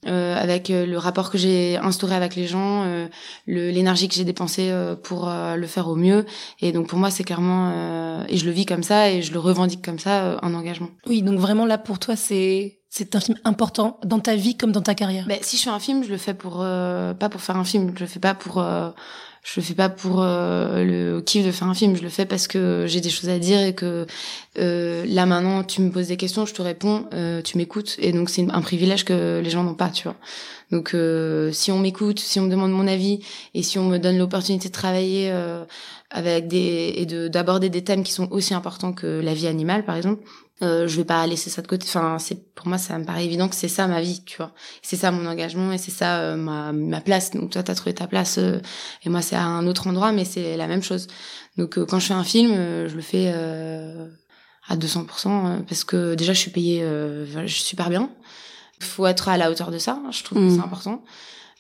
euh, 0.06 0.36
avec 0.40 0.70
euh, 0.70 0.86
le 0.86 0.98
rapport 0.98 1.30
que 1.30 1.38
j'ai 1.38 1.76
instauré 1.78 2.14
avec 2.14 2.36
les 2.36 2.46
gens 2.46 2.84
euh, 2.84 3.08
le 3.46 3.70
l'énergie 3.70 4.08
que 4.08 4.14
j'ai 4.14 4.24
dépensée 4.24 4.68
euh, 4.70 4.94
pour 4.94 5.28
euh, 5.28 5.56
le 5.56 5.66
faire 5.66 5.88
au 5.88 5.96
mieux 5.96 6.24
et 6.60 6.70
donc 6.72 6.86
pour 6.88 6.98
moi 6.98 7.10
c'est 7.10 7.24
clairement 7.24 7.72
euh, 7.74 8.24
et 8.28 8.36
je 8.36 8.44
le 8.44 8.52
vis 8.52 8.66
comme 8.66 8.82
ça 8.84 9.10
et 9.10 9.22
je 9.22 9.32
le 9.32 9.40
revendique 9.40 9.84
comme 9.84 9.98
ça 9.98 10.22
euh, 10.24 10.36
un 10.42 10.54
engagement 10.54 10.90
Oui, 11.06 11.22
donc 11.22 11.38
vraiment 11.40 11.66
là 11.66 11.78
pour 11.78 11.98
toi 11.98 12.14
c'est 12.14 12.78
c'est 12.88 13.14
un 13.16 13.20
film 13.20 13.36
important 13.44 13.98
dans 14.04 14.20
ta 14.20 14.36
vie 14.36 14.56
comme 14.56 14.72
dans 14.72 14.80
ta 14.80 14.94
carrière. 14.94 15.26
Ben, 15.28 15.38
si 15.42 15.58
je 15.58 15.62
fais 15.64 15.70
un 15.70 15.80
film, 15.80 16.02
je 16.02 16.08
le 16.08 16.16
fais 16.16 16.32
pour 16.32 16.60
euh, 16.62 17.12
pas 17.12 17.28
pour 17.28 17.42
faire 17.42 17.56
un 17.56 17.64
film. 17.64 17.92
Je 17.94 18.00
le 18.00 18.06
fais 18.06 18.20
pas 18.20 18.32
pour 18.32 18.58
euh, 18.58 18.88
je 19.46 19.60
le 19.60 19.64
fais 19.64 19.74
pas 19.74 19.88
pour 19.88 20.22
euh, 20.22 20.82
le 20.84 21.20
kiff 21.20 21.46
de 21.46 21.52
faire 21.52 21.68
un 21.68 21.74
film. 21.74 21.96
Je 21.96 22.02
le 22.02 22.08
fais 22.08 22.26
parce 22.26 22.48
que 22.48 22.84
j'ai 22.88 23.00
des 23.00 23.10
choses 23.10 23.28
à 23.28 23.38
dire 23.38 23.62
et 23.62 23.74
que 23.74 24.04
euh, 24.58 25.04
là 25.06 25.24
maintenant 25.24 25.62
tu 25.62 25.82
me 25.82 25.90
poses 25.90 26.08
des 26.08 26.16
questions, 26.16 26.46
je 26.46 26.52
te 26.54 26.62
réponds, 26.62 27.06
euh, 27.14 27.42
tu 27.42 27.56
m'écoutes 27.56 27.94
et 28.00 28.10
donc 28.10 28.28
c'est 28.28 28.44
un 28.50 28.60
privilège 28.60 29.04
que 29.04 29.40
les 29.42 29.50
gens 29.50 29.62
n'ont 29.62 29.74
pas, 29.74 29.88
tu 29.90 30.02
vois. 30.02 30.16
Donc 30.72 30.94
euh, 30.94 31.52
si 31.52 31.70
on 31.70 31.78
m'écoute, 31.78 32.18
si 32.18 32.40
on 32.40 32.42
me 32.42 32.50
demande 32.50 32.72
mon 32.72 32.88
avis 32.88 33.20
et 33.54 33.62
si 33.62 33.78
on 33.78 33.84
me 33.84 33.98
donne 33.98 34.18
l'opportunité 34.18 34.66
de 34.66 34.72
travailler 34.72 35.32
avec 36.10 36.48
des 36.48 36.94
et 36.96 37.06
de 37.06 37.28
d'aborder 37.28 37.70
des 37.70 37.84
thèmes 37.84 38.02
qui 38.02 38.12
sont 38.12 38.26
aussi 38.32 38.52
importants 38.52 38.92
que 38.92 39.20
la 39.20 39.32
vie 39.32 39.46
animale 39.46 39.84
par 39.84 39.94
exemple, 39.94 40.24
euh, 40.62 40.88
je 40.88 40.96
vais 40.96 41.04
pas 41.04 41.26
laisser 41.26 41.50
ça 41.50 41.60
de 41.62 41.66
côté. 41.66 41.86
Enfin, 41.88 42.18
c'est 42.18 42.54
pour 42.54 42.66
moi 42.68 42.78
ça 42.78 42.98
me 42.98 43.04
paraît 43.04 43.24
évident 43.24 43.48
que 43.48 43.54
c'est 43.54 43.68
ça 43.68 43.86
ma 43.86 44.00
vie, 44.00 44.22
tu 44.24 44.38
vois. 44.38 44.52
C'est 44.82 44.96
ça 44.96 45.10
mon 45.10 45.26
engagement 45.26 45.72
et 45.72 45.78
c'est 45.78 45.90
ça 45.90 46.20
euh, 46.20 46.36
ma 46.36 46.72
ma 46.72 47.00
place. 47.00 47.30
Donc 47.32 47.50
toi 47.50 47.62
t'as 47.62 47.74
trouvé 47.74 47.94
ta 47.94 48.06
place 48.06 48.38
euh, 48.38 48.60
et 49.04 49.08
moi 49.10 49.20
c'est 49.22 49.36
à 49.36 49.44
un 49.44 49.66
autre 49.66 49.86
endroit, 49.86 50.12
mais 50.12 50.24
c'est 50.24 50.56
la 50.56 50.66
même 50.66 50.82
chose. 50.82 51.08
Donc 51.58 51.76
euh, 51.78 51.84
quand 51.84 51.98
je 51.98 52.06
fais 52.06 52.14
un 52.14 52.24
film, 52.24 52.52
euh, 52.52 52.88
je 52.88 52.96
le 52.96 53.02
fais 53.02 53.32
euh, 53.34 54.08
à 54.68 54.76
200% 54.76 55.06
euh, 55.26 55.60
parce 55.68 55.84
que 55.84 56.14
déjà 56.14 56.32
je 56.32 56.38
suis 56.40 56.50
payée 56.50 56.82
euh, 56.82 57.26
je 57.46 57.52
suis 57.52 57.62
super 57.64 57.90
bien. 57.90 58.10
Faut 58.80 59.06
être 59.06 59.28
à 59.28 59.36
la 59.36 59.50
hauteur 59.50 59.70
de 59.70 59.78
ça. 59.78 60.00
Je 60.10 60.22
trouve 60.22 60.38
que 60.38 60.54
c'est 60.54 60.60
important. 60.60 61.02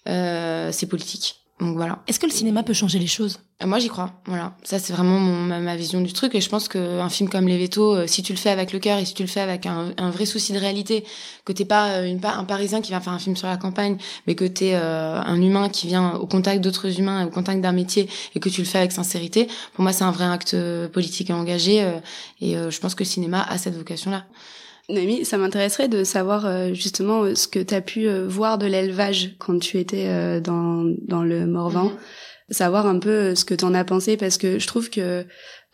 Euh, 0.08 0.70
c'est 0.72 0.86
politique. 0.86 1.45
Donc 1.58 1.74
voilà. 1.76 2.00
Est-ce 2.06 2.20
que 2.20 2.26
le 2.26 2.32
cinéma 2.32 2.62
peut 2.62 2.74
changer 2.74 2.98
les 2.98 3.06
choses? 3.06 3.40
Euh, 3.62 3.66
Moi, 3.66 3.78
j'y 3.78 3.88
crois. 3.88 4.12
Voilà. 4.26 4.54
Ça, 4.62 4.78
c'est 4.78 4.92
vraiment 4.92 5.18
mon, 5.18 5.36
ma, 5.36 5.58
ma 5.58 5.74
vision 5.74 6.02
du 6.02 6.12
truc. 6.12 6.34
Et 6.34 6.42
je 6.42 6.50
pense 6.50 6.68
qu'un 6.68 7.08
film 7.08 7.30
comme 7.30 7.48
Les 7.48 7.56
Vétos, 7.56 7.94
euh, 7.94 8.06
si 8.06 8.22
tu 8.22 8.34
le 8.34 8.38
fais 8.38 8.50
avec 8.50 8.74
le 8.74 8.78
cœur 8.78 8.98
et 8.98 9.06
si 9.06 9.14
tu 9.14 9.22
le 9.22 9.28
fais 9.28 9.40
avec 9.40 9.64
un, 9.64 9.90
un 9.96 10.10
vrai 10.10 10.26
souci 10.26 10.52
de 10.52 10.58
réalité, 10.58 11.04
que 11.46 11.52
t'es 11.54 11.64
pas 11.64 11.92
euh, 11.92 12.04
une, 12.04 12.20
un 12.22 12.44
Parisien 12.44 12.82
qui 12.82 12.90
vient 12.90 13.00
faire 13.00 13.14
un 13.14 13.18
film 13.18 13.36
sur 13.36 13.48
la 13.48 13.56
campagne, 13.56 13.96
mais 14.26 14.34
que 14.34 14.44
t'es 14.44 14.72
euh, 14.74 15.18
un 15.18 15.40
humain 15.40 15.70
qui 15.70 15.86
vient 15.86 16.16
au 16.16 16.26
contact 16.26 16.62
d'autres 16.62 17.00
humains, 17.00 17.26
au 17.26 17.30
contact 17.30 17.62
d'un 17.62 17.72
métier, 17.72 18.06
et 18.34 18.40
que 18.40 18.50
tu 18.50 18.60
le 18.60 18.66
fais 18.66 18.78
avec 18.78 18.92
sincérité, 18.92 19.48
pour 19.72 19.82
moi, 19.82 19.94
c'est 19.94 20.04
un 20.04 20.10
vrai 20.12 20.26
acte 20.26 20.54
politique 20.92 21.30
et 21.30 21.32
engagé. 21.32 21.82
euh, 21.82 21.98
et 22.42 22.54
euh, 22.58 22.70
je 22.70 22.78
pense 22.80 22.94
que 22.94 23.02
le 23.02 23.08
cinéma 23.08 23.42
a 23.48 23.56
cette 23.56 23.76
vocation-là. 23.78 24.26
Noémie, 24.88 25.24
ça 25.24 25.36
m'intéresserait 25.36 25.88
de 25.88 26.04
savoir 26.04 26.46
euh, 26.46 26.72
justement 26.72 27.22
euh, 27.24 27.34
ce 27.34 27.48
que 27.48 27.58
tu 27.58 27.74
as 27.74 27.80
pu 27.80 28.06
euh, 28.08 28.26
voir 28.28 28.56
de 28.56 28.66
l'élevage 28.66 29.34
quand 29.38 29.58
tu 29.58 29.78
étais 29.78 30.06
euh, 30.06 30.40
dans, 30.40 30.84
dans 31.08 31.22
le 31.22 31.44
Morvan. 31.46 31.90
Savoir 32.50 32.86
un 32.86 33.00
peu 33.00 33.10
euh, 33.10 33.34
ce 33.34 33.44
que 33.44 33.54
t'en 33.54 33.74
as 33.74 33.84
pensé 33.84 34.16
parce 34.16 34.38
que 34.38 34.60
je 34.60 34.66
trouve 34.68 34.88
que 34.88 35.26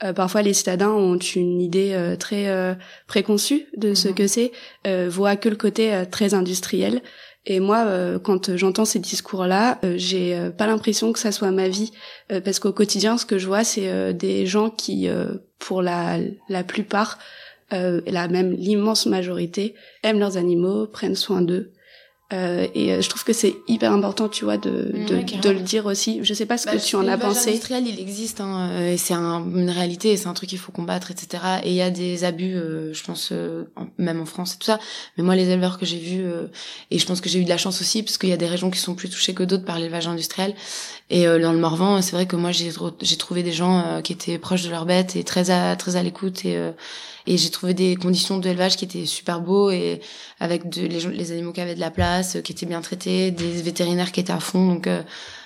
euh, 0.02 0.12
parfois 0.14 0.40
les 0.40 0.54
citadins 0.54 0.90
ont 0.92 1.18
une 1.18 1.60
idée 1.60 1.92
euh, 1.92 2.16
très 2.16 2.48
euh, 2.48 2.74
préconçue 3.06 3.66
de 3.76 3.92
ce 3.92 4.08
Mhm. 4.08 4.14
que 4.14 4.26
c'est, 4.26 4.52
euh, 4.86 5.08
voient 5.10 5.36
que 5.36 5.50
le 5.50 5.56
côté 5.56 5.92
euh, 5.92 6.06
très 6.10 6.32
industriel. 6.32 7.02
Et 7.44 7.60
moi, 7.60 7.84
euh, 7.86 8.18
quand 8.18 8.56
j'entends 8.56 8.84
ces 8.86 9.00
discours-là, 9.00 9.78
euh, 9.84 9.94
j'ai 9.98 10.34
euh, 10.34 10.50
pas 10.50 10.66
l'impression 10.66 11.12
que 11.12 11.18
ça 11.18 11.32
soit 11.32 11.50
ma 11.50 11.68
vie, 11.68 11.90
euh, 12.30 12.40
parce 12.40 12.60
qu'au 12.60 12.72
quotidien, 12.72 13.18
ce 13.18 13.26
que 13.26 13.36
je 13.36 13.46
vois, 13.48 13.64
c'est 13.64 13.88
euh, 13.90 14.12
des 14.12 14.46
gens 14.46 14.70
qui, 14.70 15.08
euh, 15.08 15.26
pour 15.58 15.82
la, 15.82 16.18
la 16.48 16.62
plupart, 16.64 17.18
euh, 17.72 18.00
la 18.06 18.28
même 18.28 18.52
l'immense 18.52 19.06
majorité 19.06 19.74
aiment 20.02 20.18
leurs 20.18 20.36
animaux, 20.36 20.86
prennent 20.86 21.16
soin 21.16 21.42
d'eux. 21.42 21.72
Euh, 22.32 22.66
et 22.74 22.92
euh, 22.92 23.00
je 23.02 23.08
trouve 23.08 23.24
que 23.24 23.32
c'est 23.32 23.56
hyper 23.68 23.92
important, 23.92 24.28
tu 24.28 24.44
vois, 24.44 24.56
de, 24.56 24.90
de, 25.06 25.40
de 25.40 25.50
le 25.50 25.60
dire 25.60 25.86
aussi. 25.86 26.20
Je 26.22 26.32
sais 26.34 26.46
pas 26.46 26.56
ce 26.58 26.66
Bah, 26.66 26.72
que 26.76 26.78
tu 26.82 26.96
en 26.96 27.00
as 27.00 27.16
l'élevage 27.16 27.34
pensé. 27.34 27.50
industriel, 27.50 27.86
il 27.86 28.00
existe, 28.00 28.40
hein, 28.40 28.70
euh, 28.72 28.92
et 28.92 28.96
c'est 28.96 29.14
un- 29.14 29.44
une 29.44 29.68
réalité, 29.70 30.12
et 30.12 30.16
c'est 30.16 30.28
un 30.28 30.32
truc 30.34 30.48
qu'il 30.48 30.58
faut 30.58 30.72
combattre, 30.72 31.10
etc. 31.10 31.42
Et 31.64 31.68
il 31.70 31.74
y 31.74 31.82
a 31.82 31.90
des 31.90 32.24
abus, 32.24 32.54
euh, 32.56 32.92
je 32.94 33.02
pense, 33.04 33.30
euh, 33.32 33.64
en- 33.76 33.86
même 33.98 34.20
en 34.20 34.24
France 34.26 34.54
et 34.54 34.58
tout 34.58 34.66
ça. 34.66 34.78
Mais 35.16 35.24
moi, 35.24 35.36
les 35.36 35.48
éleveurs 35.50 35.78
que 35.78 35.84
j'ai 35.86 35.98
vus, 35.98 36.24
euh, 36.24 36.46
et 36.90 36.98
je 36.98 37.06
pense 37.06 37.20
que 37.20 37.28
j'ai 37.28 37.38
eu 37.40 37.44
de 37.44 37.48
la 37.50 37.58
chance 37.58 37.80
aussi, 37.80 38.02
parce 38.02 38.16
qu'il 38.18 38.30
y 38.30 38.32
a 38.32 38.36
des 38.38 38.46
régions 38.46 38.70
qui 38.70 38.78
sont 38.78 38.94
plus 38.94 39.10
touchées 39.10 39.34
que 39.34 39.42
d'autres 39.42 39.64
par 39.64 39.78
l'élevage 39.78 40.06
industriel. 40.08 40.54
Et 41.10 41.26
euh, 41.26 41.38
dans 41.40 41.52
le 41.52 41.58
Morvan, 41.58 42.00
c'est 42.02 42.12
vrai 42.12 42.26
que 42.26 42.36
moi, 42.36 42.52
j'ai 42.52 42.70
j'ai 43.02 43.16
trouvé 43.16 43.42
des 43.42 43.52
gens 43.52 43.80
euh, 43.84 44.00
qui 44.00 44.12
étaient 44.14 44.38
proches 44.38 44.62
de 44.64 44.70
leurs 44.70 44.86
bêtes 44.86 45.16
et 45.16 45.24
très 45.24 45.50
à 45.50 45.76
très 45.76 45.96
à 45.96 46.02
l'écoute, 46.02 46.44
et 46.46 46.56
euh, 46.56 46.70
et 47.24 47.36
j'ai 47.38 47.50
trouvé 47.50 47.72
des 47.72 47.94
conditions 47.94 48.38
d'élevage 48.38 48.76
qui 48.76 48.84
étaient 48.84 49.06
super 49.06 49.40
beaux 49.40 49.70
et 49.70 50.00
avec 50.40 50.68
de, 50.68 50.84
les, 50.92 50.98
les 51.06 51.30
animaux 51.30 51.52
qui 51.52 51.60
avaient 51.60 51.76
de 51.76 51.80
la 51.80 51.92
place, 51.92 52.21
euh, 52.36 52.40
qui 52.40 52.52
étaient 52.52 52.66
bien 52.66 52.80
traités, 52.80 53.30
des 53.30 53.62
vétérinaires 53.62 54.12
qui 54.12 54.20
étaient 54.20 54.32
à 54.32 54.40
fond. 54.40 54.66
Donc 54.66 54.86
euh, 54.86 55.02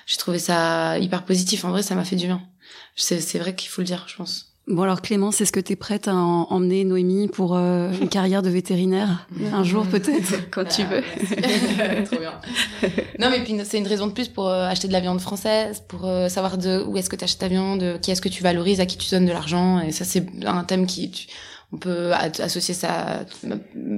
j'ai 0.07 0.17
trouvé 0.17 0.39
ça 0.39 0.99
hyper 0.99 1.25
positif. 1.25 1.65
En 1.65 1.71
vrai, 1.71 1.83
ça 1.83 1.95
m'a 1.95 2.05
fait 2.05 2.17
du 2.17 2.27
bien. 2.27 2.43
C'est 2.97 3.21
c'est 3.21 3.39
vrai 3.39 3.55
qu'il 3.55 3.69
faut 3.71 3.81
le 3.83 3.87
dire, 3.87 4.05
je 4.09 4.17
pense. 4.17 4.53
Bon 4.69 4.83
alors 4.83 5.01
Clémence, 5.01 5.41
est-ce 5.41 5.53
que 5.53 5.61
tu 5.61 5.75
es 5.75 5.77
prête 5.77 6.09
à 6.09 6.15
en- 6.17 6.49
emmener 6.51 6.83
Noémie 6.83 7.29
pour 7.29 7.57
euh, 7.57 7.93
une 8.01 8.09
carrière 8.09 8.43
de 8.43 8.51
vétérinaire 8.51 9.29
un 9.53 9.62
jour 9.62 9.87
peut-être? 9.87 10.51
Quand 10.51 10.65
tu 10.65 10.83
veux. 10.83 11.03
Trop 12.07 12.19
bien. 12.19 12.33
Non, 13.21 13.31
mais 13.31 13.45
puis 13.45 13.55
c'est 13.65 13.79
une 13.79 13.87
raison 13.87 14.09
de 14.09 14.12
plus 14.12 14.27
pour 14.29 14.49
euh, 14.49 14.67
acheter 14.67 14.89
de 14.89 14.93
la 14.93 14.99
viande 15.01 15.21
française, 15.21 15.83
pour 15.87 16.05
euh, 16.07 16.29
savoir 16.29 16.59
de 16.59 16.83
où 16.87 16.97
est-ce 16.97 17.09
que 17.09 17.15
tu 17.17 17.23
achètes 17.25 17.39
ta 17.39 17.49
viande, 17.49 17.99
qui 18.03 18.11
est-ce 18.11 18.21
que 18.21 18.29
tu 18.29 18.43
valorises, 18.43 18.81
à 18.81 18.87
qui 18.87 18.97
tu 18.99 19.09
donnes 19.11 19.27
de 19.27 19.33
l'argent. 19.33 19.79
Et 19.81 19.93
ça, 19.93 20.05
c'est 20.05 20.27
un 20.45 20.65
thème 20.65 20.87
qui, 20.87 21.11
tu- 21.12 21.29
on 21.72 21.79
peut 21.79 22.12
associer 22.14 22.74
ça. 22.74 23.24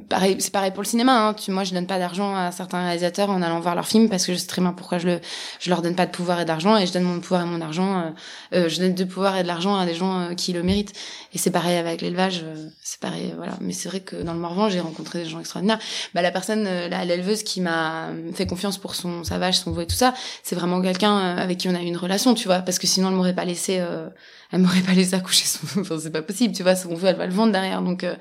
Pareil, 0.08 0.36
c'est 0.40 0.52
pareil 0.52 0.70
pour 0.70 0.82
le 0.82 0.88
cinéma. 0.88 1.28
Hein. 1.28 1.36
Moi, 1.48 1.64
je 1.64 1.74
donne 1.74 1.86
pas 1.86 1.98
d'argent 1.98 2.34
à 2.34 2.50
certains 2.50 2.82
réalisateurs 2.82 3.28
en 3.30 3.42
allant 3.42 3.60
voir 3.60 3.74
leurs 3.74 3.86
films 3.86 4.08
parce 4.08 4.24
que 4.26 4.32
je 4.32 4.38
sais 4.38 4.46
très 4.46 4.62
bien 4.62 4.72
pourquoi 4.72 4.98
je 4.98 5.06
le, 5.06 5.20
je 5.60 5.68
leur 5.68 5.82
donne 5.82 5.94
pas 5.94 6.06
de 6.06 6.10
pouvoir 6.10 6.40
et 6.40 6.44
d'argent 6.46 6.76
et 6.78 6.86
je 6.86 6.92
donne 6.92 7.02
mon 7.02 7.20
pouvoir 7.20 7.42
et 7.42 7.44
mon 7.44 7.60
argent. 7.60 8.00
euh, 8.00 8.10
euh, 8.54 8.68
je 8.70 8.80
donne 8.80 8.94
de 8.94 9.04
pouvoir 9.04 9.36
et 9.36 9.42
de 9.42 9.48
l'argent 9.48 9.76
à 9.76 9.84
des 9.84 9.94
gens 9.94 10.18
euh, 10.20 10.34
qui 10.34 10.52
le 10.54 10.62
méritent. 10.62 10.92
Et 11.34 11.38
c'est 11.38 11.50
pareil 11.50 11.76
avec 11.76 12.00
l'élevage. 12.00 12.40
euh, 12.42 12.68
c'est 12.82 13.00
pareil, 13.00 13.34
voilà. 13.36 13.52
Mais 13.60 13.72
c'est 13.74 13.88
vrai 13.90 14.00
que 14.00 14.16
dans 14.16 14.32
le 14.32 14.40
Morvan, 14.40 14.70
j'ai 14.70 14.80
rencontré 14.80 15.22
des 15.24 15.28
gens 15.28 15.38
extraordinaires 15.40 15.78
bah, 16.14 16.22
la 16.22 16.30
personne, 16.30 16.64
la- 16.64 17.04
l'éleveuse 17.04 17.42
qui 17.42 17.60
m'a 17.60 18.08
fait 18.34 18.46
confiance 18.46 18.78
pour 18.78 18.94
son 18.94 19.24
sa 19.24 19.38
vache, 19.38 19.56
son 19.58 19.72
veau 19.72 19.82
et 19.82 19.86
tout 19.86 19.94
ça, 19.94 20.14
c'est 20.42 20.56
vraiment 20.56 20.80
quelqu'un 20.80 21.18
avec 21.36 21.58
qui 21.58 21.68
on 21.68 21.74
a 21.74 21.80
eu 21.82 21.86
une 21.86 21.96
relation, 21.98 22.32
tu 22.34 22.46
vois, 22.48 22.60
parce 22.60 22.78
que 22.78 22.86
sinon 22.86 23.08
elle 23.08 23.14
m'aurait 23.14 23.34
pas 23.34 23.44
laissé, 23.44 23.78
euh, 23.80 24.08
elle 24.52 24.60
m'aurait 24.60 24.80
pas 24.82 24.92
laissé 24.92 25.14
accoucher 25.14 25.44
son, 25.44 25.66
enfin 25.80 25.98
c'est 25.98 26.10
pas 26.10 26.22
possible, 26.22 26.54
tu 26.54 26.62
vois, 26.62 26.76
son 26.76 26.94
veau 26.94 27.06
elle 27.06 27.16
va 27.16 27.26
le 27.26 27.32
vendre 27.32 27.52
derrière, 27.52 27.82
donc 27.82 28.04
euh, 28.04 28.14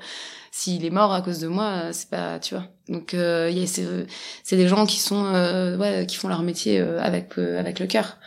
s'il 0.50 0.84
est 0.84 0.90
mort 0.90 1.12
à 1.12 1.22
cause 1.22 1.38
de 1.38 1.48
moi, 1.48 1.64
euh, 1.64 1.90
c'est 1.92 2.10
pas, 2.10 2.38
tu 2.38 2.54
vois, 2.54 2.64
donc 2.88 3.14
euh, 3.14 3.48
il 3.50 3.58
y 3.58 3.62
a 3.62 3.66
c'est 3.66 3.86
c'est 4.42 4.56
des 4.56 4.68
gens 4.68 4.86
qui 4.86 4.98
sont, 4.98 5.24
euh, 5.26 5.76
ouais, 5.76 6.06
qui 6.06 6.16
font 6.16 6.28
leur 6.28 6.42
métier 6.42 6.80
euh, 6.80 7.00
avec 7.00 7.38
euh, 7.38 7.58
avec 7.58 7.78
le 7.80 7.86
cœur, 7.86 8.18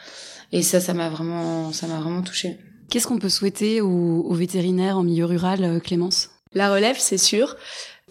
et 0.51 0.61
ça, 0.61 0.79
ça 0.79 0.93
m'a 0.93 1.09
vraiment, 1.09 1.71
ça 1.71 1.87
m'a 1.87 1.99
vraiment 1.99 2.21
touchée. 2.21 2.57
Qu'est-ce 2.89 3.07
qu'on 3.07 3.19
peut 3.19 3.29
souhaiter 3.29 3.79
aux, 3.79 4.25
aux 4.27 4.33
vétérinaires 4.33 4.97
en 4.97 5.03
milieu 5.03 5.25
rural, 5.25 5.79
Clémence? 5.81 6.29
La 6.53 6.73
relève, 6.73 6.97
c'est 6.99 7.17
sûr, 7.17 7.55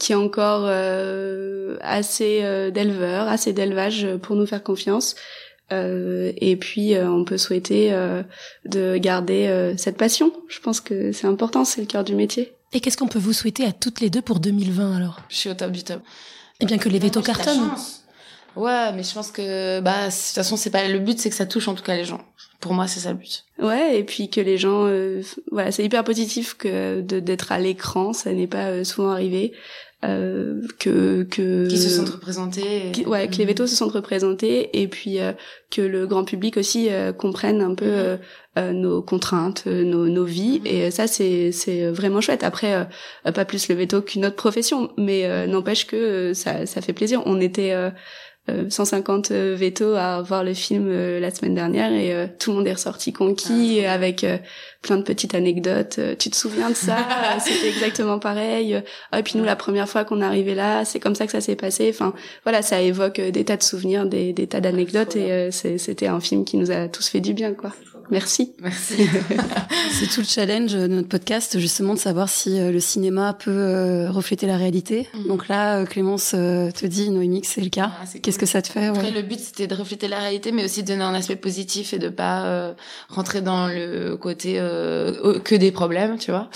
qu'il 0.00 0.16
y 0.16 0.18
a 0.18 0.20
encore 0.20 0.64
euh, 0.64 1.76
assez 1.82 2.40
euh, 2.42 2.70
d'éleveurs, 2.70 3.28
assez 3.28 3.52
d'élevage 3.52 4.08
pour 4.22 4.34
nous 4.34 4.46
faire 4.46 4.62
confiance. 4.62 5.14
Euh, 5.72 6.32
et 6.36 6.56
puis, 6.56 6.94
euh, 6.94 7.08
on 7.10 7.24
peut 7.24 7.38
souhaiter 7.38 7.92
euh, 7.92 8.22
de 8.64 8.96
garder 8.96 9.46
euh, 9.46 9.76
cette 9.76 9.96
passion. 9.96 10.32
Je 10.48 10.60
pense 10.60 10.80
que 10.80 11.12
c'est 11.12 11.26
important, 11.26 11.64
c'est 11.64 11.80
le 11.80 11.86
cœur 11.86 12.04
du 12.04 12.14
métier. 12.14 12.52
Et 12.72 12.80
qu'est-ce 12.80 12.96
qu'on 12.96 13.08
peut 13.08 13.18
vous 13.18 13.32
souhaiter 13.32 13.64
à 13.64 13.72
toutes 13.72 14.00
les 14.00 14.10
deux 14.10 14.22
pour 14.22 14.40
2020 14.40 14.96
alors? 14.96 15.20
Je 15.28 15.36
suis 15.36 15.50
au 15.50 15.54
top 15.54 15.72
du 15.72 15.82
top. 15.82 16.00
Eh 16.60 16.66
bien 16.66 16.78
que 16.78 16.88
les 16.88 16.98
vétos 16.98 17.20
la 17.20 17.26
cartonnent. 17.26 17.70
chance. 17.70 18.04
Ouais, 18.56 18.92
mais 18.92 19.02
je 19.02 19.14
pense 19.14 19.30
que 19.30 19.80
bah 19.80 20.06
de 20.08 20.12
toute 20.12 20.34
façon 20.34 20.56
c'est 20.56 20.70
pas 20.70 20.86
le 20.86 20.98
but, 20.98 21.18
c'est 21.18 21.30
que 21.30 21.36
ça 21.36 21.46
touche 21.46 21.68
en 21.68 21.74
tout 21.74 21.84
cas 21.84 21.96
les 21.96 22.04
gens. 22.04 22.20
Pour 22.60 22.74
moi, 22.74 22.86
c'est 22.86 23.00
ça 23.00 23.12
le 23.12 23.16
but. 23.16 23.44
Ouais, 23.58 23.98
et 23.98 24.04
puis 24.04 24.28
que 24.28 24.40
les 24.40 24.58
gens, 24.58 24.86
euh, 24.86 25.22
voilà, 25.50 25.72
c'est 25.72 25.82
hyper 25.82 26.04
positif 26.04 26.54
que 26.54 27.00
d'être 27.00 27.52
à 27.52 27.58
l'écran, 27.58 28.12
ça 28.12 28.32
n'est 28.32 28.46
pas 28.46 28.66
euh, 28.66 28.84
souvent 28.84 29.10
arrivé. 29.10 29.52
Euh, 30.02 30.62
que 30.78 31.24
que 31.24 31.68
Qui 31.68 31.76
se 31.76 31.90
sentent 31.90 32.08
représentés. 32.08 32.88
et- 32.88 32.92
qui- 32.92 33.04
ouais, 33.04 33.28
que 33.28 33.36
les 33.36 33.44
vétos 33.44 33.66
se 33.66 33.76
sentent 33.76 33.92
représentés 33.92 34.80
et 34.80 34.88
puis 34.88 35.20
euh, 35.20 35.32
que 35.70 35.82
le 35.82 36.06
grand 36.06 36.24
public 36.24 36.56
aussi 36.56 36.88
euh, 36.90 37.12
comprenne 37.12 37.60
un 37.60 37.74
peu 37.74 37.84
euh, 37.84 38.16
euh, 38.58 38.72
nos 38.72 39.02
contraintes, 39.02 39.66
nos, 39.66 40.06
nos 40.08 40.24
vies 40.24 40.62
et 40.64 40.84
euh, 40.84 40.90
ça 40.90 41.06
c'est 41.06 41.52
c'est 41.52 41.90
vraiment 41.90 42.22
chouette. 42.22 42.44
Après 42.44 42.88
pas 43.34 43.44
plus 43.44 43.68
le 43.68 43.74
veto 43.74 44.00
qu'une 44.00 44.24
autre 44.24 44.36
profession, 44.36 44.90
mais 44.96 45.26
euh, 45.26 45.46
n'empêche 45.46 45.86
que 45.86 46.32
ça 46.32 46.64
ça 46.64 46.80
fait 46.80 46.94
plaisir. 46.94 47.22
On 47.26 47.38
était 47.38 47.74
150 48.68 49.30
euh, 49.30 49.54
vétos 49.56 49.94
à 49.94 50.22
voir 50.22 50.44
le 50.44 50.54
film 50.54 50.86
euh, 50.88 51.20
la 51.20 51.30
semaine 51.30 51.54
dernière 51.54 51.92
et 51.92 52.14
euh, 52.14 52.26
tout 52.38 52.50
le 52.50 52.56
monde 52.58 52.66
est 52.66 52.72
ressorti 52.72 53.12
conquis 53.12 53.82
Ah, 53.86 53.92
avec 53.92 54.24
euh, 54.24 54.38
plein 54.82 54.96
de 54.96 55.02
petites 55.02 55.34
anecdotes. 55.34 55.96
Euh, 55.98 56.14
tu 56.18 56.30
te 56.30 56.36
souviens 56.36 56.70
de 56.70 56.74
ça? 56.74 56.96
Euh, 57.10 57.38
C'était 57.38 57.68
exactement 57.68 58.18
pareil. 58.18 58.74
Euh, 58.74 58.80
Ah, 59.12 59.20
et 59.20 59.22
puis 59.22 59.38
nous, 59.38 59.44
la 59.44 59.56
première 59.56 59.88
fois 59.88 60.04
qu'on 60.04 60.20
est 60.22 60.24
arrivé 60.24 60.54
là, 60.54 60.84
c'est 60.84 61.00
comme 61.00 61.14
ça 61.14 61.26
que 61.26 61.32
ça 61.32 61.40
s'est 61.40 61.56
passé. 61.56 61.90
Enfin, 61.92 62.12
voilà, 62.44 62.62
ça 62.62 62.80
évoque 62.80 63.18
euh, 63.18 63.30
des 63.30 63.44
tas 63.44 63.56
de 63.56 63.62
souvenirs, 63.62 64.06
des, 64.06 64.32
des 64.32 64.46
tas 64.46 64.60
d'anecdotes, 64.60 65.16
et 65.16 65.30
euh, 65.32 65.50
c'était 65.50 66.06
un 66.06 66.20
film 66.20 66.44
qui 66.44 66.56
nous 66.56 66.70
a 66.70 66.88
tous 66.88 67.08
fait 67.08 67.20
du 67.20 67.34
bien, 67.34 67.52
quoi. 67.54 67.72
Merci. 68.10 68.52
Merci. 68.62 68.94
C'est 69.92 70.06
tout 70.06 70.20
le 70.20 70.26
challenge 70.26 70.72
de 70.72 70.86
notre 70.86 71.08
podcast, 71.08 71.58
justement, 71.58 71.94
de 71.94 71.98
savoir 71.98 72.28
si 72.28 72.58
euh, 72.58 72.72
le 72.72 72.80
cinéma 72.80 73.34
peut 73.34 73.50
euh, 73.50 74.10
refléter 74.10 74.46
la 74.46 74.56
réalité. 74.56 75.08
Mhm. 75.14 75.28
Donc 75.28 75.48
là, 75.48 75.78
euh, 75.78 75.84
Clémence 75.86 76.32
euh, 76.34 76.70
te 76.70 76.86
dit, 76.86 77.10
Noémie, 77.10 77.42
que 77.42 77.46
c'est 77.46 77.60
le 77.60 77.68
cas. 77.70 77.90
Ah, 78.00 78.04
Qu'est-ce 78.22 78.38
cool. 78.38 78.40
que 78.40 78.46
ça 78.46 78.62
te 78.62 78.68
fait 78.68 78.86
Après, 78.86 79.02
ouais 79.02 79.10
le 79.10 79.22
but 79.22 79.38
c'était 79.38 79.66
de 79.66 79.74
refléter 79.74 80.08
la 80.08 80.18
réalité, 80.18 80.52
mais 80.52 80.64
aussi 80.64 80.82
de 80.82 80.88
donner 80.88 81.02
un 81.02 81.14
aspect 81.14 81.36
positif 81.36 81.92
et 81.92 81.98
de 81.98 82.08
pas 82.08 82.44
euh, 82.44 82.72
rentrer 83.08 83.40
dans 83.42 83.66
le 83.68 84.16
côté 84.16 84.54
euh, 84.58 85.38
que 85.40 85.54
des 85.54 85.72
problèmes, 85.72 86.18
tu 86.18 86.30
vois. 86.30 86.48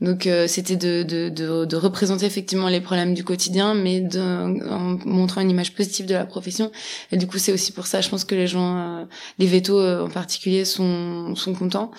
Donc 0.00 0.26
euh, 0.26 0.46
c'était 0.46 0.76
de, 0.76 1.02
de, 1.02 1.28
de, 1.28 1.64
de 1.64 1.76
représenter 1.76 2.26
effectivement 2.26 2.68
les 2.68 2.80
problèmes 2.80 3.14
du 3.14 3.24
quotidien, 3.24 3.74
mais 3.74 4.00
de, 4.00 4.20
en 4.20 4.98
montrant 5.04 5.40
une 5.40 5.50
image 5.50 5.74
positive 5.74 6.06
de 6.06 6.14
la 6.14 6.24
profession. 6.26 6.70
Et 7.10 7.16
du 7.16 7.26
coup, 7.26 7.38
c'est 7.38 7.52
aussi 7.52 7.72
pour 7.72 7.86
ça, 7.86 8.00
je 8.00 8.08
pense 8.08 8.24
que 8.24 8.34
les 8.34 8.46
gens, 8.46 8.76
euh, 8.76 9.04
les 9.38 9.46
vétos 9.46 9.78
euh, 9.78 10.04
en 10.04 10.10
particulier, 10.10 10.64
sont 10.64 10.82
sont 11.34 11.54
contents. 11.54 11.90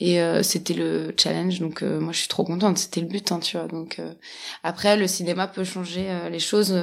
Et 0.00 0.20
euh, 0.20 0.42
c'était 0.42 0.74
le 0.74 1.14
challenge, 1.16 1.60
donc 1.60 1.82
euh, 1.82 2.00
moi 2.00 2.12
je 2.12 2.18
suis 2.18 2.28
trop 2.28 2.44
contente. 2.44 2.78
C'était 2.78 3.00
le 3.00 3.06
but, 3.06 3.30
hein, 3.30 3.38
tu 3.38 3.56
vois. 3.56 3.68
Donc 3.68 3.98
euh, 3.98 4.12
après, 4.62 4.96
le 4.96 5.06
cinéma 5.06 5.46
peut 5.46 5.64
changer 5.64 6.06
les 6.30 6.40
choses. 6.40 6.74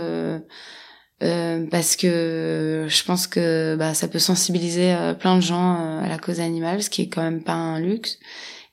parce 1.20 1.96
que 1.96 2.88
je 2.90 3.04
pense 3.04 3.28
que 3.28 3.76
bah, 3.78 3.94
ça 3.94 4.08
peut 4.08 4.20
sensibiliser 4.20 4.96
plein 5.20 5.36
de 5.36 5.42
gens 5.42 6.00
à 6.00 6.08
la 6.08 6.18
cause 6.18 6.40
animale, 6.40 6.82
ce 6.82 6.90
qui 6.90 7.04
est 7.04 7.10
quand 7.10 7.22
même 7.22 7.44
pas 7.44 7.54
un 7.54 7.80
luxe. 7.80 8.18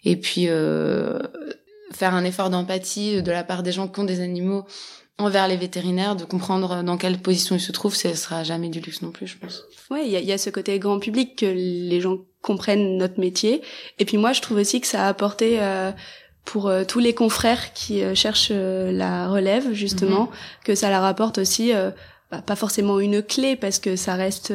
Et 0.05 0.17
puis 0.17 0.47
faire 0.47 2.15
un 2.15 2.25
effort 2.25 2.51
d'empathie 2.51 3.23
de 3.23 3.31
la 3.33 3.45
part 3.45 3.63
des 3.63 3.73
gens 3.73 3.89
qui 3.89 4.01
ont 4.01 4.05
des 4.05 4.21
animaux 4.21 4.65
envers 5.19 5.49
les 5.49 5.57
vétérinaires, 5.57 6.15
de 6.15 6.25
comprendre 6.25 6.85
dans 6.85 6.97
quelle 6.97 7.19
position 7.19 7.57
ils 7.57 7.61
se 7.61 7.73
trouvent, 7.73 7.97
ce 7.97 8.15
sera 8.15 8.45
jamais 8.45 8.69
du 8.69 8.81
luxe 8.81 9.03
non 9.03 9.11
plus, 9.11 9.27
je 9.27 9.37
pense. 9.37 9.65
Ouais, 9.91 10.07
il 10.07 10.13
y 10.13 10.17
a, 10.17 10.21
y 10.21 10.31
a 10.31 10.39
ce 10.39 10.49
côté 10.49 10.79
grand 10.79 11.01
public 11.01 11.37
que 11.37 11.47
les 11.47 12.01
gens 12.01 12.19
comprennent 12.43 12.97
notre 12.97 13.21
métier. 13.21 13.63
Et 13.99 14.05
puis 14.05 14.17
moi, 14.17 14.33
je 14.33 14.41
trouve 14.41 14.59
aussi 14.59 14.81
que 14.81 14.87
ça 14.87 15.05
a 15.05 15.09
apporté 15.09 15.57
euh, 15.61 15.91
pour 16.45 16.69
euh, 16.69 16.85
tous 16.85 16.99
les 16.99 17.15
confrères 17.15 17.73
qui 17.73 18.03
euh, 18.03 18.15
cherchent 18.15 18.53
la 18.53 19.29
relève, 19.29 19.73
justement, 19.73 20.31
que 20.65 20.75
ça 20.75 20.91
leur 20.91 21.05
apporte 21.05 21.39
aussi. 21.39 21.73
Euh, 22.33 22.37
bah, 22.37 22.43
pas 22.43 22.57
forcément 22.57 23.01
une 23.01 23.23
clé 23.23 23.57
parce 23.57 23.79
que 23.79 23.97
ça 23.97 24.15
reste 24.15 24.51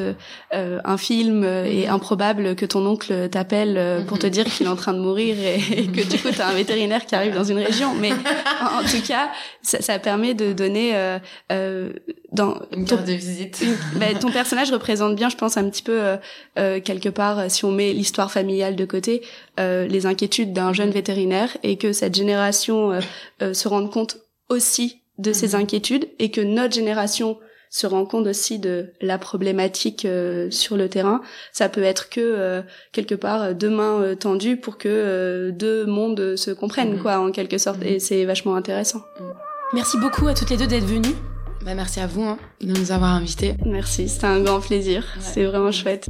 euh, 0.53 0.79
un 0.83 0.97
film 0.97 1.43
euh, 1.43 1.65
et 1.65 1.87
improbable 1.87 2.55
que 2.55 2.65
ton 2.65 2.85
oncle 2.85 3.29
t'appelle 3.29 3.77
euh, 3.77 4.01
pour 4.03 4.19
te 4.19 4.27
dire 4.27 4.45
qu'il 4.45 4.65
est 4.67 4.69
en 4.69 4.75
train 4.75 4.93
de 4.93 4.99
mourir 4.99 5.35
et, 5.39 5.55
et 5.79 5.87
que 5.87 6.07
du 6.07 6.17
coup 6.19 6.29
t'as 6.35 6.47
un 6.49 6.53
vétérinaire 6.53 7.05
qui 7.05 7.15
arrive 7.15 7.33
dans 7.33 7.43
une 7.43 7.57
région. 7.57 7.93
Mais 7.95 8.11
en, 8.61 8.79
en 8.79 8.83
tout 8.83 9.01
cas 9.07 9.29
ça, 9.61 9.81
ça 9.81 9.97
permet 9.99 10.33
de 10.33 10.53
donner 10.53 10.95
euh, 10.95 11.17
euh, 11.51 11.93
dans 12.31 12.59
Une 12.75 12.85
ton- 12.85 12.95
carte 12.97 13.07
de 13.07 13.13
visite. 13.13 13.63
bah, 13.95 14.13
ton 14.19 14.31
personnage 14.31 14.71
représente 14.71 15.15
bien, 15.15 15.29
je 15.29 15.35
pense, 15.35 15.57
un 15.57 15.69
petit 15.69 15.83
peu 15.83 15.99
euh, 16.01 16.17
euh, 16.59 16.79
quelque 16.79 17.09
part, 17.09 17.39
euh, 17.39 17.45
si 17.49 17.65
on 17.65 17.71
met 17.71 17.93
l'histoire 17.93 18.31
familiale 18.31 18.75
de 18.75 18.85
côté, 18.85 19.21
euh, 19.59 19.87
les 19.87 20.05
inquiétudes 20.05 20.53
d'un 20.53 20.73
jeune 20.73 20.91
vétérinaire 20.91 21.49
et 21.63 21.77
que 21.77 21.91
cette 21.93 22.15
génération 22.15 22.91
euh, 22.91 22.99
euh, 23.41 23.53
se 23.53 23.67
rende 23.67 23.91
compte 23.91 24.17
aussi 24.49 25.01
de 25.19 25.31
ces 25.33 25.53
inquiétudes 25.55 26.07
et 26.19 26.31
que 26.31 26.41
notre 26.41 26.73
génération 26.73 27.37
se 27.75 27.87
rend 27.87 28.05
compte 28.05 28.27
aussi 28.27 28.59
de 28.59 28.93
la 29.01 29.17
problématique 29.17 30.05
euh, 30.05 30.51
sur 30.51 30.77
le 30.77 30.89
terrain. 30.89 31.21
Ça 31.51 31.69
peut 31.69 31.81
être 31.81 32.07
que 32.09 32.21
euh, 32.21 32.61
quelque 32.91 33.15
part 33.15 33.41
euh, 33.41 33.53
deux 33.53 33.71
mains 33.71 33.99
euh, 33.99 34.15
tendues 34.15 34.57
pour 34.57 34.77
que 34.77 34.87
euh, 34.87 35.51
deux 35.51 35.87
mondes 35.87 36.35
se 36.35 36.51
comprennent, 36.51 36.93
Mhm. 36.97 37.01
quoi, 37.01 37.17
en 37.17 37.31
quelque 37.31 37.57
sorte. 37.57 37.81
Et 37.81 37.97
c'est 37.99 38.25
vachement 38.25 38.53
intéressant. 38.55 39.01
Merci 39.73 39.97
beaucoup 39.97 40.27
à 40.27 40.35
toutes 40.35 40.51
les 40.51 40.57
deux 40.57 40.67
d'être 40.67 40.85
venues. 40.85 41.15
Bah, 41.65 41.73
merci 41.73 41.99
à 41.99 42.05
vous 42.05 42.21
hein, 42.21 42.37
de 42.61 42.77
nous 42.79 42.91
avoir 42.91 43.09
invités. 43.15 43.55
Merci, 43.65 44.07
c'était 44.07 44.27
un 44.27 44.41
grand 44.41 44.59
plaisir. 44.59 45.01
Ouais. 45.15 45.21
C'est 45.23 45.45
vraiment 45.45 45.71
chouette. 45.71 46.05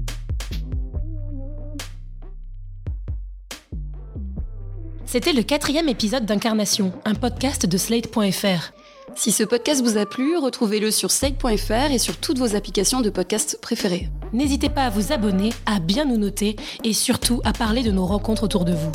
C'était 5.06 5.34
le 5.34 5.44
quatrième 5.44 5.88
épisode 5.90 6.26
d'Incarnation, 6.26 6.92
un 7.06 7.14
podcast 7.14 7.66
de 7.68 7.78
Slate.fr. 7.78 8.74
Si 9.16 9.32
ce 9.32 9.44
podcast 9.44 9.84
vous 9.84 9.98
a 9.98 10.06
plu, 10.06 10.38
retrouvez-le 10.38 10.92
sur 10.92 11.12
slate.fr 11.12 11.92
et 11.92 12.00
sur 12.00 12.18
toutes 12.18 12.40
vos 12.40 12.56
applications 12.56 13.02
de 13.02 13.10
podcast 13.10 13.60
préférées. 13.62 14.10
N'hésitez 14.34 14.70
pas 14.70 14.84
à 14.84 14.90
vous 14.90 15.12
abonner, 15.12 15.52
à 15.66 15.80
bien 15.80 16.06
nous 16.06 16.18
noter 16.18 16.56
et 16.84 16.94
surtout 16.94 17.42
à 17.44 17.54
parler 17.54 17.84
de 17.84 17.92
nos 17.92 18.06
rencontres 18.06 18.44
autour 18.44 18.66
de 18.66 18.74
vous. 18.74 18.92